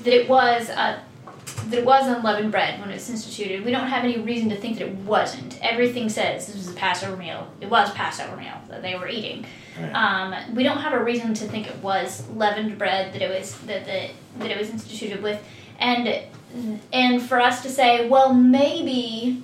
that 0.03 0.13
it 0.13 0.27
was 0.27 0.69
a 0.69 1.01
that 1.69 1.79
it 1.79 1.85
was 1.85 2.07
unleavened 2.07 2.51
bread 2.51 2.79
when 2.81 2.89
it 2.89 2.95
was 2.95 3.09
instituted. 3.09 3.63
We 3.63 3.71
don't 3.71 3.87
have 3.87 4.03
any 4.03 4.19
reason 4.19 4.49
to 4.49 4.57
think 4.57 4.79
that 4.79 4.87
it 4.87 4.95
wasn't. 4.97 5.57
Everything 5.63 6.09
says 6.09 6.47
this 6.47 6.55
was 6.55 6.69
a 6.69 6.73
Passover 6.73 7.15
meal. 7.15 7.47
It 7.61 7.69
was 7.69 7.89
Passover 7.91 8.35
meal 8.35 8.57
that 8.67 8.81
they 8.81 8.95
were 8.95 9.07
eating. 9.07 9.45
Right. 9.79 9.93
Um, 9.93 10.55
we 10.55 10.63
don't 10.63 10.79
have 10.79 10.93
a 10.93 11.01
reason 11.01 11.33
to 11.35 11.47
think 11.47 11.67
it 11.67 11.77
was 11.77 12.27
leavened 12.31 12.77
bread 12.77 13.13
that 13.13 13.21
it 13.21 13.29
was 13.29 13.57
that 13.61 13.85
that, 13.85 14.11
that 14.39 14.51
it 14.51 14.57
was 14.57 14.69
instituted 14.69 15.23
with, 15.23 15.41
and 15.79 16.19
and 16.91 17.21
for 17.21 17.39
us 17.39 17.63
to 17.63 17.69
say, 17.69 18.09
well, 18.09 18.33
maybe 18.33 19.41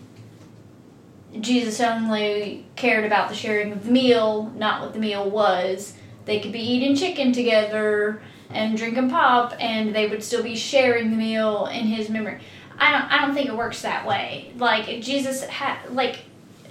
Jesus 1.39 1.79
only 1.79 2.65
cared 2.75 3.05
about 3.05 3.29
the 3.29 3.35
sharing 3.35 3.71
of 3.71 3.85
the 3.85 3.91
meal, 3.91 4.51
not 4.55 4.81
what 4.81 4.93
the 4.93 4.99
meal 4.99 5.29
was. 5.29 5.93
They 6.25 6.39
could 6.39 6.51
be 6.51 6.59
eating 6.59 6.95
chicken 6.95 7.31
together 7.31 8.21
and 8.49 8.77
drinking 8.77 9.09
pop, 9.09 9.53
and 9.59 9.95
they 9.95 10.07
would 10.07 10.23
still 10.23 10.43
be 10.43 10.55
sharing 10.55 11.11
the 11.11 11.17
meal 11.17 11.67
in 11.67 11.85
His 11.85 12.09
memory. 12.09 12.41
I 12.77 12.91
don't. 12.91 13.11
I 13.11 13.21
don't 13.21 13.33
think 13.33 13.47
it 13.47 13.55
works 13.55 13.81
that 13.83 14.05
way. 14.05 14.51
Like 14.57 15.01
Jesus 15.01 15.43
had, 15.43 15.77
like 15.91 16.19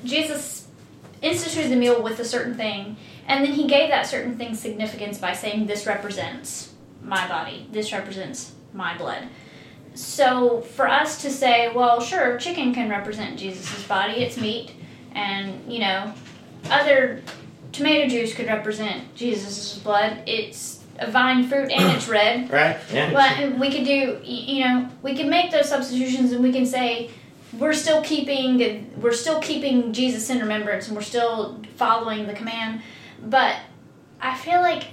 Jesus 0.05 0.67
instituted 1.23 1.71
the 1.71 1.77
meal 1.77 2.03
with 2.03 2.19
a 2.21 2.25
certain 2.25 2.55
thing, 2.55 2.97
and 3.27 3.45
then 3.45 3.53
He 3.53 3.67
gave 3.67 3.89
that 3.91 4.07
certain 4.07 4.37
thing 4.37 4.55
significance 4.55 5.19
by 5.19 5.33
saying, 5.33 5.67
"This 5.67 5.87
represents 5.87 6.73
my 7.03 7.27
body. 7.29 7.67
This 7.73 7.93
represents 7.93 8.53
my 8.75 8.97
blood." 8.97 9.25
So 9.95 10.61
for 10.63 10.89
us 10.89 11.21
to 11.23 11.31
say, 11.31 11.73
well, 11.73 12.01
sure, 12.01 12.39
chicken 12.39 12.73
can 12.73 12.89
represent 12.89 13.39
Jesus' 13.39 13.87
body, 13.87 14.23
it's 14.23 14.37
meat, 14.37 14.73
and 15.13 15.71
you 15.71 15.81
know, 15.81 16.13
other 16.71 17.23
tomato 17.73 18.09
juice 18.09 18.35
could 18.35 18.47
represent 18.47 19.15
Jesus' 19.15 19.79
blood, 19.79 20.23
it's 20.27 20.81
a 20.99 21.11
vine 21.11 21.49
fruit 21.49 21.71
and 21.71 21.97
it's 21.97 22.09
red. 22.19 22.51
right? 22.51 22.79
Yeah. 22.93 23.13
But 23.13 23.59
we 23.59 23.71
could 23.71 23.85
do, 23.85 24.21
you 24.23 24.65
know, 24.65 24.89
we 25.03 25.15
can 25.15 25.29
make 25.31 25.51
those 25.51 25.69
substitutions 25.69 26.33
and 26.33 26.43
we 26.43 26.53
can 26.53 26.67
say 26.67 27.11
we're 27.59 27.73
still 27.73 28.03
keeping 28.03 28.93
we're 29.01 29.13
still 29.13 29.41
keeping 29.41 29.93
Jesus 29.93 30.31
in 30.31 30.39
remembrance 30.39 30.87
and 30.87 30.97
we're 30.97 31.03
still 31.03 31.61
following 31.77 32.27
the 32.27 32.35
command. 32.35 32.83
But 33.23 33.57
I 34.21 34.37
feel 34.37 34.61
like 34.61 34.85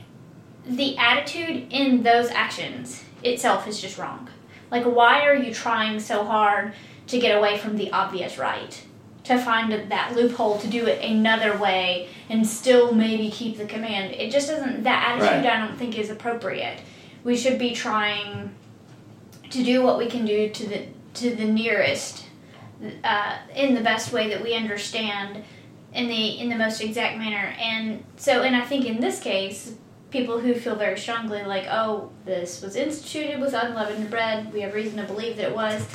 the 0.66 0.98
attitude 0.98 1.68
in 1.72 2.04
those 2.04 2.30
actions 2.30 3.04
itself 3.24 3.68
is 3.68 3.80
just 3.80 3.98
wrong. 3.98 4.30
Like, 4.72 4.84
why 4.84 5.26
are 5.26 5.36
you 5.36 5.54
trying 5.54 6.00
so 6.00 6.24
hard 6.24 6.74
to 7.08 7.20
get 7.20 7.38
away 7.38 7.58
from 7.58 7.78
the 7.78 7.92
obvious 7.92 8.38
right? 8.38 8.82
To 9.26 9.38
find 9.38 9.72
that 9.72 10.16
loophole 10.16 10.58
to 10.60 10.68
do 10.68 10.86
it 10.86 11.04
another 11.04 11.58
way 11.58 12.10
and 12.30 12.46
still 12.46 12.94
maybe 12.94 13.30
keep 13.30 13.58
the 13.58 13.66
command. 13.66 14.14
It 14.14 14.32
just 14.32 14.48
doesn't, 14.48 14.84
that 14.84 15.10
attitude 15.10 15.46
Right. 15.46 15.62
I 15.62 15.66
don't 15.66 15.78
think 15.78 15.98
is 15.98 16.10
appropriate. 16.10 16.80
We 17.24 17.36
should 17.36 17.60
be 17.60 17.74
trying 17.74 18.56
to 19.50 19.64
do 19.64 19.84
what 19.84 19.98
we 19.98 20.08
can 20.08 20.26
do 20.26 20.50
to 20.50 20.68
the, 20.68 20.86
to 21.16 21.36
the 21.36 21.46
nearest, 21.46 22.26
uh, 23.04 23.38
in 23.56 23.74
the 23.74 23.82
best 23.82 24.14
way 24.14 24.30
that 24.30 24.42
we 24.42 24.54
understand 24.54 25.44
in 25.94 26.08
the 26.08 26.40
in 26.40 26.50
the 26.50 26.56
most 26.56 26.82
exact 26.82 27.18
manner 27.18 27.56
and 27.60 28.04
so 28.18 28.44
and 28.44 28.56
i 28.56 28.62
think 28.62 28.86
in 28.86 29.00
this 29.00 29.20
case 29.20 29.74
people 30.10 30.40
who 30.40 30.54
feel 30.54 30.76
very 30.76 30.98
strongly 30.98 31.44
like 31.44 31.66
oh 31.70 32.10
this 32.26 32.62
was 32.62 32.76
instituted 32.76 33.40
with 33.40 33.54
unleavened 33.54 34.10
bread 34.10 34.52
we 34.54 34.62
have 34.62 34.74
reason 34.74 34.98
to 34.98 35.04
believe 35.04 35.38
that 35.38 35.50
it 35.50 35.56
was. 35.56 35.86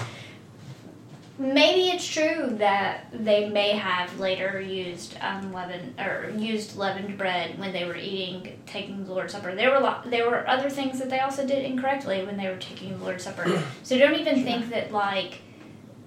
Maybe 1.38 1.88
it's 1.88 2.06
true 2.06 2.50
that 2.58 3.06
they 3.12 3.48
may 3.48 3.70
have 3.70 4.20
later 4.20 4.60
used 4.60 5.16
unleavened 5.20 5.98
or 5.98 6.30
used 6.36 6.76
leavened 6.76 7.16
bread 7.16 7.58
when 7.58 7.72
they 7.72 7.84
were 7.84 7.96
eating 7.96 8.60
taking 8.66 9.04
the 9.04 9.12
lord's 9.12 9.32
supper. 9.32 9.54
There 9.54 9.70
were 9.70 9.80
lo- 9.80 10.02
there 10.06 10.30
were 10.30 10.46
other 10.46 10.70
things 10.70 10.98
that 10.98 11.10
they 11.10 11.20
also 11.20 11.46
did 11.46 11.64
incorrectly 11.64 12.24
when 12.24 12.36
they 12.36 12.48
were 12.48 12.58
taking 12.58 12.98
the 12.98 13.04
lord's 13.04 13.24
supper. 13.24 13.62
So 13.82 13.98
don't 13.98 14.14
even 14.14 14.44
think 14.44 14.68
that 14.70 14.92
like 14.92 15.40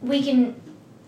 we 0.02 0.24
can 0.24 0.62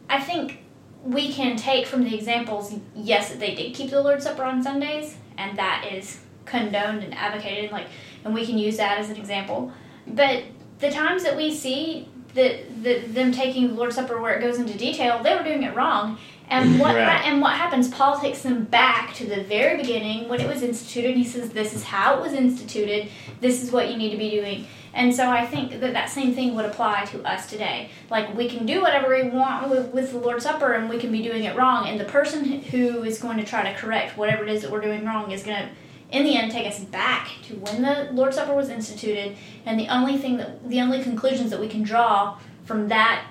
i 0.10 0.20
think 0.20 0.60
we 1.08 1.32
can 1.32 1.56
take 1.56 1.88
from 1.88 2.04
the 2.04 2.14
examples, 2.14 2.74
yes, 2.94 3.30
that 3.30 3.40
they 3.40 3.56
did 3.56 3.74
keep 3.74 3.90
the 3.92 4.02
Lord's 4.02 4.26
Supper 4.26 4.44
on 4.44 4.62
Sundays, 4.62 5.16
and 5.38 5.58
that 5.58 5.88
is 5.90 6.20
condoned 6.48 7.04
and 7.04 7.14
advocated, 7.14 7.72
like, 7.72 7.88
and 8.24 8.34
we 8.34 8.46
can 8.46 8.58
use 8.58 8.78
that 8.78 8.98
as 8.98 9.10
an 9.10 9.18
example. 9.18 9.72
But 10.06 10.44
the 10.80 10.92
times 10.92 11.24
that 11.24 11.36
we 11.36 11.54
see 11.54 12.08
that 12.34 12.84
the, 12.84 13.00
them 13.00 13.32
taking 13.32 13.70
the 13.70 13.74
Lord's 13.74 13.96
Supper 13.96 14.22
where 14.22 14.36
it 14.36 14.42
goes 14.42 14.58
into 14.60 14.78
detail, 14.78 15.22
they 15.24 15.36
were 15.36 15.44
doing 15.44 15.64
it 15.64 15.76
wrong. 15.76 16.18
And 16.50 16.76
mm, 16.76 16.80
what 16.80 16.96
Right. 16.96 17.26
and 17.26 17.42
what 17.42 17.54
happens? 17.56 17.90
Paul 17.90 18.20
takes 18.20 18.42
them 18.42 18.64
back 18.64 19.14
to 19.16 19.26
the 19.26 19.44
very 19.44 19.76
beginning 19.76 20.30
when 20.30 20.40
it 20.40 20.48
was 20.48 20.62
instituted. 20.62 21.18
He 21.18 21.26
says, 21.26 21.50
"This 21.50 21.74
is 21.74 21.84
how 21.84 22.18
it 22.18 22.22
was 22.22 22.32
instituted. 22.32 23.10
This 23.42 23.62
is 23.62 23.70
what 23.72 23.90
you 23.92 23.98
need 23.98 24.12
to 24.12 24.18
be 24.18 24.30
doing." 24.30 24.66
And 24.94 25.14
so 25.14 25.30
I 25.30 25.46
think 25.46 25.80
that 25.82 25.92
that 25.94 26.10
same 26.10 26.34
thing 26.34 26.56
would 26.56 26.64
apply 26.66 27.04
to 27.12 27.22
us 27.24 27.50
today. 27.50 27.90
Like 28.10 28.34
we 28.36 28.48
can 28.48 28.66
do 28.66 28.82
whatever 28.82 29.14
we 29.14 29.30
want 29.30 29.70
with, 29.70 29.88
with 29.94 30.12
the 30.12 30.20
Lord's 30.20 30.46
Supper, 30.46 30.72
and 30.74 30.90
we 30.90 30.98
can 30.98 31.12
be 31.12 31.22
doing 31.22 31.44
it 31.44 31.56
wrong. 31.58 31.88
And 31.88 32.00
the 32.00 32.06
person 32.06 32.46
who 32.46 33.04
is 33.04 33.20
going 33.20 33.38
to 33.38 33.44
try 33.44 33.70
to 33.70 33.78
correct 33.78 34.18
whatever 34.18 34.44
it 34.44 34.50
is 34.50 34.62
that 34.62 34.72
we're 34.72 34.82
doing 34.82 35.06
wrong 35.06 35.32
is 35.32 35.44
going 35.44 35.58
to, 35.58 35.70
in 36.12 36.24
the 36.24 36.36
end, 36.36 36.52
take 36.52 36.68
us 36.68 36.80
back 36.80 37.30
to 37.44 37.56
when 37.56 37.82
the 37.82 38.10
Lord's 38.14 38.38
Supper 38.38 38.54
was 38.54 38.70
instituted. 38.70 39.36
And 39.66 39.80
the 39.80 39.88
only 39.90 40.18
thing 40.18 40.38
that 40.38 40.68
the 40.68 40.82
only 40.82 41.04
conclusions 41.04 41.52
that 41.52 41.60
we 41.60 41.68
can 41.68 41.84
draw 41.84 42.38
from 42.64 42.88
that 42.90 43.26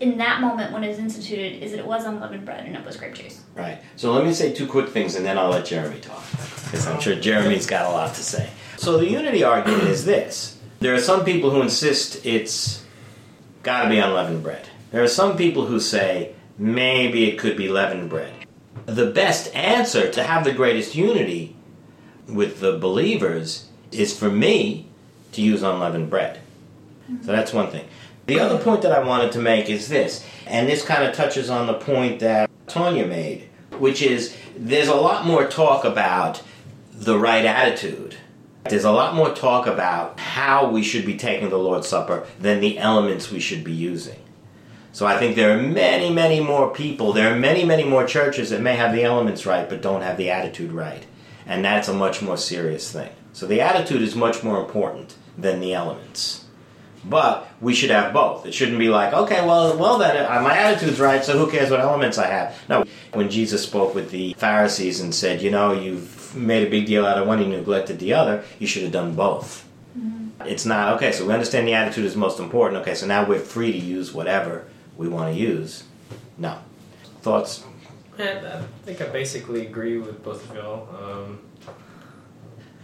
in 0.00 0.16
that 0.16 0.40
moment 0.40 0.72
when 0.72 0.82
it 0.82 0.88
was 0.88 0.98
instituted 0.98 1.62
is 1.62 1.72
that 1.72 1.78
it 1.78 1.86
was 1.86 2.06
unleavened 2.06 2.46
bread 2.46 2.64
and 2.66 2.74
it 2.74 2.84
was 2.84 2.96
grape 2.96 3.14
juice. 3.14 3.42
Right. 3.54 3.78
So 3.96 4.12
let 4.12 4.24
me 4.24 4.32
say 4.32 4.52
two 4.52 4.66
quick 4.66 4.88
things 4.88 5.14
and 5.14 5.26
then 5.26 5.36
I'll 5.36 5.50
let 5.50 5.66
Jeremy 5.66 6.00
talk. 6.00 6.24
Because 6.64 6.86
I'm 6.86 7.00
sure 7.00 7.14
Jeremy's 7.16 7.66
got 7.66 7.84
a 7.84 7.90
lot 7.90 8.14
to 8.14 8.22
say. 8.22 8.48
So 8.78 8.96
the 8.96 9.06
unity 9.06 9.44
argument 9.44 9.84
is 9.84 10.06
this 10.06 10.58
there 10.80 10.94
are 10.94 11.00
some 11.00 11.26
people 11.26 11.50
who 11.50 11.60
insist 11.60 12.24
it's 12.24 12.82
got 13.62 13.82
to 13.82 13.90
be 13.90 13.98
unleavened 13.98 14.42
bread. 14.42 14.66
There 14.90 15.02
are 15.02 15.08
some 15.08 15.36
people 15.36 15.66
who 15.66 15.78
say 15.78 16.34
maybe 16.56 17.28
it 17.28 17.38
could 17.38 17.58
be 17.58 17.68
leavened 17.68 18.08
bread. 18.08 18.32
The 18.86 19.10
best 19.10 19.54
answer 19.54 20.10
to 20.10 20.22
have 20.22 20.44
the 20.44 20.52
greatest 20.52 20.94
unity 20.94 21.56
with 22.34 22.60
the 22.60 22.78
believers 22.78 23.66
is 23.92 24.16
for 24.16 24.30
me 24.30 24.86
to 25.32 25.42
use 25.42 25.62
unleavened 25.62 26.10
bread. 26.10 26.40
So 27.06 27.12
mm-hmm. 27.12 27.26
that's 27.26 27.52
one 27.52 27.70
thing. 27.70 27.86
The 28.26 28.40
other 28.40 28.62
point 28.62 28.82
that 28.82 28.92
I 28.92 29.04
wanted 29.04 29.32
to 29.32 29.40
make 29.40 29.68
is 29.68 29.88
this, 29.88 30.24
and 30.46 30.68
this 30.68 30.84
kind 30.84 31.04
of 31.04 31.14
touches 31.14 31.50
on 31.50 31.66
the 31.66 31.74
point 31.74 32.20
that 32.20 32.48
Tonya 32.66 33.08
made, 33.08 33.48
which 33.78 34.02
is 34.02 34.36
there's 34.56 34.88
a 34.88 34.94
lot 34.94 35.26
more 35.26 35.46
talk 35.48 35.84
about 35.84 36.42
the 36.92 37.18
right 37.18 37.44
attitude. 37.44 38.16
There's 38.64 38.84
a 38.84 38.92
lot 38.92 39.14
more 39.14 39.34
talk 39.34 39.66
about 39.66 40.20
how 40.20 40.70
we 40.70 40.82
should 40.82 41.06
be 41.06 41.16
taking 41.16 41.48
the 41.48 41.58
Lord's 41.58 41.88
Supper 41.88 42.26
than 42.38 42.60
the 42.60 42.78
elements 42.78 43.30
we 43.30 43.40
should 43.40 43.64
be 43.64 43.72
using. 43.72 44.20
So 44.92 45.06
I 45.06 45.18
think 45.18 45.34
there 45.34 45.56
are 45.56 45.62
many, 45.62 46.12
many 46.12 46.40
more 46.40 46.70
people, 46.70 47.12
there 47.12 47.32
are 47.32 47.38
many, 47.38 47.64
many 47.64 47.84
more 47.84 48.06
churches 48.06 48.50
that 48.50 48.60
may 48.60 48.76
have 48.76 48.92
the 48.92 49.04
elements 49.04 49.46
right 49.46 49.68
but 49.68 49.82
don't 49.82 50.02
have 50.02 50.16
the 50.16 50.30
attitude 50.30 50.72
right. 50.72 51.06
And 51.46 51.64
that's 51.64 51.88
a 51.88 51.94
much 51.94 52.22
more 52.22 52.36
serious 52.36 52.92
thing. 52.92 53.10
So 53.32 53.46
the 53.46 53.60
attitude 53.60 54.02
is 54.02 54.14
much 54.14 54.42
more 54.42 54.60
important 54.60 55.14
than 55.36 55.60
the 55.60 55.74
elements. 55.74 56.44
But 57.04 57.48
we 57.60 57.74
should 57.74 57.90
have 57.90 58.12
both. 58.12 58.44
It 58.44 58.52
shouldn't 58.52 58.78
be 58.78 58.90
like, 58.90 59.14
okay, 59.14 59.44
well, 59.44 59.76
well 59.78 59.98
then, 59.98 60.16
uh, 60.16 60.42
my 60.42 60.56
attitude's 60.56 61.00
right, 61.00 61.24
so 61.24 61.38
who 61.38 61.50
cares 61.50 61.70
what 61.70 61.80
elements 61.80 62.18
I 62.18 62.26
have? 62.26 62.54
No. 62.68 62.84
When 63.14 63.30
Jesus 63.30 63.62
spoke 63.62 63.94
with 63.94 64.10
the 64.10 64.34
Pharisees 64.34 65.00
and 65.00 65.14
said, 65.14 65.40
you 65.40 65.50
know, 65.50 65.72
you've 65.72 66.36
made 66.36 66.66
a 66.66 66.70
big 66.70 66.86
deal 66.86 67.06
out 67.06 67.16
of 67.16 67.26
one, 67.26 67.40
you 67.40 67.48
neglected 67.48 67.98
the 67.98 68.12
other, 68.12 68.44
you 68.58 68.66
should 68.66 68.82
have 68.82 68.92
done 68.92 69.14
both. 69.14 69.66
Mm-hmm. 69.98 70.46
It's 70.46 70.66
not, 70.66 70.94
okay, 70.96 71.12
so 71.12 71.26
we 71.26 71.32
understand 71.32 71.66
the 71.66 71.74
attitude 71.74 72.04
is 72.04 72.16
most 72.16 72.38
important. 72.38 72.82
Okay, 72.82 72.94
so 72.94 73.06
now 73.06 73.26
we're 73.26 73.38
free 73.38 73.72
to 73.72 73.78
use 73.78 74.12
whatever 74.12 74.66
we 74.98 75.08
want 75.08 75.34
to 75.34 75.40
use. 75.40 75.84
No. 76.36 76.58
Thoughts? 77.22 77.64
I 78.20 78.62
think 78.84 79.00
I 79.00 79.06
basically 79.06 79.66
agree 79.66 79.98
with 79.98 80.22
both 80.22 80.48
of 80.48 80.56
y'all. 80.56 80.88
Um, 80.94 81.40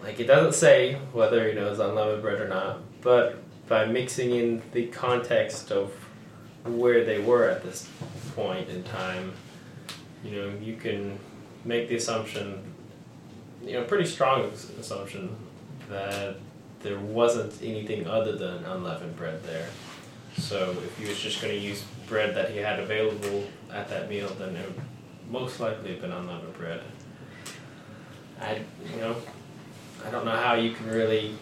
like, 0.02 0.20
it 0.20 0.26
doesn't 0.26 0.54
say 0.54 0.94
whether, 1.12 1.48
you 1.48 1.54
know, 1.54 1.70
it's 1.70 1.80
unleavened 1.80 2.22
bread 2.22 2.40
or 2.40 2.48
not, 2.48 2.80
but 3.02 3.42
by 3.68 3.84
mixing 3.86 4.30
in 4.30 4.62
the 4.72 4.86
context 4.86 5.70
of 5.72 5.92
where 6.64 7.04
they 7.04 7.18
were 7.18 7.48
at 7.48 7.62
this 7.62 7.88
point 8.34 8.68
in 8.68 8.82
time, 8.84 9.32
you 10.24 10.30
know, 10.30 10.52
you 10.60 10.76
can 10.76 11.18
make 11.64 11.88
the 11.88 11.96
assumption, 11.96 12.62
you 13.64 13.74
know, 13.74 13.84
pretty 13.84 14.06
strong 14.06 14.50
assumption 14.78 15.34
that 15.88 16.36
there 16.80 16.98
wasn't 16.98 17.60
anything 17.62 18.06
other 18.06 18.36
than 18.36 18.64
unleavened 18.64 19.16
bread 19.16 19.42
there. 19.44 19.68
So 20.38 20.70
if 20.84 20.98
he 20.98 21.08
was 21.08 21.18
just 21.18 21.40
going 21.40 21.52
to 21.52 21.58
use 21.58 21.84
bread 22.06 22.34
that 22.36 22.50
he 22.50 22.58
had 22.58 22.78
available 22.78 23.44
at 23.72 23.88
that 23.88 24.08
meal, 24.08 24.28
then 24.38 24.54
it 24.54 24.66
would 24.66 24.80
most 25.30 25.60
likely 25.60 25.92
have 25.92 26.00
been 26.00 26.12
unleavened 26.12 26.54
bread. 26.56 26.80
I, 28.40 28.60
you 28.92 29.00
know, 29.00 29.16
I 30.06 30.10
don't 30.10 30.24
know 30.24 30.36
how 30.36 30.54
you 30.54 30.72
can 30.72 30.86
really 30.88 31.34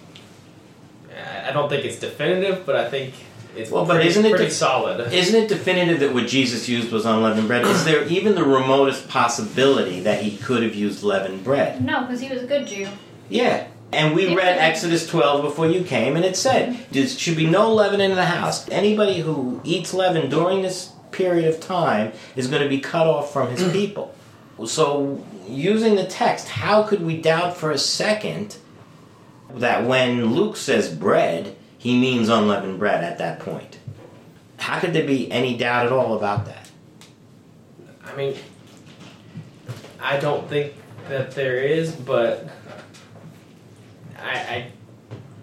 I 1.45 1.53
don't 1.53 1.69
think 1.69 1.85
it's 1.85 1.99
definitive, 1.99 2.67
but 2.67 2.77
I 2.77 2.89
think 2.89 3.15
it's 3.57 3.71
well, 3.71 3.87
pretty, 3.87 4.01
but 4.01 4.07
isn't 4.07 4.25
it 4.25 4.31
pretty 4.31 4.47
de- 4.47 4.51
solid. 4.51 5.13
Isn't 5.13 5.43
it 5.43 5.49
definitive 5.49 6.01
that 6.01 6.13
what 6.13 6.27
Jesus 6.27 6.69
used 6.69 6.91
was 6.91 7.05
unleavened 7.05 7.47
bread? 7.47 7.65
Is 7.65 7.85
there 7.85 8.05
even 8.09 8.35
the 8.35 8.45
remotest 8.45 9.09
possibility 9.09 10.01
that 10.01 10.23
he 10.23 10.37
could 10.37 10.63
have 10.63 10.75
used 10.75 11.03
leavened 11.03 11.45
bread? 11.45 11.85
No, 11.85 12.03
because 12.03 12.21
he 12.21 12.29
was 12.29 12.43
a 12.43 12.47
good 12.47 12.67
Jew. 12.67 12.89
Yeah. 13.29 13.69
And 13.93 14.17
we 14.17 14.35
read 14.35 14.59
Exodus 14.59 15.07
12 15.07 15.43
before 15.43 15.69
you 15.69 15.85
came, 15.85 16.17
and 16.17 16.25
it 16.25 16.37
said 16.37 16.71
mm-hmm. 16.71 16.93
there 16.93 17.07
should 17.07 17.37
be 17.37 17.47
no 17.47 17.73
leaven 17.73 18.01
in 18.01 18.17
the 18.17 18.25
house. 18.25 18.69
Anybody 18.71 19.21
who 19.21 19.61
eats 19.63 19.95
leaven 19.95 20.29
during 20.29 20.63
this 20.63 20.91
period 21.15 21.47
of 21.47 21.61
time 21.61 22.13
is 22.37 22.47
going 22.47 22.63
to 22.63 22.69
be 22.69 22.81
cut 22.81 23.07
off 23.07 23.33
from 23.33 23.51
his 23.51 23.63
mm. 23.63 23.73
people. 23.73 24.15
So, 24.67 25.25
using 25.49 25.97
the 25.97 26.07
text, 26.07 26.49
how 26.49 26.85
could 26.85 27.03
we 27.03 27.21
doubt 27.21 27.57
for 27.57 27.71
a 27.71 27.79
second 27.79 28.57
that 29.57 29.85
when 29.85 30.27
Luke 30.27 30.57
says 30.57 30.93
bread, 30.95 31.57
he 31.79 31.99
means 31.99 32.29
unleavened 32.29 32.79
bread 32.79 33.05
at 33.05 33.19
that 33.19 33.41
point. 33.41 33.79
How 34.59 34.81
could 34.81 34.93
there 34.93 35.07
be 35.07 35.31
any 35.31 35.57
doubt 35.57 35.87
at 35.87 35.93
all 35.93 36.17
about 36.17 36.47
that? 36.47 36.71
I 38.05 38.17
mean, 38.17 38.37
I 40.01 40.19
don't 40.19 40.49
think 40.49 40.75
that 41.09 41.33
there 41.33 41.57
is, 41.57 41.93
but 41.93 42.49
I, 44.19 44.33
I 44.33 44.67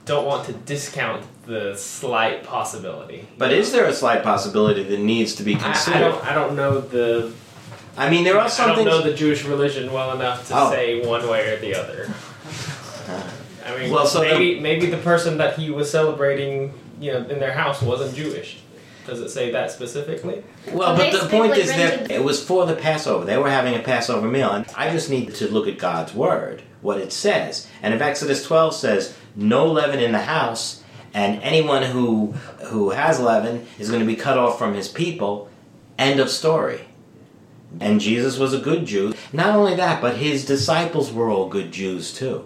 don't 0.05 0.25
want 0.25 0.45
to 0.47 0.53
discount 0.53 1.25
the 1.45 1.75
slight 1.75 2.43
possibility. 2.43 3.27
But 3.37 3.51
is 3.51 3.71
there 3.71 3.85
a 3.85 3.93
slight 3.93 4.23
possibility 4.23 4.83
that 4.83 4.99
needs 4.99 5.35
to 5.35 5.43
be 5.43 5.55
considered? 5.55 5.97
I, 5.97 6.05
I 6.05 6.09
don't. 6.09 6.25
I 6.25 6.33
don't 6.33 6.55
know 6.55 6.81
the. 6.81 7.33
I 7.97 8.09
mean, 8.09 8.23
there 8.23 8.39
are 8.39 8.49
some. 8.49 8.75
Things 8.75 8.87
I 8.87 8.91
don't 8.91 9.03
know 9.03 9.09
the 9.09 9.15
Jewish 9.15 9.43
religion 9.43 9.91
well 9.91 10.15
enough 10.15 10.47
to 10.47 10.53
oh. 10.55 10.71
say 10.71 11.05
one 11.05 11.27
way 11.27 11.53
or 11.53 11.59
the 11.59 11.75
other. 11.75 12.13
I 13.65 13.77
mean, 13.77 13.91
well, 13.91 14.05
so 14.05 14.21
maybe 14.21 14.55
the, 14.55 14.59
maybe 14.61 14.85
the 14.87 14.97
person 14.97 15.37
that 15.37 15.57
he 15.57 15.69
was 15.69 15.89
celebrating, 15.89 16.73
you 16.99 17.13
know, 17.13 17.19
in 17.19 17.39
their 17.39 17.53
house 17.53 17.81
wasn't 17.81 18.15
Jewish. 18.15 18.59
Does 19.05 19.19
it 19.19 19.29
say 19.29 19.51
that 19.51 19.71
specifically? 19.71 20.43
Well, 20.71 20.95
but 20.95 21.11
the 21.11 21.27
point 21.27 21.57
is 21.57 21.69
that 21.69 22.11
it 22.11 22.23
was 22.23 22.43
for 22.43 22.65
the 22.65 22.75
Passover. 22.75 23.25
They 23.25 23.37
were 23.37 23.49
having 23.49 23.75
a 23.75 23.79
Passover 23.79 24.27
meal, 24.27 24.51
and 24.51 24.65
I 24.75 24.91
just 24.91 25.09
need 25.09 25.33
to 25.35 25.47
look 25.47 25.67
at 25.67 25.79
God's 25.79 26.13
word, 26.13 26.61
what 26.81 26.99
it 26.99 27.11
says. 27.11 27.67
And 27.81 27.93
if 27.93 28.01
Exodus 28.01 28.43
12 28.45 28.75
says, 28.75 29.15
"No 29.35 29.65
leaven 29.65 29.99
in 29.99 30.11
the 30.11 30.19
house," 30.19 30.80
and 31.13 31.41
anyone 31.41 31.83
who 31.83 32.33
who 32.65 32.91
has 32.91 33.19
leaven 33.19 33.67
is 33.77 33.89
going 33.89 34.01
to 34.01 34.05
be 34.05 34.15
cut 34.15 34.37
off 34.37 34.57
from 34.57 34.73
his 34.73 34.87
people, 34.87 35.49
end 35.97 36.19
of 36.19 36.29
story. 36.29 36.81
And 37.79 38.01
Jesus 38.01 38.37
was 38.37 38.53
a 38.53 38.59
good 38.59 38.85
Jew. 38.85 39.13
Not 39.31 39.55
only 39.55 39.75
that, 39.75 40.01
but 40.01 40.17
his 40.17 40.45
disciples 40.45 41.11
were 41.11 41.29
all 41.29 41.47
good 41.47 41.71
Jews 41.71 42.13
too. 42.13 42.45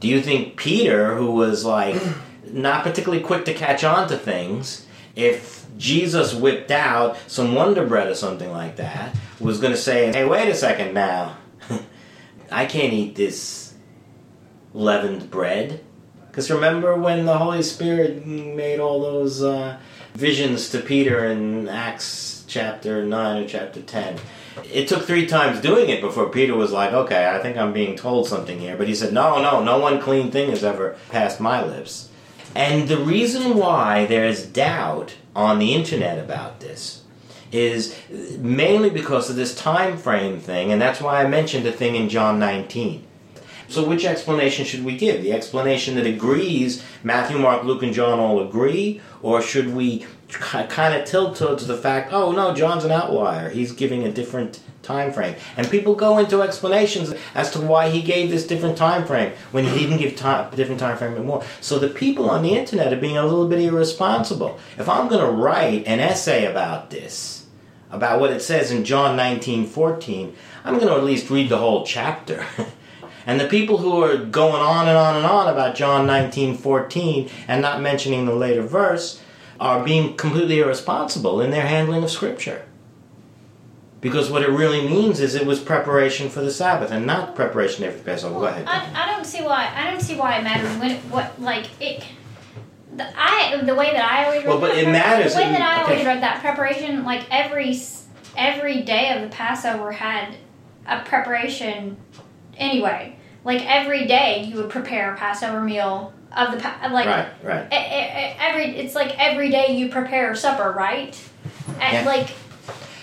Do 0.00 0.08
you 0.08 0.20
think 0.20 0.56
Peter, 0.56 1.14
who 1.14 1.30
was 1.30 1.64
like 1.64 2.00
not 2.44 2.82
particularly 2.82 3.22
quick 3.22 3.44
to 3.44 3.54
catch 3.54 3.84
on 3.84 4.08
to 4.08 4.18
things, 4.18 4.86
if 5.14 5.66
Jesus 5.78 6.34
whipped 6.34 6.70
out 6.70 7.16
some 7.26 7.54
Wonder 7.54 7.86
Bread 7.86 8.08
or 8.08 8.14
something 8.14 8.50
like 8.50 8.76
that, 8.76 9.14
was 9.40 9.60
going 9.60 9.72
to 9.72 9.78
say, 9.78 10.12
hey, 10.12 10.24
wait 10.24 10.48
a 10.48 10.54
second 10.54 10.94
now. 10.94 11.36
I 12.50 12.66
can't 12.66 12.92
eat 12.92 13.14
this 13.14 13.74
leavened 14.74 15.30
bread. 15.30 15.84
Because 16.32 16.50
remember 16.50 16.96
when 16.96 17.26
the 17.26 17.36
Holy 17.36 17.62
Spirit 17.62 18.26
made 18.26 18.80
all 18.80 19.02
those 19.02 19.42
uh, 19.42 19.78
visions 20.14 20.70
to 20.70 20.80
Peter 20.80 21.26
in 21.26 21.68
Acts 21.68 22.46
chapter 22.48 23.04
9 23.04 23.42
or 23.42 23.46
chapter 23.46 23.82
10? 23.82 24.18
It 24.72 24.88
took 24.88 25.02
three 25.02 25.26
times 25.26 25.60
doing 25.60 25.90
it 25.90 26.00
before 26.00 26.30
Peter 26.30 26.54
was 26.54 26.72
like, 26.72 26.94
okay, 26.94 27.28
I 27.28 27.38
think 27.38 27.58
I'm 27.58 27.74
being 27.74 27.96
told 27.96 28.28
something 28.28 28.58
here. 28.58 28.78
But 28.78 28.88
he 28.88 28.94
said, 28.94 29.12
no, 29.12 29.42
no, 29.42 29.62
no 29.62 29.78
one 29.78 30.00
clean 30.00 30.30
thing 30.30 30.48
has 30.48 30.64
ever 30.64 30.96
passed 31.10 31.38
my 31.38 31.62
lips. 31.62 32.08
And 32.54 32.88
the 32.88 32.96
reason 32.96 33.58
why 33.58 34.06
there's 34.06 34.46
doubt 34.46 35.16
on 35.36 35.58
the 35.58 35.74
internet 35.74 36.18
about 36.18 36.60
this 36.60 37.02
is 37.50 37.94
mainly 38.38 38.88
because 38.88 39.28
of 39.28 39.36
this 39.36 39.54
time 39.54 39.98
frame 39.98 40.40
thing, 40.40 40.72
and 40.72 40.80
that's 40.80 41.02
why 41.02 41.22
I 41.22 41.28
mentioned 41.28 41.66
a 41.66 41.72
thing 41.72 41.94
in 41.94 42.08
John 42.08 42.38
19. 42.38 43.06
So, 43.72 43.88
which 43.88 44.04
explanation 44.04 44.66
should 44.66 44.84
we 44.84 44.98
give? 44.98 45.22
The 45.22 45.32
explanation 45.32 45.94
that 45.94 46.04
agrees 46.04 46.84
Matthew, 47.02 47.38
Mark, 47.38 47.64
Luke, 47.64 47.82
and 47.82 47.94
John 47.94 48.18
all 48.18 48.46
agree, 48.46 49.00
or 49.22 49.40
should 49.40 49.74
we 49.74 50.04
kind 50.28 50.94
of 50.94 51.06
tilt 51.06 51.36
towards 51.36 51.66
the 51.66 51.78
fact, 51.78 52.12
oh 52.12 52.32
no, 52.32 52.52
John's 52.52 52.84
an 52.84 52.90
outlier. 52.90 53.48
He's 53.48 53.72
giving 53.72 54.04
a 54.04 54.12
different 54.12 54.60
time 54.82 55.10
frame, 55.10 55.36
and 55.56 55.70
people 55.70 55.94
go 55.94 56.18
into 56.18 56.42
explanations 56.42 57.14
as 57.34 57.50
to 57.52 57.62
why 57.62 57.88
he 57.88 58.02
gave 58.02 58.28
this 58.28 58.46
different 58.46 58.76
time 58.76 59.06
frame 59.06 59.32
when 59.52 59.64
he 59.64 59.80
didn't 59.80 59.98
give 59.98 60.16
time, 60.16 60.54
different 60.54 60.78
time 60.80 60.98
frame 60.98 61.14
anymore. 61.14 61.42
So 61.62 61.78
the 61.78 61.88
people 61.88 62.28
on 62.28 62.42
the 62.42 62.54
internet 62.54 62.92
are 62.92 63.00
being 63.00 63.16
a 63.16 63.24
little 63.24 63.48
bit 63.48 63.60
irresponsible. 63.60 64.60
If 64.76 64.86
I'm 64.86 65.08
going 65.08 65.24
to 65.24 65.32
write 65.32 65.86
an 65.86 65.98
essay 65.98 66.44
about 66.44 66.90
this, 66.90 67.46
about 67.90 68.20
what 68.20 68.32
it 68.32 68.42
says 68.42 68.70
in 68.70 68.84
John 68.84 69.16
19:14, 69.16 70.34
I'm 70.62 70.74
going 70.74 70.88
to 70.88 70.94
at 70.94 71.04
least 71.04 71.30
read 71.30 71.48
the 71.48 71.56
whole 71.56 71.86
chapter. 71.86 72.44
And 73.26 73.40
the 73.40 73.46
people 73.46 73.78
who 73.78 74.02
are 74.02 74.16
going 74.16 74.62
on 74.62 74.88
and 74.88 74.96
on 74.96 75.16
and 75.16 75.26
on 75.26 75.48
about 75.48 75.74
John 75.74 76.06
19:14 76.06 77.30
and 77.48 77.62
not 77.62 77.80
mentioning 77.80 78.26
the 78.26 78.34
later 78.34 78.62
verse 78.62 79.20
are 79.60 79.84
being 79.84 80.16
completely 80.16 80.58
irresponsible 80.60 81.40
in 81.40 81.50
their 81.50 81.66
handling 81.66 82.02
of 82.02 82.10
scripture. 82.10 82.62
Because 84.00 84.28
what 84.28 84.42
it 84.42 84.50
really 84.50 84.86
means 84.88 85.20
is 85.20 85.36
it 85.36 85.46
was 85.46 85.60
preparation 85.60 86.28
for 86.28 86.40
the 86.40 86.50
Sabbath 86.50 86.90
and 86.90 87.06
not 87.06 87.36
preparation 87.36 87.88
for 87.88 87.96
the 87.96 88.02
Passover. 88.02 88.34
Go 88.34 88.46
ahead. 88.46 88.66
I, 88.66 89.04
I 89.04 89.12
don't 89.12 89.24
see 89.24 89.42
why 89.42 89.72
I 89.74 89.88
don't 89.88 90.00
see 90.00 90.16
why 90.16 90.38
it 90.38 90.42
matters 90.42 90.76
when 90.78 90.90
it, 90.90 90.98
what 91.04 91.40
like 91.40 91.66
it. 91.80 92.04
The, 92.96 93.06
I 93.16 93.62
the 93.62 93.74
way 93.76 93.92
that 93.92 94.04
I 94.04 94.24
always 94.24 94.42
read 94.42 94.48
Well, 94.48 94.60
but 94.60 94.76
it 94.76 94.88
matters 94.88 95.34
The 95.34 95.42
way 95.42 95.52
that 95.52 95.60
I 95.60 95.82
okay. 95.84 95.92
always 95.92 96.06
read 96.06 96.22
that 96.22 96.40
preparation, 96.40 97.04
like 97.04 97.24
every 97.30 97.78
every 98.36 98.82
day 98.82 99.14
of 99.14 99.22
the 99.22 99.28
Passover 99.28 99.92
had 99.92 100.34
a 100.86 101.00
preparation. 101.04 101.96
Anyway, 102.62 103.16
like 103.44 103.64
every 103.66 104.06
day 104.06 104.44
you 104.44 104.56
would 104.56 104.70
prepare 104.70 105.14
a 105.14 105.16
Passover 105.16 105.60
meal 105.60 106.12
of 106.36 106.52
the 106.52 106.58
pa- 106.58 106.88
like 106.92 107.06
right, 107.06 107.28
right. 107.42 107.72
e- 107.72 107.76
e- 107.76 107.78
e- 107.78 108.36
every 108.40 108.64
it's 108.76 108.94
like 108.94 109.18
every 109.18 109.50
day 109.50 109.76
you 109.76 109.88
prepare 109.88 110.34
supper, 110.34 110.70
right? 110.72 111.20
And 111.80 111.92
Yeah. 111.92 112.04
like 112.06 112.30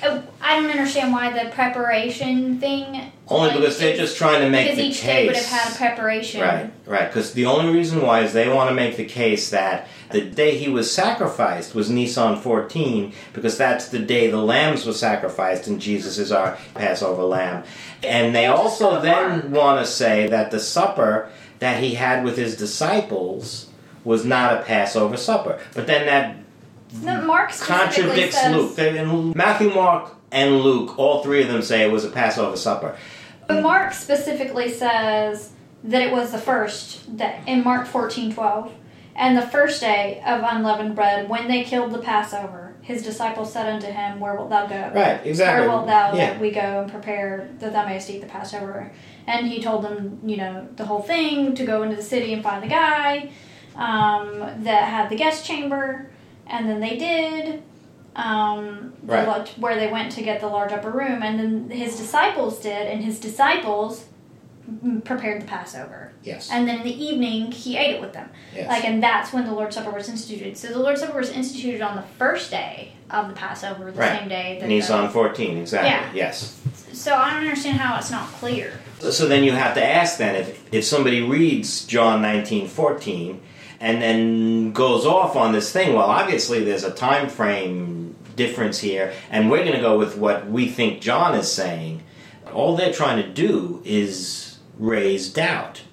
uh, 0.02 0.22
I 0.42 0.60
don't 0.60 0.70
understand 0.72 1.12
why 1.12 1.32
the 1.44 1.50
preparation 1.52 2.60
thing. 2.60 3.12
Only 3.30 3.50
like, 3.50 3.60
because 3.60 3.78
they're 3.78 3.96
just 3.96 4.18
trying 4.18 4.42
to 4.42 4.50
make 4.50 4.66
because 4.66 4.78
the 4.78 4.86
each 4.86 5.02
case. 5.02 5.04
day 5.04 5.28
would 5.28 5.36
have 5.36 5.46
had 5.46 5.76
preparation. 5.76 6.42
Right, 6.42 6.72
right. 6.86 7.08
Because 7.08 7.34
the 7.34 7.46
only 7.46 7.72
reason 7.72 8.02
why 8.02 8.22
is 8.22 8.34
they 8.34 8.50
want 8.50 8.70
to 8.70 8.76
make 8.76 8.98
the 8.98 9.06
case 9.06 9.52
that 9.52 9.88
the 10.12 10.22
day 10.22 10.58
he 10.58 10.68
was 10.68 10.92
sacrificed 10.92 11.76
was 11.76 11.90
Nisan 11.90 12.38
14, 12.38 13.14
because 13.34 13.58
that's 13.58 13.90
the 13.90 14.00
day 14.00 14.32
the 14.32 14.38
lambs 14.38 14.86
were 14.86 14.94
sacrificed, 14.94 15.68
and 15.68 15.80
Jesus 15.80 16.18
is 16.18 16.32
our 16.32 16.58
Passover 16.74 17.24
lamb. 17.24 17.64
And 18.04 18.34
they 18.34 18.48
also 18.48 19.00
then 19.00 19.52
want 19.52 19.80
to 19.80 19.92
say 19.92 20.28
that 20.28 20.50
the 20.50 20.60
supper 20.60 21.30
that 21.60 21.84
he 21.84 21.94
had 21.94 22.24
with 22.24 22.38
his 22.38 22.58
disciples 22.58 23.70
was 24.04 24.26
not 24.26 24.54
a 24.54 24.64
Passover 24.64 25.18
supper. 25.18 25.60
But 25.76 25.86
then 25.86 26.06
that 26.08 26.38
No, 27.04 27.22
Mark 27.26 27.52
contradicts 27.52 28.40
says, 28.40 28.56
Luke. 28.56 28.80
In 28.80 29.34
Matthew, 29.36 29.70
Mark, 29.72 30.16
and 30.32 30.62
Luke, 30.62 30.98
all 30.98 31.22
three 31.22 31.42
of 31.44 31.50
them 31.50 31.62
say 31.62 31.84
it 31.84 31.92
was 31.92 32.06
a 32.06 32.10
Passover 32.10 32.58
supper. 32.58 32.98
But 33.50 33.64
Mark 33.64 33.94
specifically 33.94 34.70
says 34.70 35.54
that 35.84 36.04
it 36.04 36.12
was 36.12 36.32
the 36.32 36.38
first 36.38 37.18
that 37.18 37.48
in 37.48 37.64
Mark 37.64 37.88
fourteen 37.88 38.32
twelve, 38.32 38.72
and 39.16 39.36
the 39.36 39.48
first 39.48 39.82
day 39.82 40.22
of 40.24 40.44
unleavened 40.44 40.96
bread 40.96 41.28
when 41.28 41.48
they 41.48 41.64
killed 41.64 41.92
the 41.92 41.98
Passover. 41.98 42.76
His 42.82 43.04
disciples 43.04 43.52
said 43.52 43.68
unto 43.68 43.88
him, 43.88 44.20
"Where 44.20 44.36
wilt 44.36 44.52
thou 44.52 44.68
go?" 44.68 44.92
Right, 44.94 45.26
exactly. 45.26 45.68
Where 45.68 45.76
wilt 45.76 45.88
thou 45.88 46.14
yeah. 46.14 46.32
that 46.32 46.40
we 46.40 46.52
go 46.52 46.82
and 46.82 46.92
prepare 46.92 47.50
that 47.60 47.74
thou 47.74 47.86
mayest 47.88 48.10
eat 48.10 48.22
the 48.22 48.28
Passover? 48.28 48.92
And 49.26 49.48
he 49.48 49.62
told 49.62 49.84
them, 49.84 50.20
you 50.24 50.38
know, 50.38 50.68
the 50.76 50.86
whole 50.86 51.02
thing 51.02 51.56
to 51.56 51.66
go 51.66 51.82
into 51.84 51.96
the 51.96 52.04
city 52.04 52.34
and 52.34 52.44
find 52.44 52.64
the 52.64 52.68
guy 52.68 53.32
um, 53.76 54.40
that 54.64 54.84
had 54.84 55.10
the 55.10 55.16
guest 55.16 55.44
chamber, 55.46 56.10
and 56.46 56.70
then 56.70 56.80
they 56.80 56.98
did. 56.98 57.64
Um, 58.20 58.94
the 59.04 59.14
Right. 59.14 59.28
lar- 59.28 59.46
where 59.58 59.76
they 59.76 59.88
went 59.88 60.12
to 60.14 60.22
get 60.22 60.42
the 60.42 60.48
large 60.48 60.72
upper 60.72 60.90
room, 60.92 61.24
and 61.24 61.40
then 61.40 61.70
his 61.78 61.96
disciples 61.98 62.60
did, 62.60 62.88
and 62.88 63.04
his 63.04 63.20
disciples 63.20 64.06
prepared 65.04 65.42
the 65.42 65.46
Passover. 65.46 66.12
Yes. 66.24 66.50
And 66.52 66.68
then 66.68 66.78
in 66.80 66.84
the 66.84 67.04
evening, 67.04 67.52
he 67.52 67.76
ate 67.78 67.96
it 67.96 68.02
with 68.02 68.14
them. 68.14 68.30
yes. 68.56 68.68
Like, 68.68 68.86
and 68.86 69.02
that's 69.02 69.34
when 69.34 69.46
the 69.46 69.52
Lord's 69.52 69.76
Supper 69.76 69.90
was 69.90 70.10
instituted. 70.10 70.58
So 70.58 70.68
the 70.68 70.78
Lord's 70.80 71.02
Supper 71.02 71.18
was 71.18 71.32
instituted 71.32 71.82
on 71.82 71.96
the 71.96 72.04
first 72.20 72.52
day 72.52 72.90
of 73.10 73.28
the 73.30 73.34
Passover, 73.34 73.86
the 73.92 74.00
Right. 74.00 74.20
same 74.20 74.30
day 74.30 74.58
that 74.60 74.68
Nisan 74.70 75.10
14, 75.10 75.58
exactly. 75.58 75.90
Yeah. 75.90 76.28
Yes. 76.28 76.56
So 76.94 77.16
I 77.16 77.32
don't 77.32 77.40
understand 77.42 77.80
how 77.80 77.98
it's 77.98 78.12
not 78.12 78.28
clear. 78.34 78.74
So 79.00 79.28
then 79.28 79.44
you 79.44 79.54
have 79.54 79.74
to 79.76 79.84
ask 79.84 80.18
then 80.18 80.36
if, 80.36 80.62
if 80.72 80.84
somebody 80.84 81.22
reads 81.22 81.86
John 81.86 82.22
19, 82.22 82.68
14 82.68 83.42
and 83.80 84.02
then 84.02 84.72
goes 84.74 85.06
off 85.06 85.36
on 85.36 85.52
this 85.54 85.72
thing, 85.72 85.96
well, 85.96 86.10
obviously 86.10 86.64
there's 86.64 86.84
a 86.84 86.92
time 86.92 87.28
frame 87.30 88.09
difference 88.40 88.80
here, 88.80 89.14
and 89.30 89.52
we're 89.52 89.66
going 89.66 89.76
to 89.76 89.82
go 89.82 90.00
with 90.00 90.16
what 90.16 90.50
we 90.50 90.70
think 90.70 91.02
John 91.02 91.36
is 91.36 91.52
saying. 91.52 92.02
All 92.54 92.76
they're 92.76 92.94
trying 92.94 93.22
to 93.22 93.30
do 93.30 93.82
is 93.84 94.58
raise 94.78 95.30
doubt 95.30 95.84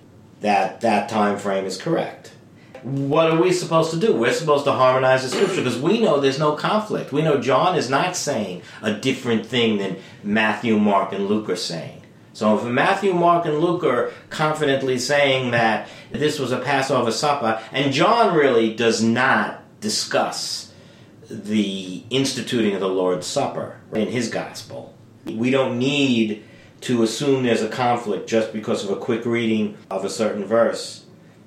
that 0.41 0.81
that 0.81 1.09
time 1.09 1.39
frame 1.39 1.65
is 1.65 1.77
correct. 1.77 2.33
What 2.83 3.33
are 3.33 3.43
we 3.43 3.53
supposed 3.53 3.91
to 3.91 3.99
do? 3.99 4.15
We're 4.15 4.33
supposed 4.33 4.65
to 4.67 4.73
harmonize 4.73 5.25
the 5.25 5.29
scripture 5.29 5.57
because 5.57 5.77
we 5.77 6.01
know 6.01 6.21
there's 6.21 6.39
no 6.39 6.53
conflict. 6.53 7.13
We 7.13 7.23
know 7.23 7.41
John 7.41 7.75
is 7.75 7.91
not 7.91 8.15
saying 8.15 8.63
a 8.81 8.93
different 8.95 9.45
thing 9.45 9.79
than 9.79 9.97
Matthew, 10.23 10.79
Mark, 10.79 11.13
and 11.13 11.27
Luke 11.27 11.51
are 11.51 11.57
saying. 11.57 12.03
So 12.33 12.57
if 12.57 12.65
Matthew, 12.65 13.13
Mark, 13.13 13.45
and 13.47 13.59
Luke 13.59 13.83
are 13.83 14.13
confidently 14.31 14.99
saying 14.99 15.51
that 15.51 15.89
this 16.13 16.39
was 16.39 16.53
a 16.53 16.61
Passover 16.61 17.11
supper, 17.11 17.61
and 17.73 17.93
John 17.93 18.37
really 18.37 18.73
does 18.73 19.03
not 19.03 19.63
discuss 19.81 20.66
the 21.31 22.03
instituting 22.11 22.75
of 22.75 22.81
the 22.81 22.89
Lord's 22.89 23.27
Supper 23.27 23.77
in 23.93 24.09
his 24.09 24.29
gospel. 24.29 24.95
We 25.25 25.51
don't 25.51 25.79
need 25.79 26.45
to 26.83 27.03
assume 27.03 27.43
there's 27.43 27.63
a 27.63 27.69
conflict 27.69 28.29
just 28.29 28.53
because 28.53 28.85
of 28.85 28.91
a 28.91 28.97
quick 29.01 29.25
reading 29.25 29.77
of 29.91 30.05
a 30.05 30.11
certain 30.11 30.45
verse. 30.45 31.05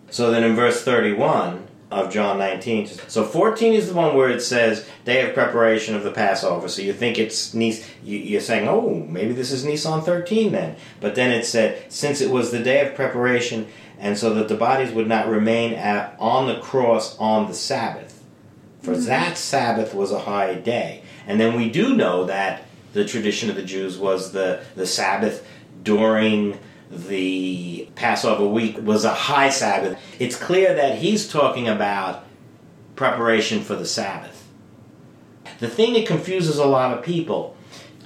So 0.09 0.31
then 0.31 0.43
in 0.43 0.55
verse 0.55 0.83
31 0.83 1.67
of 1.91 2.11
John 2.11 2.37
19, 2.39 2.87
so 3.07 3.23
14 3.23 3.73
is 3.73 3.87
the 3.89 3.93
one 3.95 4.15
where 4.15 4.29
it 4.29 4.41
says 4.41 4.87
day 5.05 5.27
of 5.27 5.33
preparation 5.33 5.95
of 5.95 6.03
the 6.03 6.11
Passover. 6.11 6.67
So 6.67 6.81
you 6.81 6.93
think 6.93 7.17
it's 7.17 7.53
Nis, 7.53 7.87
you- 8.03 8.17
you're 8.19 8.41
saying, 8.41 8.67
oh, 8.67 9.05
maybe 9.07 9.33
this 9.33 9.51
is 9.51 9.63
Nisan 9.65 10.01
13 10.01 10.51
then. 10.51 10.75
But 10.99 11.15
then 11.15 11.31
it 11.31 11.45
said, 11.45 11.83
since 11.89 12.21
it 12.21 12.29
was 12.31 12.51
the 12.51 12.59
day 12.59 12.85
of 12.85 12.95
preparation, 12.95 13.67
and 13.99 14.17
so 14.17 14.33
that 14.35 14.47
the 14.47 14.55
bodies 14.55 14.91
would 14.93 15.07
not 15.07 15.27
remain 15.27 15.73
at, 15.73 16.15
on 16.19 16.47
the 16.47 16.59
cross 16.59 17.17
on 17.17 17.47
the 17.47 17.53
Sabbath. 17.53 18.08
For 18.81 18.93
mm-hmm. 18.93 19.05
that 19.05 19.37
Sabbath 19.37 19.93
was 19.93 20.11
a 20.11 20.19
high 20.19 20.55
day. 20.55 21.03
And 21.27 21.39
then 21.39 21.55
we 21.55 21.69
do 21.69 21.95
know 21.95 22.25
that 22.25 22.65
the 22.93 23.05
tradition 23.05 23.49
of 23.49 23.55
the 23.55 23.63
Jews 23.63 23.97
was 23.97 24.31
the, 24.31 24.63
the 24.75 24.87
Sabbath 24.87 25.45
during 25.83 26.57
the 26.89 27.87
Passover 27.95 28.47
week 28.47 28.77
was 28.81 29.05
a 29.05 29.13
high 29.13 29.49
Sabbath. 29.49 29.99
It's 30.17 30.35
clear 30.35 30.73
that 30.73 30.97
he's 30.97 31.29
talking 31.29 31.67
about 31.67 32.25
preparation 32.95 33.61
for 33.61 33.75
the 33.75 33.85
Sabbath. 33.85 34.47
The 35.59 35.69
thing 35.69 35.93
that 35.93 36.07
confuses 36.07 36.57
a 36.57 36.65
lot 36.65 36.97
of 36.97 37.03
people 37.03 37.55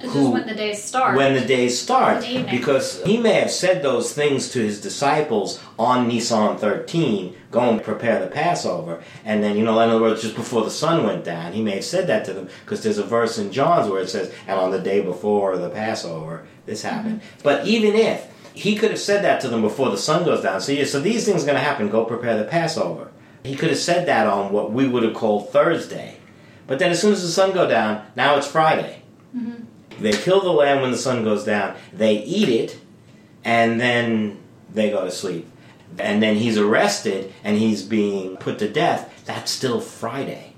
This 0.04 0.12
Who- 0.12 0.26
is 0.26 0.32
when 0.34 0.46
the 0.46 0.54
days 0.54 0.84
start. 0.84 1.16
when 1.16 1.32
the 1.32 1.40
days 1.40 1.80
start. 1.80 2.20
The 2.20 2.42
because 2.42 3.02
he 3.04 3.16
may 3.16 3.40
have 3.40 3.50
said 3.50 3.82
those 3.82 4.12
things 4.12 4.50
to 4.50 4.58
his 4.58 4.78
disciples 4.78 5.60
on 5.78 6.08
Nisan 6.08 6.58
13 6.58 7.34
go 7.50 7.60
and 7.60 7.82
prepare 7.82 8.20
the 8.20 8.26
Passover. 8.26 9.00
And 9.24 9.42
then 9.42 9.56
you 9.56 9.64
know 9.64 9.80
in 9.80 9.88
other 9.88 10.00
words 10.00 10.20
just 10.20 10.36
before 10.36 10.62
the 10.62 10.70
sun 10.70 11.04
went 11.04 11.24
down 11.24 11.54
he 11.54 11.62
may 11.62 11.76
have 11.76 11.84
said 11.84 12.06
that 12.08 12.26
to 12.26 12.34
them. 12.34 12.48
Because 12.64 12.82
there's 12.82 12.98
a 12.98 13.04
verse 13.04 13.38
in 13.38 13.50
John's 13.50 13.90
where 13.90 14.02
it 14.02 14.10
says 14.10 14.30
and 14.46 14.60
on 14.60 14.72
the 14.72 14.78
day 14.78 15.00
before 15.00 15.56
the 15.56 15.70
Passover 15.70 16.46
this 16.66 16.84
mm-hmm. 16.84 16.94
happened. 16.94 17.20
But 17.42 17.66
even 17.66 17.94
if 17.94 18.30
he 18.52 18.76
could 18.76 18.90
have 18.90 19.00
said 19.00 19.24
that 19.24 19.40
to 19.40 19.48
them 19.48 19.62
before 19.62 19.90
the 19.90 19.96
sun 19.96 20.26
goes 20.26 20.42
down 20.42 20.60
so 20.60 20.72
yeah, 20.72 20.84
so 20.84 21.00
these 21.00 21.24
things 21.24 21.44
are 21.44 21.46
going 21.46 21.58
to 21.58 21.64
happen. 21.64 21.88
Go 21.88 22.04
prepare 22.04 22.36
the 22.36 22.44
Passover. 22.44 23.10
He 23.42 23.56
could 23.56 23.70
have 23.70 23.78
said 23.78 24.06
that 24.06 24.26
on 24.26 24.52
what 24.52 24.70
we 24.70 24.86
would 24.86 25.02
have 25.02 25.14
called 25.14 25.50
Thursday. 25.50 26.18
But 26.66 26.78
then 26.78 26.90
as 26.90 27.00
soon 27.00 27.14
as 27.14 27.22
the 27.22 27.28
sun 27.28 27.52
go 27.52 27.66
down 27.66 28.04
now 28.14 28.36
it's 28.36 28.46
Friday 28.46 29.02
mm-hmm. 29.34 29.64
They 30.00 30.12
kill 30.12 30.40
the 30.40 30.50
lamb 30.50 30.82
when 30.82 30.90
the 30.90 30.98
sun 30.98 31.24
goes 31.24 31.44
down. 31.44 31.76
They 31.92 32.22
eat 32.22 32.48
it, 32.48 32.78
and 33.44 33.80
then 33.80 34.38
they 34.72 34.90
go 34.90 35.04
to 35.04 35.10
sleep. 35.10 35.48
And 35.98 36.22
then 36.22 36.36
he's 36.36 36.58
arrested 36.58 37.32
and 37.44 37.56
he's 37.56 37.82
being 37.82 38.36
put 38.38 38.58
to 38.58 38.68
death. 38.68 39.24
That's 39.26 39.50
still 39.50 39.80
Friday. 39.80 40.54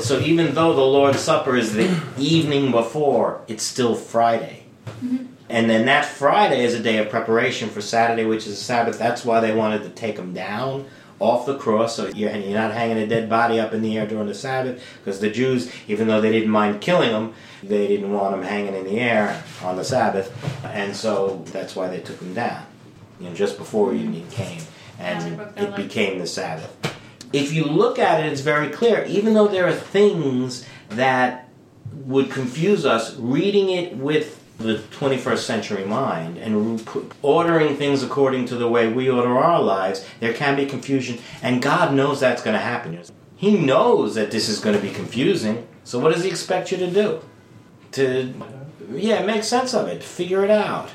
So 0.00 0.18
even 0.20 0.54
though 0.54 0.74
the 0.74 0.82
Lord's 0.82 1.20
Supper 1.20 1.56
is 1.56 1.72
the 1.72 1.98
evening 2.18 2.70
before, 2.70 3.40
it's 3.48 3.62
still 3.62 3.94
Friday. 3.94 4.64
Mm-hmm. 4.86 5.26
And 5.48 5.70
then 5.70 5.86
that 5.86 6.04
Friday 6.04 6.64
is 6.64 6.74
a 6.74 6.82
day 6.82 6.98
of 6.98 7.10
preparation 7.10 7.68
for 7.68 7.80
Saturday, 7.80 8.24
which 8.24 8.46
is 8.46 8.54
a 8.54 8.56
Sabbath. 8.56 8.98
That's 8.98 9.24
why 9.24 9.40
they 9.40 9.54
wanted 9.54 9.82
to 9.84 9.90
take 9.90 10.18
him 10.18 10.34
down 10.34 10.86
off 11.20 11.46
the 11.46 11.56
cross 11.56 11.94
so 11.94 12.08
you're, 12.08 12.34
you're 12.34 12.58
not 12.58 12.72
hanging 12.72 12.98
a 12.98 13.06
dead 13.06 13.30
body 13.30 13.60
up 13.60 13.72
in 13.72 13.82
the 13.82 13.96
air 13.96 14.06
during 14.06 14.26
the 14.26 14.34
Sabbath. 14.34 14.82
Because 14.98 15.20
the 15.20 15.30
Jews, 15.30 15.70
even 15.86 16.08
though 16.08 16.20
they 16.20 16.32
didn't 16.32 16.50
mind 16.50 16.80
killing 16.80 17.10
him, 17.10 17.34
they 17.68 17.86
didn't 17.86 18.12
want 18.12 18.34
him 18.34 18.42
hanging 18.42 18.74
in 18.74 18.84
the 18.84 18.98
air 19.00 19.42
on 19.62 19.76
the 19.76 19.84
Sabbath. 19.84 20.32
And 20.64 20.94
so 20.94 21.42
that's 21.46 21.74
why 21.74 21.88
they 21.88 22.00
took 22.00 22.20
him 22.20 22.34
down, 22.34 22.64
you 23.20 23.28
know, 23.28 23.34
just 23.34 23.58
before 23.58 23.94
evening 23.94 24.26
came. 24.28 24.60
And 24.98 25.40
it 25.56 25.74
became 25.74 26.18
the 26.18 26.26
Sabbath. 26.26 26.74
If 27.32 27.52
you 27.52 27.64
look 27.64 27.98
at 27.98 28.24
it, 28.24 28.30
it's 28.30 28.42
very 28.42 28.68
clear. 28.68 29.04
Even 29.06 29.34
though 29.34 29.48
there 29.48 29.66
are 29.66 29.72
things 29.72 30.64
that 30.90 31.48
would 31.92 32.30
confuse 32.30 32.86
us, 32.86 33.16
reading 33.16 33.70
it 33.70 33.96
with 33.96 34.40
the 34.58 34.76
21st 34.76 35.38
century 35.38 35.84
mind 35.84 36.38
and 36.38 36.80
ordering 37.22 37.76
things 37.76 38.04
according 38.04 38.46
to 38.46 38.54
the 38.54 38.68
way 38.68 38.86
we 38.92 39.10
order 39.10 39.36
our 39.36 39.60
lives, 39.60 40.06
there 40.20 40.32
can 40.32 40.54
be 40.54 40.64
confusion, 40.64 41.18
and 41.42 41.60
God 41.60 41.92
knows 41.92 42.20
that's 42.20 42.42
going 42.42 42.54
to 42.54 42.60
happen. 42.62 43.00
He 43.34 43.58
knows 43.58 44.14
that 44.14 44.30
this 44.30 44.48
is 44.48 44.60
going 44.60 44.76
to 44.76 44.82
be 44.82 44.92
confusing, 44.92 45.66
so 45.82 45.98
what 45.98 46.14
does 46.14 46.22
He 46.22 46.30
expect 46.30 46.70
you 46.70 46.78
to 46.78 46.90
do? 46.90 47.20
To 47.94 48.34
Yeah, 48.92 49.24
make 49.24 49.44
sense 49.44 49.72
of 49.72 49.88
it. 49.88 50.02
Figure 50.02 50.44
it 50.44 50.50
out. 50.50 50.90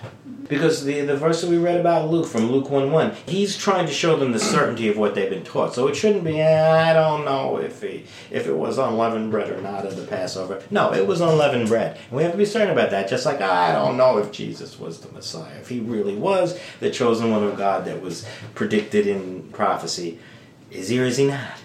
Because 0.49 0.83
the, 0.83 1.01
the 1.01 1.15
verse 1.15 1.41
that 1.41 1.49
we 1.49 1.59
read 1.59 1.79
about 1.79 2.09
Luke 2.09 2.25
from 2.25 2.51
Luke 2.51 2.71
1 2.71 2.91
1, 2.91 3.13
he's 3.27 3.55
trying 3.55 3.85
to 3.85 3.93
show 3.93 4.15
them 4.17 4.31
the 4.31 4.39
certainty 4.39 4.89
of 4.89 4.97
what 4.97 5.13
they've 5.13 5.29
been 5.29 5.43
taught. 5.43 5.75
So 5.75 5.87
it 5.87 5.95
shouldn't 5.95 6.23
be, 6.23 6.41
eh, 6.41 6.89
I 6.89 6.91
don't 6.91 7.23
know 7.23 7.57
if 7.57 7.83
he, 7.83 8.05
if 8.31 8.47
it 8.47 8.55
was 8.55 8.79
unleavened 8.79 9.29
bread 9.29 9.51
or 9.51 9.61
not 9.61 9.85
in 9.85 9.95
the 9.95 10.07
Passover. 10.07 10.61
No, 10.71 10.91
it 10.91 11.05
was 11.05 11.21
unleavened 11.21 11.67
bread. 11.69 11.97
And 12.09 12.17
we 12.17 12.23
have 12.23 12.31
to 12.31 12.37
be 12.37 12.45
certain 12.45 12.71
about 12.71 12.89
that. 12.89 13.07
Just 13.07 13.27
like 13.27 13.41
I 13.41 13.71
don't 13.73 13.95
know 13.95 14.17
if 14.17 14.31
Jesus 14.31 14.79
was 14.79 14.99
the 15.01 15.11
Messiah. 15.11 15.55
If 15.59 15.69
he 15.69 15.79
really 15.79 16.15
was 16.15 16.59
the 16.79 16.89
chosen 16.89 17.29
one 17.29 17.43
of 17.43 17.55
God 17.55 17.85
that 17.85 18.01
was 18.01 18.25
predicted 18.55 19.05
in 19.05 19.43
prophecy, 19.51 20.17
is 20.71 20.89
he 20.89 20.99
or 20.99 21.05
is 21.05 21.17
he 21.17 21.27
not? 21.27 21.59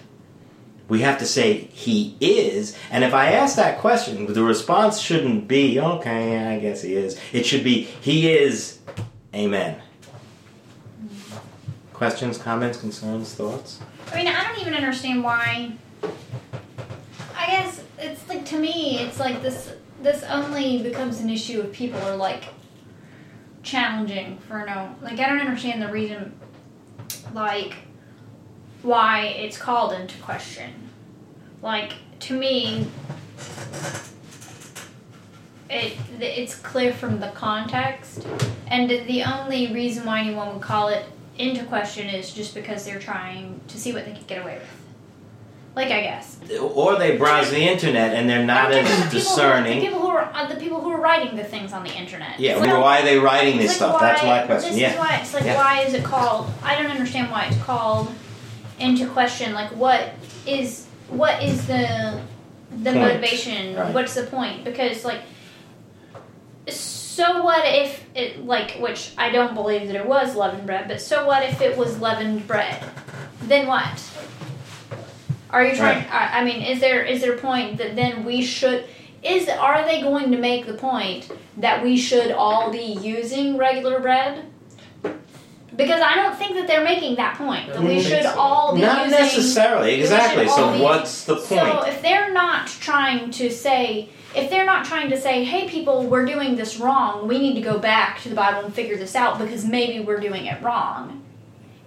We 0.87 1.01
have 1.01 1.17
to 1.19 1.25
say 1.25 1.53
he 1.53 2.15
is. 2.19 2.77
And 2.91 3.03
if 3.03 3.13
I 3.13 3.31
ask 3.31 3.55
that 3.55 3.79
question, 3.79 4.31
the 4.31 4.43
response 4.43 4.99
shouldn't 4.99 5.47
be, 5.47 5.79
okay, 5.79 6.45
I 6.45 6.59
guess 6.59 6.83
he 6.83 6.93
is. 6.93 7.19
It 7.33 7.45
should 7.45 7.63
be, 7.63 7.83
he 7.83 8.29
is. 8.31 8.79
Amen. 9.33 9.81
Questions, 11.93 12.37
comments, 12.37 12.77
concerns, 12.77 13.33
thoughts? 13.33 13.79
I 14.11 14.17
mean, 14.17 14.27
I 14.27 14.43
don't 14.43 14.59
even 14.61 14.73
understand 14.73 15.23
why. 15.23 15.71
I 17.35 17.47
guess 17.47 17.81
it's 17.97 18.27
like 18.29 18.45
to 18.47 18.59
me, 18.59 18.99
it's 18.99 19.19
like 19.19 19.41
this. 19.41 19.73
This 20.01 20.23
only 20.23 20.83
becomes 20.83 21.19
an 21.19 21.29
issue 21.29 21.61
if 21.61 21.71
people 21.71 21.99
are 22.01 22.15
like 22.15 22.43
challenging 23.63 24.37
for 24.39 24.65
no. 24.65 24.93
Like 25.01 25.19
I 25.19 25.27
don't 25.27 25.39
understand 25.39 25.81
the 25.81 25.87
reason, 25.87 26.37
like 27.33 27.75
why 28.85 29.25
it's 29.25 29.57
called 29.57 29.93
into 29.93 30.17
question. 30.19 30.71
Like 31.61 31.93
to 32.21 32.37
me, 32.37 32.87
it 35.69 35.97
it's 36.19 36.55
clear 36.55 36.93
from 36.93 37.19
the 37.19 37.29
context, 37.29 38.25
and 38.67 38.89
the 38.89 39.23
only 39.23 39.73
reason 39.73 40.05
why 40.05 40.19
anyone 40.21 40.53
would 40.53 40.61
call 40.61 40.89
it 40.89 41.05
into 41.37 41.63
question 41.65 42.07
is 42.07 42.31
just 42.31 42.53
because 42.53 42.85
they're 42.85 42.99
trying 42.99 43.59
to 43.67 43.77
see 43.77 43.91
what 43.91 44.05
they 44.05 44.13
can 44.13 44.23
get 44.27 44.41
away 44.41 44.55
with. 44.55 44.69
Like 45.75 45.87
I 45.87 46.01
guess. 46.01 46.37
Or 46.61 46.95
they 46.97 47.17
browse 47.17 47.49
the 47.49 47.59
internet 47.59 48.13
and 48.13 48.29
they're 48.29 48.45
not 48.45 48.71
as 48.71 48.87
the 48.87 48.93
people 48.93 49.03
who- 49.09 49.17
discerning. 49.19 49.79
the 49.79 49.85
people 49.87 49.99
who 49.99 50.07
are 50.07 50.31
uh, 50.33 50.47
the 50.47 50.55
people 50.55 50.79
who 50.79 50.89
are 50.91 51.01
writing 51.01 51.35
the 51.35 51.43
things 51.43 51.73
on 51.73 51.83
the 51.83 51.93
internet. 51.93 52.39
Yeah, 52.39 52.55
like- 52.57 52.69
why 52.81 53.01
are 53.01 53.03
they 53.03 53.17
writing 53.17 53.57
this 53.57 53.71
like 53.71 53.75
stuff? 53.75 53.99
That's 53.99 54.21
why- 54.23 54.39
my 54.41 54.45
question. 54.45 54.71
This 54.71 54.79
Yeah. 54.79 54.93
is 54.93 54.99
why 54.99 55.17
it's 55.21 55.33
like 55.33 55.43
Yeah. 55.43 55.57
why 55.57 55.81
is 55.81 55.93
it 55.93 56.03
called? 56.05 56.49
I 56.63 56.75
don't 56.81 56.91
understand 56.91 57.29
why 57.29 57.47
it's 57.51 57.61
called 57.63 58.09
into 58.79 59.07
question. 59.07 59.53
Like 59.53 59.71
what 59.71 60.13
is 60.45 60.87
what 61.09 61.41
is 61.43 61.67
the 61.67 62.21
the 62.71 62.91
Point. 62.91 63.01
motivation? 63.01 63.75
Right. 63.75 63.93
What's 63.93 64.15
the 64.15 64.23
point? 64.23 64.63
Because 64.63 65.05
like 65.05 65.21
so 66.67 67.43
what 67.43 67.63
if 67.65 68.05
it 68.15 68.45
like 68.45 68.77
which 68.79 69.11
I 69.17 69.29
don't 69.29 69.53
believe 69.53 69.87
that 69.87 69.95
it 69.95 70.05
was 70.05 70.35
leavened 70.35 70.65
bread, 70.65 70.87
but 70.87 70.99
so 71.01 71.25
what 71.25 71.43
if 71.43 71.61
it 71.61 71.77
was 71.77 71.99
leavened 71.99 72.45
bread? 72.47 72.83
Then 73.43 73.67
what? 73.67 74.03
Are 75.49 75.63
you 75.63 75.75
trying? 75.75 76.05
I 76.09 76.39
I 76.39 76.43
mean, 76.43 76.61
is 76.61 76.79
there 76.79 77.03
is 77.03 77.21
there 77.21 77.35
a 77.35 77.37
point 77.37 77.77
that 77.77 77.95
then 77.95 78.25
we 78.25 78.41
should? 78.41 78.85
Is 79.23 79.47
are 79.47 79.85
they 79.85 80.01
going 80.01 80.31
to 80.31 80.37
make 80.37 80.65
the 80.65 80.73
point 80.73 81.31
that 81.57 81.83
we 81.83 81.97
should 81.97 82.31
all 82.31 82.71
be 82.71 82.97
using 83.01 83.57
regular 83.57 83.99
bread? 83.99 84.45
Because 85.75 86.01
I 86.01 86.15
don't 86.15 86.35
think 86.37 86.55
that 86.55 86.67
they're 86.67 86.83
making 86.83 87.15
that 87.15 87.37
point. 87.37 87.73
That 87.73 87.81
we 87.81 87.97
mm-hmm. 87.97 88.07
should 88.07 88.23
so. 88.23 88.39
all 88.39 88.75
be 88.75 88.81
Not 88.81 89.05
using. 89.05 89.19
necessarily, 89.19 89.99
exactly. 89.99 90.47
So 90.47 90.73
be- 90.73 90.81
what's 90.81 91.25
the 91.25 91.35
point? 91.35 91.47
So 91.47 91.83
if 91.83 92.01
they're 92.01 92.31
not 92.31 92.67
trying 92.67 93.31
to 93.31 93.49
say, 93.51 94.09
if 94.35 94.49
they're 94.49 94.65
not 94.65 94.85
trying 94.85 95.09
to 95.09 95.19
say, 95.19 95.43
hey 95.43 95.67
people, 95.67 96.07
we're 96.07 96.25
doing 96.25 96.55
this 96.55 96.77
wrong, 96.77 97.27
we 97.27 97.39
need 97.39 97.55
to 97.55 97.61
go 97.61 97.77
back 97.77 98.21
to 98.21 98.29
the 98.29 98.35
Bible 98.35 98.65
and 98.65 98.73
figure 98.73 98.95
this 98.95 99.15
out 99.15 99.37
because 99.37 99.65
maybe 99.65 100.03
we're 100.03 100.19
doing 100.19 100.45
it 100.45 100.61
wrong. 100.61 101.23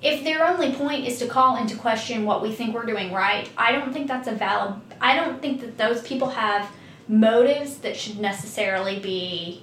If 0.01 0.22
their 0.22 0.47
only 0.47 0.72
point 0.72 1.07
is 1.07 1.18
to 1.18 1.26
call 1.26 1.57
into 1.57 1.76
question 1.76 2.24
what 2.24 2.43
we 2.43 2.53
think 2.53 2.74
we're 2.74 2.86
doing 2.86 3.12
right, 3.12 3.49
I 3.57 3.72
don't 3.72 3.93
think 3.93 4.07
that's 4.07 4.28
a 4.28 4.32
valid. 4.32 4.80
I 5.01 5.16
don't 5.16 5.41
think 5.41 5.61
that 5.61 5.76
those 5.76 6.03
people 6.03 6.30
have 6.30 6.70
motives 7.09 7.78
that 7.78 7.97
should 7.97 8.20
necessarily 8.20 8.99
be 8.99 9.62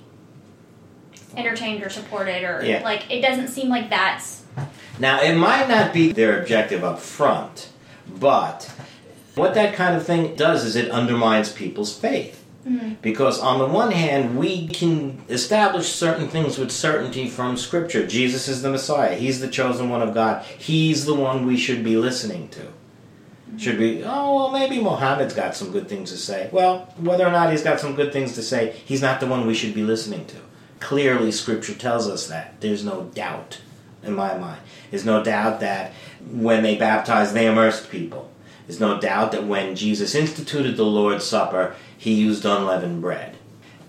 entertained 1.38 1.84
or 1.84 1.90
supported 1.90 2.44
or 2.44 2.64
Yeah. 2.64 2.84
like 2.84 3.10
it 3.10 3.22
doesn't 3.22 3.50
seem 3.50 3.70
like 3.70 3.90
that's 3.90 4.44
Now, 4.98 5.22
it 5.22 5.36
might 5.36 5.68
not 5.68 5.92
be 5.94 6.12
their 6.14 6.40
objective 6.40 6.84
up 6.84 7.00
front, 7.00 7.70
but 8.08 8.72
what 9.36 9.54
that 9.56 9.74
kind 9.76 9.96
of 9.96 10.06
thing 10.06 10.36
does 10.36 10.64
is 10.64 10.76
it 10.78 10.90
undermines 10.90 11.52
people's 11.52 11.94
faith. 11.98 12.42
Mm-hmm. 12.68 12.94
Because 13.02 13.40
on 13.40 13.60
the 13.60 13.68
one 13.68 13.92
hand, 13.92 14.38
we 14.38 14.68
can 14.68 15.22
establish 15.30 15.90
certain 15.90 16.28
things 16.28 16.58
with 16.58 16.72
certainty 16.72 17.28
from 17.28 17.58
Scripture. 17.58 18.08
Jesus 18.08 18.48
is 18.48 18.62
the 18.64 18.72
Messiah. 18.72 19.16
He's 19.16 19.40
the 19.40 19.48
chosen 19.48 19.90
one 19.90 20.02
of 20.02 20.14
God. 20.16 20.44
He's 20.46 21.06
the 21.06 21.14
one 21.14 21.46
we 21.46 21.58
should 21.58 21.84
be 21.84 21.96
listening 21.98 22.48
to. 22.50 22.62
Mm-hmm. 22.62 23.58
Should 23.58 23.78
be, 23.78 24.04
oh, 24.04 24.36
well, 24.36 24.52
maybe 24.52 24.82
Mohammed's 24.82 25.36
got 25.36 25.56
some 25.56 25.72
good 25.72 25.88
things 25.88 26.10
to 26.12 26.18
say. 26.18 26.50
Well, 26.52 26.92
whether 26.98 27.28
or 27.28 27.32
not 27.32 27.52
he's 27.52 27.62
got 27.64 27.80
some 27.80 27.96
good 27.96 28.12
things 28.12 28.34
to 28.36 28.42
say, 28.42 28.76
he's 28.86 29.02
not 29.02 29.20
the 29.20 29.28
one 29.28 29.46
we 29.46 29.54
should 29.54 29.76
be 29.76 29.84
listening 29.84 30.26
to. 30.28 30.38
Clearly, 30.86 31.32
Scripture 31.32 31.74
tells 31.74 32.08
us 32.08 32.28
that. 32.28 32.62
There's 32.62 32.86
no 32.86 33.06
doubt 33.16 33.60
in 34.04 34.14
my 34.14 34.38
mind. 34.38 34.62
There's 34.92 35.04
no 35.04 35.24
doubt 35.24 35.60
that 35.62 35.94
when 36.30 36.62
they 36.62 36.78
baptized, 36.78 37.34
they 37.34 37.48
immersed 37.48 37.90
people. 37.90 38.32
There's 38.68 38.80
no 38.80 39.02
doubt 39.02 39.32
that 39.32 39.48
when 39.48 39.76
Jesus 39.76 40.14
instituted 40.14 40.78
the 40.78 40.86
Lord's 40.86 41.26
Supper, 41.26 41.76
he 41.98 42.14
used 42.14 42.46
unleavened 42.46 43.02
bread. 43.02 43.36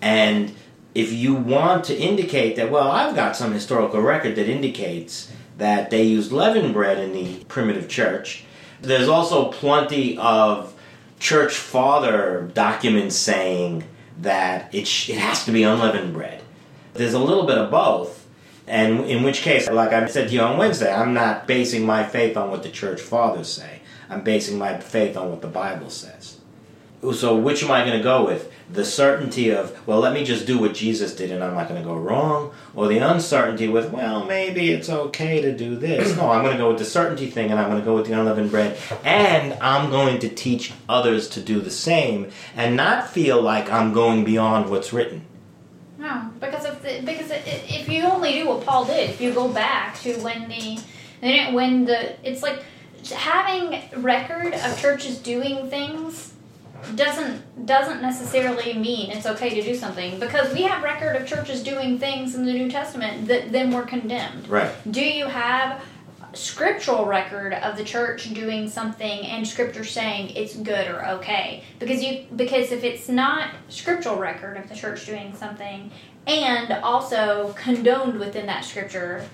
And 0.00 0.54
if 0.94 1.12
you 1.12 1.34
want 1.34 1.84
to 1.84 1.94
indicate 1.94 2.56
that, 2.56 2.70
well, 2.70 2.90
I've 2.90 3.14
got 3.14 3.36
some 3.36 3.52
historical 3.52 4.00
record 4.00 4.34
that 4.36 4.48
indicates 4.48 5.30
that 5.58 5.90
they 5.90 6.02
used 6.02 6.32
leavened 6.32 6.72
bread 6.72 6.98
in 6.98 7.12
the 7.12 7.44
primitive 7.44 7.90
church, 7.90 8.44
there's 8.80 9.06
also 9.06 9.52
plenty 9.52 10.16
of 10.16 10.74
church 11.20 11.56
father 11.56 12.50
documents 12.54 13.16
saying 13.16 13.84
that 14.22 14.74
it, 14.74 14.88
sh- 14.88 15.10
it 15.10 15.18
has 15.18 15.44
to 15.44 15.52
be 15.52 15.62
unleavened 15.62 16.14
bread. 16.14 16.42
There's 16.96 17.14
a 17.14 17.18
little 17.18 17.46
bit 17.46 17.58
of 17.58 17.70
both. 17.70 18.26
And 18.66 19.04
in 19.04 19.22
which 19.22 19.42
case, 19.42 19.70
like 19.70 19.92
I 19.92 20.06
said 20.06 20.28
to 20.28 20.34
you 20.34 20.40
on 20.40 20.58
Wednesday, 20.58 20.92
I'm 20.92 21.14
not 21.14 21.46
basing 21.46 21.86
my 21.86 22.04
faith 22.04 22.36
on 22.36 22.50
what 22.50 22.62
the 22.62 22.68
church 22.68 23.00
fathers 23.00 23.48
say. 23.48 23.80
I'm 24.10 24.22
basing 24.22 24.58
my 24.58 24.78
faith 24.78 25.16
on 25.16 25.30
what 25.30 25.40
the 25.40 25.48
Bible 25.48 25.90
says. 25.90 26.38
So, 27.12 27.36
which 27.36 27.62
am 27.62 27.70
I 27.70 27.84
going 27.84 27.96
to 27.96 28.02
go 28.02 28.24
with? 28.24 28.50
The 28.72 28.84
certainty 28.84 29.50
of, 29.50 29.86
well, 29.86 30.00
let 30.00 30.12
me 30.12 30.24
just 30.24 30.44
do 30.46 30.58
what 30.58 30.74
Jesus 30.74 31.14
did 31.14 31.30
and 31.30 31.44
I'm 31.44 31.54
not 31.54 31.68
going 31.68 31.80
to 31.80 31.86
go 31.86 31.94
wrong? 31.94 32.52
Or 32.74 32.88
the 32.88 32.98
uncertainty 32.98 33.68
with, 33.68 33.92
well, 33.92 34.24
maybe 34.24 34.72
it's 34.72 34.88
okay 34.88 35.40
to 35.40 35.56
do 35.56 35.76
this? 35.76 36.16
No, 36.16 36.30
I'm 36.30 36.42
going 36.42 36.56
to 36.56 36.58
go 36.58 36.68
with 36.70 36.78
the 36.78 36.84
certainty 36.84 37.30
thing 37.30 37.50
and 37.50 37.60
I'm 37.60 37.68
going 37.70 37.80
to 37.80 37.84
go 37.84 37.94
with 37.94 38.06
the 38.06 38.18
unleavened 38.18 38.50
bread. 38.50 38.76
And 39.04 39.52
I'm 39.60 39.90
going 39.90 40.18
to 40.20 40.28
teach 40.28 40.72
others 40.88 41.28
to 41.30 41.40
do 41.40 41.60
the 41.60 41.70
same 41.70 42.32
and 42.56 42.74
not 42.74 43.08
feel 43.08 43.40
like 43.40 43.70
I'm 43.70 43.92
going 43.92 44.24
beyond 44.24 44.68
what's 44.68 44.92
written. 44.92 45.26
No, 46.06 46.30
because 46.38 46.64
if 46.64 46.82
the, 46.82 47.00
because 47.04 47.32
if 47.32 47.88
you 47.88 48.04
only 48.04 48.32
do 48.32 48.46
what 48.46 48.64
Paul 48.64 48.84
did, 48.84 49.10
if 49.10 49.20
you 49.20 49.34
go 49.34 49.48
back 49.48 49.98
to 50.02 50.14
when 50.20 50.48
the 50.48 50.80
they 51.20 51.32
didn't 51.32 51.52
when 51.52 51.84
the 51.84 52.14
it's 52.28 52.42
like 52.44 52.62
having 53.12 53.82
record 54.02 54.54
of 54.54 54.78
churches 54.78 55.18
doing 55.18 55.68
things 55.68 56.34
doesn't 56.94 57.66
doesn't 57.66 58.00
necessarily 58.02 58.74
mean 58.74 59.10
it's 59.10 59.26
okay 59.26 59.50
to 59.50 59.62
do 59.62 59.74
something 59.74 60.20
because 60.20 60.54
we 60.54 60.62
have 60.62 60.84
record 60.84 61.16
of 61.16 61.26
churches 61.26 61.60
doing 61.60 61.98
things 61.98 62.36
in 62.36 62.46
the 62.46 62.52
New 62.52 62.70
Testament 62.70 63.26
that 63.26 63.50
then 63.50 63.72
were 63.72 63.82
condemned. 63.82 64.48
Right. 64.48 64.70
Do 64.88 65.04
you 65.04 65.26
have 65.26 65.82
scriptural 66.36 67.06
record 67.06 67.54
of 67.54 67.76
the 67.76 67.84
church 67.84 68.32
doing 68.34 68.68
something 68.68 69.26
and 69.26 69.46
scripture 69.46 69.84
saying 69.84 70.30
it's 70.36 70.56
good 70.56 70.88
or 70.88 71.06
okay? 71.06 71.64
Because 71.78 72.02
you 72.02 72.26
because 72.36 72.72
if 72.72 72.84
it's 72.84 73.08
not 73.08 73.50
scriptural 73.68 74.16
record 74.16 74.56
of 74.56 74.68
the 74.68 74.74
church 74.74 75.06
doing 75.06 75.34
something 75.34 75.90
and 76.26 76.72
also 76.72 77.54
condoned 77.56 78.18
within 78.18 78.46
that 78.46 78.64
scripture, 78.64 79.26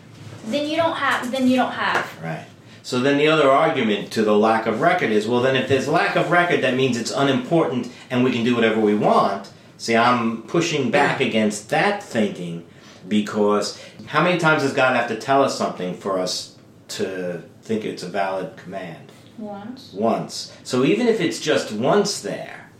then 0.46 0.68
you 0.68 0.76
don't 0.76 0.96
have 0.96 1.30
then 1.30 1.48
you 1.48 1.56
don't 1.56 1.72
have 1.72 2.22
Right. 2.22 2.46
So 2.84 2.98
then 2.98 3.16
the 3.16 3.28
other 3.28 3.48
argument 3.48 4.10
to 4.12 4.22
the 4.22 4.36
lack 4.36 4.66
of 4.66 4.80
record 4.80 5.10
is 5.10 5.28
well, 5.28 5.40
then 5.40 5.56
if 5.56 5.68
there's 5.68 5.88
lack 5.88 6.16
of 6.16 6.30
record, 6.30 6.62
that 6.62 6.74
means 6.74 6.96
it's 6.96 7.12
unimportant 7.12 7.90
and 8.10 8.24
we 8.24 8.32
can 8.32 8.44
do 8.44 8.54
whatever 8.54 8.80
we 8.80 8.94
want. 8.94 9.50
See, 9.78 9.96
I'm 9.96 10.42
pushing 10.42 10.90
back 10.90 11.20
against 11.20 11.70
that 11.70 12.02
thinking 12.02 12.66
because 13.08 13.82
how 14.06 14.22
many 14.22 14.38
times 14.38 14.62
does 14.62 14.72
God 14.72 14.94
have 14.96 15.08
to 15.08 15.16
tell 15.16 15.42
us 15.42 15.56
something 15.56 15.94
for 15.94 16.18
us 16.18 16.51
to 16.96 17.42
think 17.62 17.84
it's 17.84 18.02
a 18.02 18.08
valid 18.08 18.56
command? 18.56 19.12
once. 19.38 19.92
Once. 19.92 20.56
So 20.64 20.84
even 20.84 21.08
if 21.08 21.20
it's 21.20 21.40
just 21.40 21.72
once 21.72 22.20
there, 22.20 22.70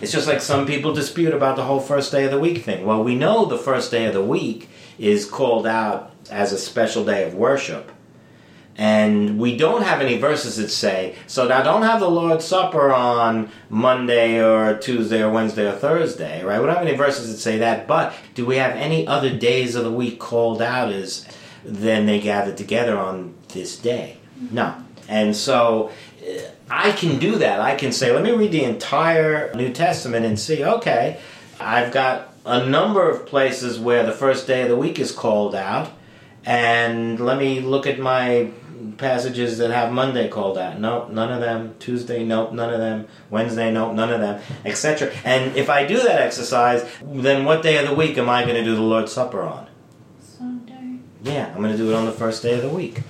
it's 0.00 0.12
just 0.12 0.26
like 0.26 0.40
some 0.40 0.66
people 0.66 0.92
dispute 0.92 1.32
about 1.32 1.56
the 1.56 1.64
whole 1.64 1.80
first 1.80 2.12
day 2.12 2.24
of 2.24 2.30
the 2.30 2.38
week 2.38 2.64
thing. 2.64 2.84
Well, 2.84 3.02
we 3.02 3.14
know 3.14 3.46
the 3.46 3.58
first 3.58 3.90
day 3.90 4.06
of 4.06 4.14
the 4.14 4.24
week 4.24 4.68
is 4.98 5.24
called 5.24 5.66
out 5.66 6.12
as 6.30 6.52
a 6.52 6.58
special 6.58 7.04
day 7.04 7.24
of 7.24 7.34
worship. 7.34 7.92
And 8.78 9.38
we 9.38 9.56
don't 9.56 9.84
have 9.84 10.02
any 10.02 10.18
verses 10.18 10.56
that 10.56 10.68
say, 10.68 11.14
so 11.26 11.48
now 11.48 11.62
don't 11.62 11.82
have 11.82 11.98
the 11.98 12.10
Lord's 12.10 12.44
Supper 12.44 12.92
on 12.92 13.50
Monday 13.70 14.38
or 14.44 14.76
Tuesday 14.76 15.22
or 15.22 15.30
Wednesday 15.30 15.66
or 15.66 15.72
Thursday, 15.72 16.44
right? 16.44 16.60
We 16.60 16.66
don't 16.66 16.76
have 16.76 16.86
any 16.86 16.96
verses 16.96 17.32
that 17.32 17.38
say 17.38 17.56
that, 17.58 17.86
but 17.86 18.14
do 18.34 18.44
we 18.44 18.56
have 18.56 18.72
any 18.72 19.06
other 19.06 19.34
days 19.34 19.76
of 19.76 19.84
the 19.84 19.90
week 19.90 20.18
called 20.18 20.60
out 20.60 20.92
as 20.92 21.26
then 21.64 22.04
they 22.04 22.20
gathered 22.20 22.58
together 22.58 22.98
on 22.98 23.34
this 23.56 23.76
day? 23.76 24.18
No. 24.50 24.74
And 25.08 25.34
so 25.34 25.90
uh, 26.22 26.40
I 26.70 26.92
can 26.92 27.18
do 27.18 27.36
that. 27.36 27.60
I 27.60 27.74
can 27.74 27.92
say, 27.92 28.12
let 28.12 28.22
me 28.22 28.32
read 28.32 28.52
the 28.52 28.64
entire 28.64 29.52
New 29.54 29.72
Testament 29.72 30.24
and 30.26 30.38
see, 30.38 30.64
okay, 30.64 31.20
I've 31.58 31.92
got 31.92 32.34
a 32.44 32.64
number 32.64 33.08
of 33.08 33.26
places 33.26 33.78
where 33.78 34.04
the 34.04 34.12
first 34.12 34.46
day 34.46 34.62
of 34.62 34.68
the 34.68 34.76
week 34.76 34.98
is 34.98 35.10
called 35.10 35.54
out, 35.54 35.90
and 36.44 37.18
let 37.18 37.38
me 37.38 37.60
look 37.60 37.86
at 37.86 37.98
my 37.98 38.52
passages 38.98 39.58
that 39.58 39.70
have 39.70 39.92
Monday 39.92 40.28
called 40.28 40.58
out. 40.58 40.78
Nope, 40.78 41.10
none 41.10 41.32
of 41.32 41.40
them. 41.40 41.74
Tuesday, 41.78 42.24
nope, 42.24 42.52
none 42.52 42.72
of 42.72 42.78
them. 42.78 43.08
Wednesday, 43.30 43.72
nope, 43.72 43.94
none 43.94 44.12
of 44.12 44.20
them, 44.20 44.40
etc. 44.64 45.12
And 45.24 45.56
if 45.56 45.68
I 45.68 45.86
do 45.86 45.96
that 45.96 46.20
exercise, 46.20 46.88
then 47.02 47.44
what 47.44 47.62
day 47.62 47.78
of 47.78 47.88
the 47.88 47.94
week 47.94 48.16
am 48.18 48.28
I 48.28 48.42
going 48.42 48.54
to 48.54 48.64
do 48.64 48.76
the 48.76 48.82
Lord's 48.82 49.12
Supper 49.12 49.42
on? 49.42 49.68
Sunday. 50.20 50.98
Yeah, 51.22 51.52
I'm 51.52 51.62
going 51.62 51.72
to 51.72 51.76
do 51.76 51.90
it 51.90 51.94
on 51.94 52.04
the 52.04 52.12
first 52.12 52.42
day 52.42 52.54
of 52.54 52.62
the 52.62 52.68
week. 52.68 53.00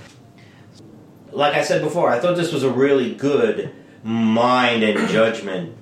Like 1.37 1.53
I 1.53 1.61
said 1.61 1.82
before, 1.82 2.09
I 2.09 2.18
thought 2.18 2.34
this 2.34 2.51
was 2.51 2.62
a 2.62 2.70
really 2.70 3.14
good 3.14 3.70
mind 4.03 4.82
and 4.82 5.07
judgment 5.11 5.76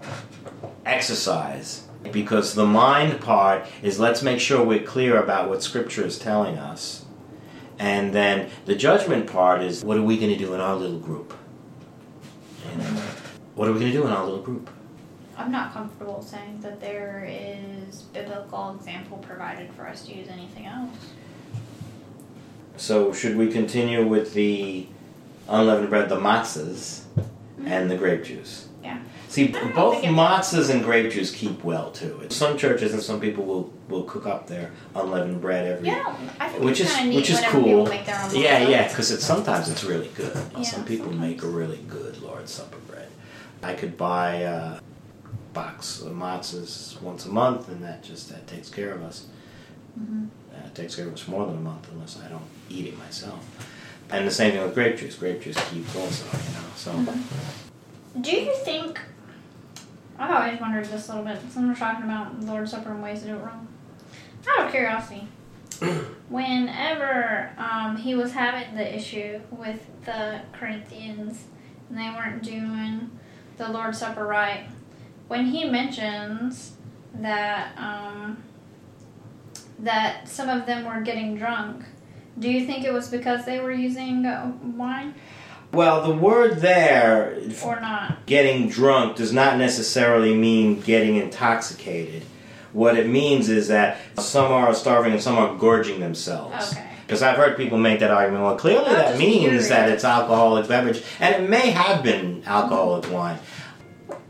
exercise 0.85 1.87
because 2.11 2.55
the 2.55 2.67
mind 2.67 3.21
part 3.21 3.65
is 3.81 4.01
let's 4.01 4.21
make 4.21 4.41
sure 4.41 4.65
we're 4.65 4.83
clear 4.83 5.17
about 5.23 5.49
what 5.49 5.63
Scripture 5.63 6.05
is 6.05 6.19
telling 6.19 6.59
us. 6.59 7.05
And 7.79 8.13
then 8.13 8.51
the 8.65 8.75
judgment 8.75 9.29
part 9.29 9.63
is 9.63 9.85
what 9.85 9.97
are 9.97 10.03
we 10.03 10.19
going 10.19 10.33
to 10.33 10.37
do 10.37 10.55
in 10.55 10.61
our 10.61 10.75
little 10.75 10.99
group? 10.99 11.39
You 12.73 12.79
know, 12.79 13.03
what 13.55 13.69
are 13.69 13.73
we 13.73 13.79
going 13.79 13.93
to 13.93 13.97
do 13.97 14.05
in 14.09 14.13
our 14.13 14.25
little 14.25 14.43
group? 14.43 14.69
I'm 15.37 15.53
not 15.53 15.73
comfortable 15.73 16.21
saying 16.21 16.63
that 16.63 16.81
there 16.81 17.29
is 17.31 18.03
biblical 18.03 18.75
example 18.75 19.19
provided 19.19 19.73
for 19.75 19.87
us 19.87 20.05
to 20.07 20.17
use 20.17 20.27
anything 20.27 20.67
else. 20.67 20.97
So, 22.77 23.13
should 23.13 23.37
we 23.37 23.53
continue 23.53 24.05
with 24.05 24.35
the 24.35 24.89
unleavened 25.49 25.91
bread, 25.91 26.09
the 26.09 26.17
matzahs, 26.17 27.03
and 27.65 27.91
the 27.91 27.97
grape 27.97 28.25
juice? 28.25 28.69
Yeah. 28.83 29.01
See, 29.29 29.49
both 29.49 30.03
matzahs 30.05 30.71
and 30.71 30.85
grape 30.85 31.11
juice 31.13 31.31
keep 31.35 31.65
well 31.65 31.91
too. 31.91 32.27
Some 32.29 32.57
churches 32.57 32.93
and 32.93 33.03
some 33.03 33.21
people 33.21 33.45
will, 33.45 33.73
will 33.89 34.05
cook 34.05 34.27
up 34.27 34.47
their 34.47 34.71
unleavened 34.95 35.41
bread 35.41 35.67
every. 35.67 35.89
Yeah, 35.89 36.17
I 36.39 36.49
think 36.49 36.63
Which 36.63 36.81
is 36.81 36.97
which 37.15 37.31
is 37.31 37.41
cool. 37.47 37.89
Yeah, 38.33 38.69
yeah, 38.69 38.89
because 38.89 39.11
it's 39.11 39.25
sometimes 39.25 39.69
it's 39.69 39.85
really 39.85 40.11
good. 40.15 40.37
Yeah, 40.57 40.63
some 40.63 40.85
people 40.85 41.13
make 41.13 41.43
a 41.43 41.49
really 41.49 41.85
good 41.89 42.21
Lord's 42.23 42.53
Supper 42.53 42.79
bread. 42.87 43.09
I 43.63 43.75
could 43.75 43.97
buy 43.97 44.35
a 44.37 44.81
box 45.53 46.03
of 46.03 46.13
matzahs 46.13 47.01
once 47.01 47.25
a 47.27 47.31
month, 47.31 47.69
and 47.69 47.83
that 47.83 48.03
just 48.03 48.29
that 48.29 48.47
takes 48.47 48.69
care 48.69 48.93
of 48.93 49.03
us. 49.03 49.27
It 50.67 50.75
takes 50.75 50.97
care 50.97 51.07
of 51.07 51.15
us 51.15 51.27
more 51.29 51.47
than 51.47 51.57
a 51.57 51.61
month 51.61 51.89
unless 51.93 52.21
I 52.21 52.29
don't 52.29 52.43
eat 52.69 52.87
it 52.87 52.99
myself. 52.99 53.45
And 54.11 54.27
the 54.27 54.31
same 54.31 54.53
thing 54.53 54.63
with 54.63 54.75
grape 54.75 54.97
juice. 54.99 55.17
Grape 55.17 55.43
juice 55.43 55.57
keeps 55.71 55.97
also, 55.97 56.25
you 56.27 56.55
know. 56.55 56.65
So 56.77 56.93
Mm-hmm. 56.93 58.21
Do 58.21 58.31
you 58.31 58.55
think? 58.65 59.01
I've 60.19 60.31
always 60.31 60.61
wondered 60.61 60.85
this 60.85 61.09
a 61.09 61.17
little 61.17 61.25
bit. 61.25 61.41
Someone 61.51 61.71
was 61.71 61.79
talking 61.81 62.05
about 62.05 62.41
the 62.41 62.47
Lord's 62.47 62.71
Supper 62.71 62.93
and 62.93 63.03
ways 63.03 63.23
to 63.23 63.27
do 63.27 63.35
it 63.35 63.39
wrong. 63.43 63.67
Out 64.49 64.67
of 64.67 64.71
curiosity, 64.71 65.27
whenever 66.29 67.51
um, 67.59 67.97
he 67.97 68.15
was 68.15 68.33
having 68.33 68.77
the 68.77 68.95
issue 68.95 69.41
with 69.51 69.81
the 70.05 70.43
Corinthians 70.53 71.45
and 71.89 71.99
they 71.99 72.11
weren't 72.11 72.43
doing 72.43 73.11
the 73.57 73.69
Lord's 73.69 73.99
Supper 73.99 74.25
right, 74.25 74.69
when 75.27 75.47
he 75.47 75.65
mentions 75.65 76.77
that 77.15 77.77
um, 77.77 78.43
that 79.81 80.29
some 80.29 80.49
of 80.49 80.67
them 80.67 80.85
were 80.85 81.01
getting 81.01 81.37
drunk, 81.37 81.85
do 82.39 82.51
you 82.51 82.67
think 82.67 82.85
it 82.85 82.93
was 82.93 83.09
because 83.09 83.45
they 83.45 83.61
were 83.61 83.73
using 83.73 84.27
uh, 84.27 84.53
wine 84.77 85.15
Well, 85.73 86.07
the 86.07 86.15
word 86.15 86.59
there, 86.59 87.39
or 87.65 87.81
not? 87.81 88.27
getting 88.27 88.69
drunk, 88.69 89.17
does 89.17 89.33
not 89.33 89.57
necessarily 89.59 90.35
mean 90.35 90.81
getting 90.81 91.17
intoxicated. 91.17 92.23
What 92.73 92.97
it 92.97 93.09
means 93.09 93.49
is 93.49 93.69
that 93.69 93.99
some 94.19 94.51
are 94.51 94.75
starving 94.75 95.13
and 95.13 95.23
some 95.23 95.37
are 95.37 95.55
gorging 95.57 96.01
themselves. 96.01 96.73
Okay. 96.73 96.89
Because 97.07 97.23
I've 97.23 97.37
heard 97.37 97.57
people 97.57 97.79
make 97.79 98.01
that 98.01 98.11
argument. 98.11 98.43
Well, 98.45 98.57
clearly 98.57 98.87
I'm 98.87 98.95
that 98.95 99.19
means 99.19 99.41
curious. 99.43 99.69
that 99.69 99.89
it's 99.91 100.05
alcoholic 100.05 100.67
beverage, 100.67 101.03
and 101.21 101.35
it 101.45 101.49
may 101.49 101.71
have 101.71 102.03
been 102.03 102.43
alcoholic 102.47 103.11
wine. 103.13 103.39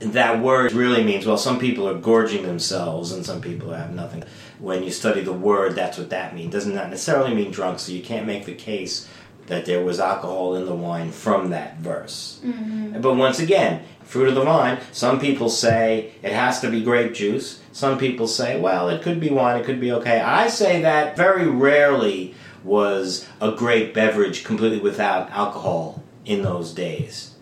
That 0.01 0.41
word 0.43 0.73
really 0.73 1.03
means 1.05 1.25
well, 1.25 1.39
some 1.39 1.59
people 1.59 1.89
are 1.89 1.95
gorging 1.95 2.43
themselves, 2.43 3.13
and 3.13 3.25
some 3.25 3.41
people 3.41 3.71
have 3.73 3.95
nothing. 3.95 4.25
When 4.59 4.83
you 4.83 4.91
study 4.91 5.21
the 5.23 5.33
word, 5.33 5.75
that's 5.75 5.99
what 5.99 6.11
that 6.11 6.35
means. 6.35 6.53
Doesn't 6.53 6.75
not 6.75 6.91
necessarily 6.91 7.35
mean 7.35 7.51
drunk. 7.51 7.79
So 7.79 7.93
you 7.93 8.03
can't 8.03 8.27
make 8.27 8.45
the 8.45 8.55
case 8.55 9.09
that 9.47 9.67
there 9.67 9.85
was 9.85 10.01
alcohol 10.01 10.55
in 10.55 10.65
the 10.67 10.75
wine 10.75 11.11
from 11.11 11.51
that 11.51 11.77
verse. 11.79 12.41
Mm-hmm. 12.45 13.01
But 13.01 13.15
once 13.15 13.39
again, 13.39 13.83
fruit 14.03 14.29
of 14.29 14.35
the 14.35 14.43
vine, 14.43 14.79
some 14.91 15.21
people 15.21 15.51
say 15.51 16.13
it 16.23 16.33
has 16.33 16.61
to 16.61 16.71
be 16.71 16.83
grape 16.83 17.15
juice. 17.15 17.61
Some 17.73 17.99
people 17.99 18.27
say, 18.27 18.59
well, 18.59 18.89
it 18.89 19.03
could 19.03 19.21
be 19.21 19.31
wine, 19.31 19.61
it 19.61 19.67
could 19.67 19.81
be 19.81 19.93
okay. 19.93 20.21
I 20.21 20.49
say 20.49 20.81
that 20.83 21.17
very 21.17 21.47
rarely 21.47 22.35
was 22.63 23.29
a 23.41 23.51
grape 23.51 23.93
beverage 23.93 24.45
completely 24.45 24.79
without 24.79 25.31
alcohol 25.31 26.03
in 26.25 26.43
those 26.43 26.73
days. 26.73 27.33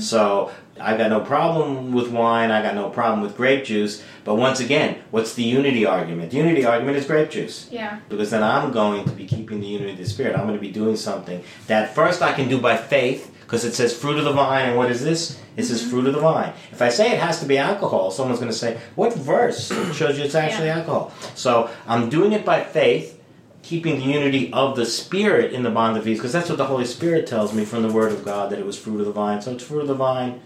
So 0.00 0.50
I 0.80 0.96
got 0.96 1.10
no 1.10 1.20
problem 1.20 1.92
with 1.92 2.08
wine, 2.08 2.50
I 2.50 2.62
got 2.62 2.74
no 2.74 2.88
problem 2.90 3.20
with 3.20 3.36
grape 3.36 3.64
juice. 3.64 4.02
But 4.24 4.36
once 4.36 4.60
again, 4.60 5.02
what's 5.10 5.34
the 5.34 5.42
unity 5.42 5.84
argument? 5.84 6.30
The 6.30 6.38
unity 6.38 6.64
argument 6.64 6.96
is 6.96 7.06
grape 7.06 7.30
juice 7.30 7.68
Yeah. 7.70 8.00
because 8.08 8.30
then 8.30 8.42
I'm 8.42 8.72
going 8.72 9.04
to 9.04 9.10
be 9.10 9.26
keeping 9.26 9.60
the 9.60 9.66
unity 9.66 9.92
of 9.92 9.98
the 9.98 10.06
Spirit. 10.06 10.34
I'm 10.34 10.46
going 10.46 10.58
to 10.58 10.60
be 10.60 10.70
doing 10.72 10.96
something 10.96 11.42
that 11.66 11.94
first 11.94 12.22
I 12.22 12.32
can 12.32 12.48
do 12.48 12.58
by 12.60 12.76
faith 12.76 13.34
because 13.42 13.64
it 13.64 13.74
says 13.74 13.96
fruit 13.96 14.16
of 14.18 14.24
the 14.24 14.32
vine. 14.32 14.70
And 14.70 14.78
what 14.78 14.90
is 14.90 15.04
this? 15.04 15.38
It 15.56 15.64
says 15.64 15.82
mm-hmm. 15.82 15.90
fruit 15.90 16.06
of 16.06 16.14
the 16.14 16.20
vine. 16.20 16.54
If 16.70 16.80
I 16.80 16.88
say 16.88 17.12
it 17.12 17.18
has 17.20 17.38
to 17.40 17.46
be 17.46 17.58
alcohol, 17.58 18.10
someone's 18.10 18.40
going 18.40 18.50
to 18.50 18.56
say, 18.56 18.78
What 18.94 19.14
verse 19.14 19.68
shows 19.94 20.18
you 20.18 20.24
it's 20.24 20.34
actually 20.34 20.68
Yeah. 20.68 20.78
alcohol? 20.78 21.12
So 21.34 21.68
I'm 21.86 22.08
doing 22.08 22.32
it 22.32 22.44
by 22.44 22.64
faith. 22.64 23.18
Keeping 23.62 24.00
the 24.00 24.04
unity 24.06 24.52
of 24.52 24.74
the 24.74 24.84
Spirit 24.84 25.52
in 25.52 25.62
the 25.62 25.70
bond 25.70 25.96
of 25.96 26.02
peace, 26.02 26.18
because 26.18 26.32
that's 26.32 26.48
what 26.48 26.58
the 26.58 26.64
Holy 26.64 26.84
Spirit 26.84 27.28
tells 27.28 27.54
me 27.54 27.64
from 27.64 27.82
the 27.82 27.92
Word 27.92 28.10
of 28.10 28.24
God 28.24 28.50
that 28.50 28.58
it 28.58 28.66
was 28.66 28.76
fruit 28.76 28.98
of 28.98 29.06
the 29.06 29.12
vine. 29.12 29.40
So 29.40 29.52
it's 29.52 29.62
fruit 29.62 29.82
of 29.82 29.86
the 29.86 29.94
vine, 29.94 30.40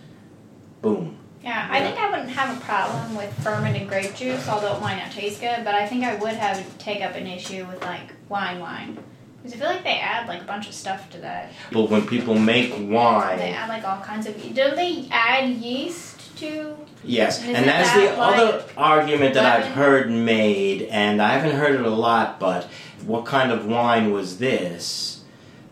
boom. 0.82 1.16
Yeah, 1.42 1.68
I 1.70 1.80
think 1.80 1.96
I 1.96 2.10
wouldn't 2.10 2.30
have 2.30 2.56
a 2.56 2.60
problem 2.60 3.14
with 3.14 3.32
fermented 3.44 3.88
grape 3.88 4.14
juice, 4.16 4.48
although 4.48 4.76
it 4.76 4.80
might 4.80 4.96
not 4.96 5.12
taste 5.12 5.40
good. 5.40 5.64
But 5.64 5.74
I 5.76 5.86
think 5.86 6.02
I 6.02 6.16
would 6.16 6.34
have 6.34 6.76
take 6.78 7.02
up 7.02 7.14
an 7.14 7.26
issue 7.26 7.64
with 7.66 7.80
like 7.82 8.12
wine, 8.28 8.58
wine, 8.58 8.98
because 9.36 9.52
I 9.54 9.56
feel 9.60 9.68
like 9.68 9.84
they 9.84 9.98
add 10.00 10.26
like 10.26 10.42
a 10.42 10.44
bunch 10.44 10.66
of 10.66 10.74
stuff 10.74 11.08
to 11.10 11.18
that. 11.18 11.52
But 11.70 11.88
when 11.88 12.04
people 12.06 12.34
make 12.36 12.72
wine, 12.72 13.38
They 13.38 13.52
add 13.52 13.68
like 13.68 13.84
all 13.84 14.00
kinds 14.00 14.26
of. 14.26 14.34
Don't 14.54 14.74
they 14.74 15.06
add 15.12 15.48
yeast 15.50 16.36
to? 16.38 16.76
Yes, 17.04 17.40
Isn't 17.42 17.54
and 17.54 17.68
that's 17.68 17.92
the 17.92 18.00
that 18.00 18.18
other 18.18 18.64
argument 18.76 19.34
that 19.34 19.46
I've 19.46 19.72
heard 19.72 20.10
made, 20.10 20.82
and 20.82 21.22
I 21.22 21.28
haven't 21.38 21.56
heard 21.56 21.76
it 21.76 21.86
a 21.86 21.90
lot, 21.90 22.40
but 22.40 22.64
what 23.04 23.24
kind 23.24 23.52
of 23.52 23.66
wine 23.66 24.10
was 24.10 24.38
this 24.38 25.22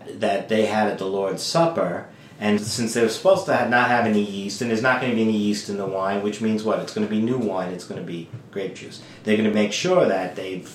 that 0.09 0.49
they 0.49 0.67
had 0.67 0.87
at 0.87 0.99
the 0.99 1.07
Lord's 1.07 1.43
Supper? 1.43 2.07
And 2.41 2.61
since 2.61 2.95
they're 2.95 3.09
supposed 3.09 3.47
to 3.47 3.57
have 3.57 3.71
not 3.71 3.89
have 3.89 4.07
any 4.07 4.23
yeast, 4.23 4.61
and 4.61 4.71
there's 4.71 4.83
not 4.83 5.01
going 5.01 5.13
to 5.13 5.17
be 5.17 5.23
any 5.23 5.37
yeast 5.37 5.69
in 5.69 5.77
the 5.77 5.87
wine, 5.87 6.23
which 6.23 6.41
means 6.41 6.65
what? 6.65 6.81
It's 6.81 6.93
going 6.93 7.07
to 7.07 7.11
be 7.11 7.21
new 7.21 7.39
wine, 7.39 7.73
it's 7.73 7.85
going 7.85 8.01
to 8.01 8.07
be 8.07 8.29
grape 8.51 8.75
juice. 8.75 9.03
They're 9.23 9.37
going 9.37 9.49
to 9.49 9.55
make 9.55 9.73
sure 9.73 10.07
that 10.07 10.35
they've 10.35 10.69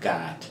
got 0.00 0.48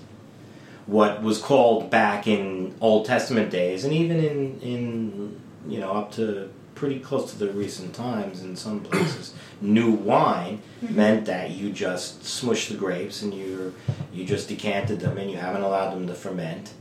what 0.86 1.22
was 1.22 1.39
called 1.39 1.89
back 1.89 2.28
in 2.28 2.76
Old 2.82 3.05
Testament 3.05 3.49
days, 3.49 3.86
and 3.86 3.93
even 3.93 4.18
in, 4.18 4.59
in 4.62 5.41
you 5.68 5.80
know, 5.80 5.93
up 5.93 6.12
to 6.14 6.51
pretty 6.76 6.99
close 6.99 7.32
to 7.32 7.38
the 7.38 7.51
recent 7.51 7.93
times 7.93 8.41
in 8.41 8.55
some 8.55 8.80
places, 8.82 9.34
new 9.62 9.91
wine 9.91 10.59
mm-hmm. 10.84 10.95
meant 10.95 11.26
that 11.26 11.51
you 11.51 11.72
just 11.72 12.24
smush 12.26 12.70
the 12.70 12.76
grapes 12.76 13.22
and 13.22 13.34
you 13.34 13.74
you 14.12 14.26
just 14.26 14.47
decanted 14.47 14.99
them 14.99 15.18
and 15.18 15.30
you 15.30 15.38
haven't 15.38 15.62
allowed 15.62 15.91
them 15.91 16.07
to 16.07 16.14
ferment, 16.14 16.74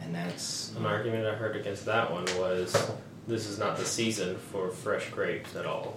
and 0.00 0.14
that's 0.14 0.72
An 0.76 0.86
argument 0.86 1.26
I 1.26 1.34
heard 1.34 1.56
against 1.56 1.84
that 1.86 2.10
one 2.10 2.24
was 2.38 2.90
this 3.26 3.46
is 3.46 3.58
not 3.58 3.76
the 3.76 3.84
season 3.84 4.36
for 4.36 4.70
fresh 4.70 5.10
grapes 5.10 5.56
at 5.56 5.66
all. 5.66 5.96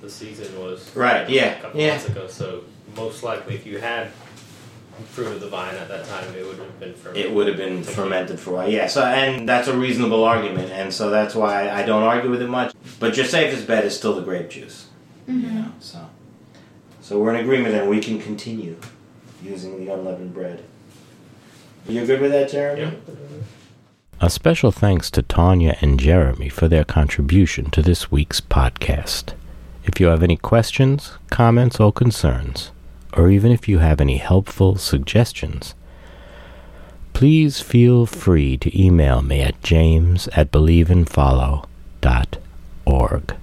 The 0.00 0.10
season 0.10 0.60
was 0.60 0.94
right. 0.94 1.28
a 1.28 1.32
Yeah, 1.32 1.54
couple 1.60 1.80
yeah. 1.80 1.90
months 1.90 2.08
ago, 2.08 2.26
so 2.26 2.64
most 2.94 3.22
likely 3.22 3.54
if 3.54 3.66
you 3.66 3.78
had 3.78 4.10
fruit 5.10 5.28
of 5.28 5.40
the 5.40 5.48
vine 5.48 5.74
at 5.74 5.88
that 5.88 6.06
time, 6.06 6.34
it 6.34 6.46
would 6.46 6.58
have 6.58 6.80
been 6.80 6.94
fermented. 6.94 7.26
It 7.26 7.32
would 7.32 7.48
have 7.48 7.56
been 7.56 7.82
fermented 7.82 8.40
for 8.40 8.50
a 8.50 8.54
while. 8.54 8.68
Yeah, 8.70 8.86
so 8.86 9.04
and 9.04 9.48
that's 9.48 9.68
a 9.68 9.76
reasonable 9.76 10.24
argument, 10.24 10.70
and 10.70 10.92
so 10.92 11.10
that's 11.10 11.34
why 11.34 11.70
I 11.70 11.82
don't 11.82 12.02
argue 12.02 12.30
with 12.30 12.42
it 12.42 12.48
much. 12.48 12.74
But 12.98 13.16
your 13.16 13.26
safest 13.26 13.66
bet 13.66 13.84
is 13.84 13.96
still 13.96 14.14
the 14.14 14.22
grape 14.22 14.50
juice. 14.50 14.88
Mm-hmm. 15.28 15.40
You 15.40 15.52
know, 15.62 15.72
so 15.80 16.08
so 17.00 17.18
we're 17.20 17.34
in 17.34 17.40
agreement, 17.40 17.74
and 17.74 17.88
we 17.88 18.00
can 18.00 18.20
continue 18.20 18.76
using 19.42 19.84
the 19.84 19.92
unleavened 19.92 20.34
bread. 20.34 20.64
You 21.88 22.04
good 22.04 22.20
with 22.20 22.32
that, 22.32 22.50
Jeremy? 22.50 22.82
Yeah. 22.82 23.14
A 24.18 24.30
special 24.30 24.72
thanks 24.72 25.10
to 25.10 25.20
Tanya 25.20 25.76
and 25.82 26.00
Jeremy 26.00 26.48
for 26.48 26.68
their 26.68 26.84
contribution 26.84 27.68
to 27.70 27.82
this 27.82 28.10
week's 28.10 28.40
podcast. 28.40 29.34
If 29.84 30.00
you 30.00 30.06
have 30.06 30.22
any 30.22 30.38
questions, 30.38 31.18
comments, 31.28 31.78
or 31.78 31.92
concerns, 31.92 32.70
or 33.12 33.28
even 33.28 33.52
if 33.52 33.68
you 33.68 33.80
have 33.80 34.00
any 34.00 34.16
helpful 34.16 34.76
suggestions, 34.76 35.74
please 37.12 37.60
feel 37.60 38.06
free 38.06 38.56
to 38.56 38.82
email 38.82 39.20
me 39.20 39.42
at 39.42 39.62
james 39.62 40.28
at 40.28 40.50
believeandfollow.org. 40.50 43.36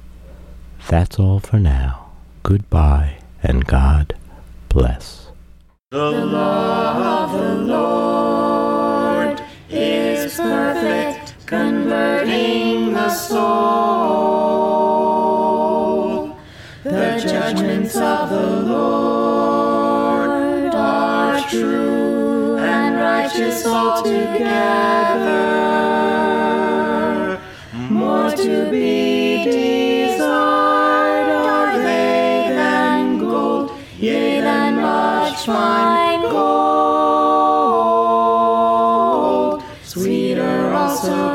That's 0.87 1.19
all 1.19 1.39
for 1.39 1.59
now. 1.59 2.09
Goodbye 2.41 3.19
and 3.43 3.67
God 3.67 4.15
bless. 4.69 5.27
The 5.91 5.99
of 5.99 7.31
the 7.31 7.55
Lord 7.61 8.02
perfect, 10.43 11.35
converting 11.45 12.93
the 12.93 13.09
soul. 13.09 14.33
The 16.83 17.23
judgments 17.25 17.95
of 17.95 18.29
the 18.29 18.61
Lord 18.73 20.29
are 20.75 21.39
true 21.49 22.57
and 22.57 22.95
righteous 22.97 23.65
altogether. 23.65 24.19
More 27.89 28.31
to 28.31 28.69
be 28.69 29.45
desired 29.45 31.29
are 31.29 31.77
they 31.77 32.49
than 32.49 33.19
gold, 33.19 33.71
yea, 33.97 34.41
than 34.41 34.75
much 34.81 35.45
fine 35.45 36.02
gold. 41.03 41.32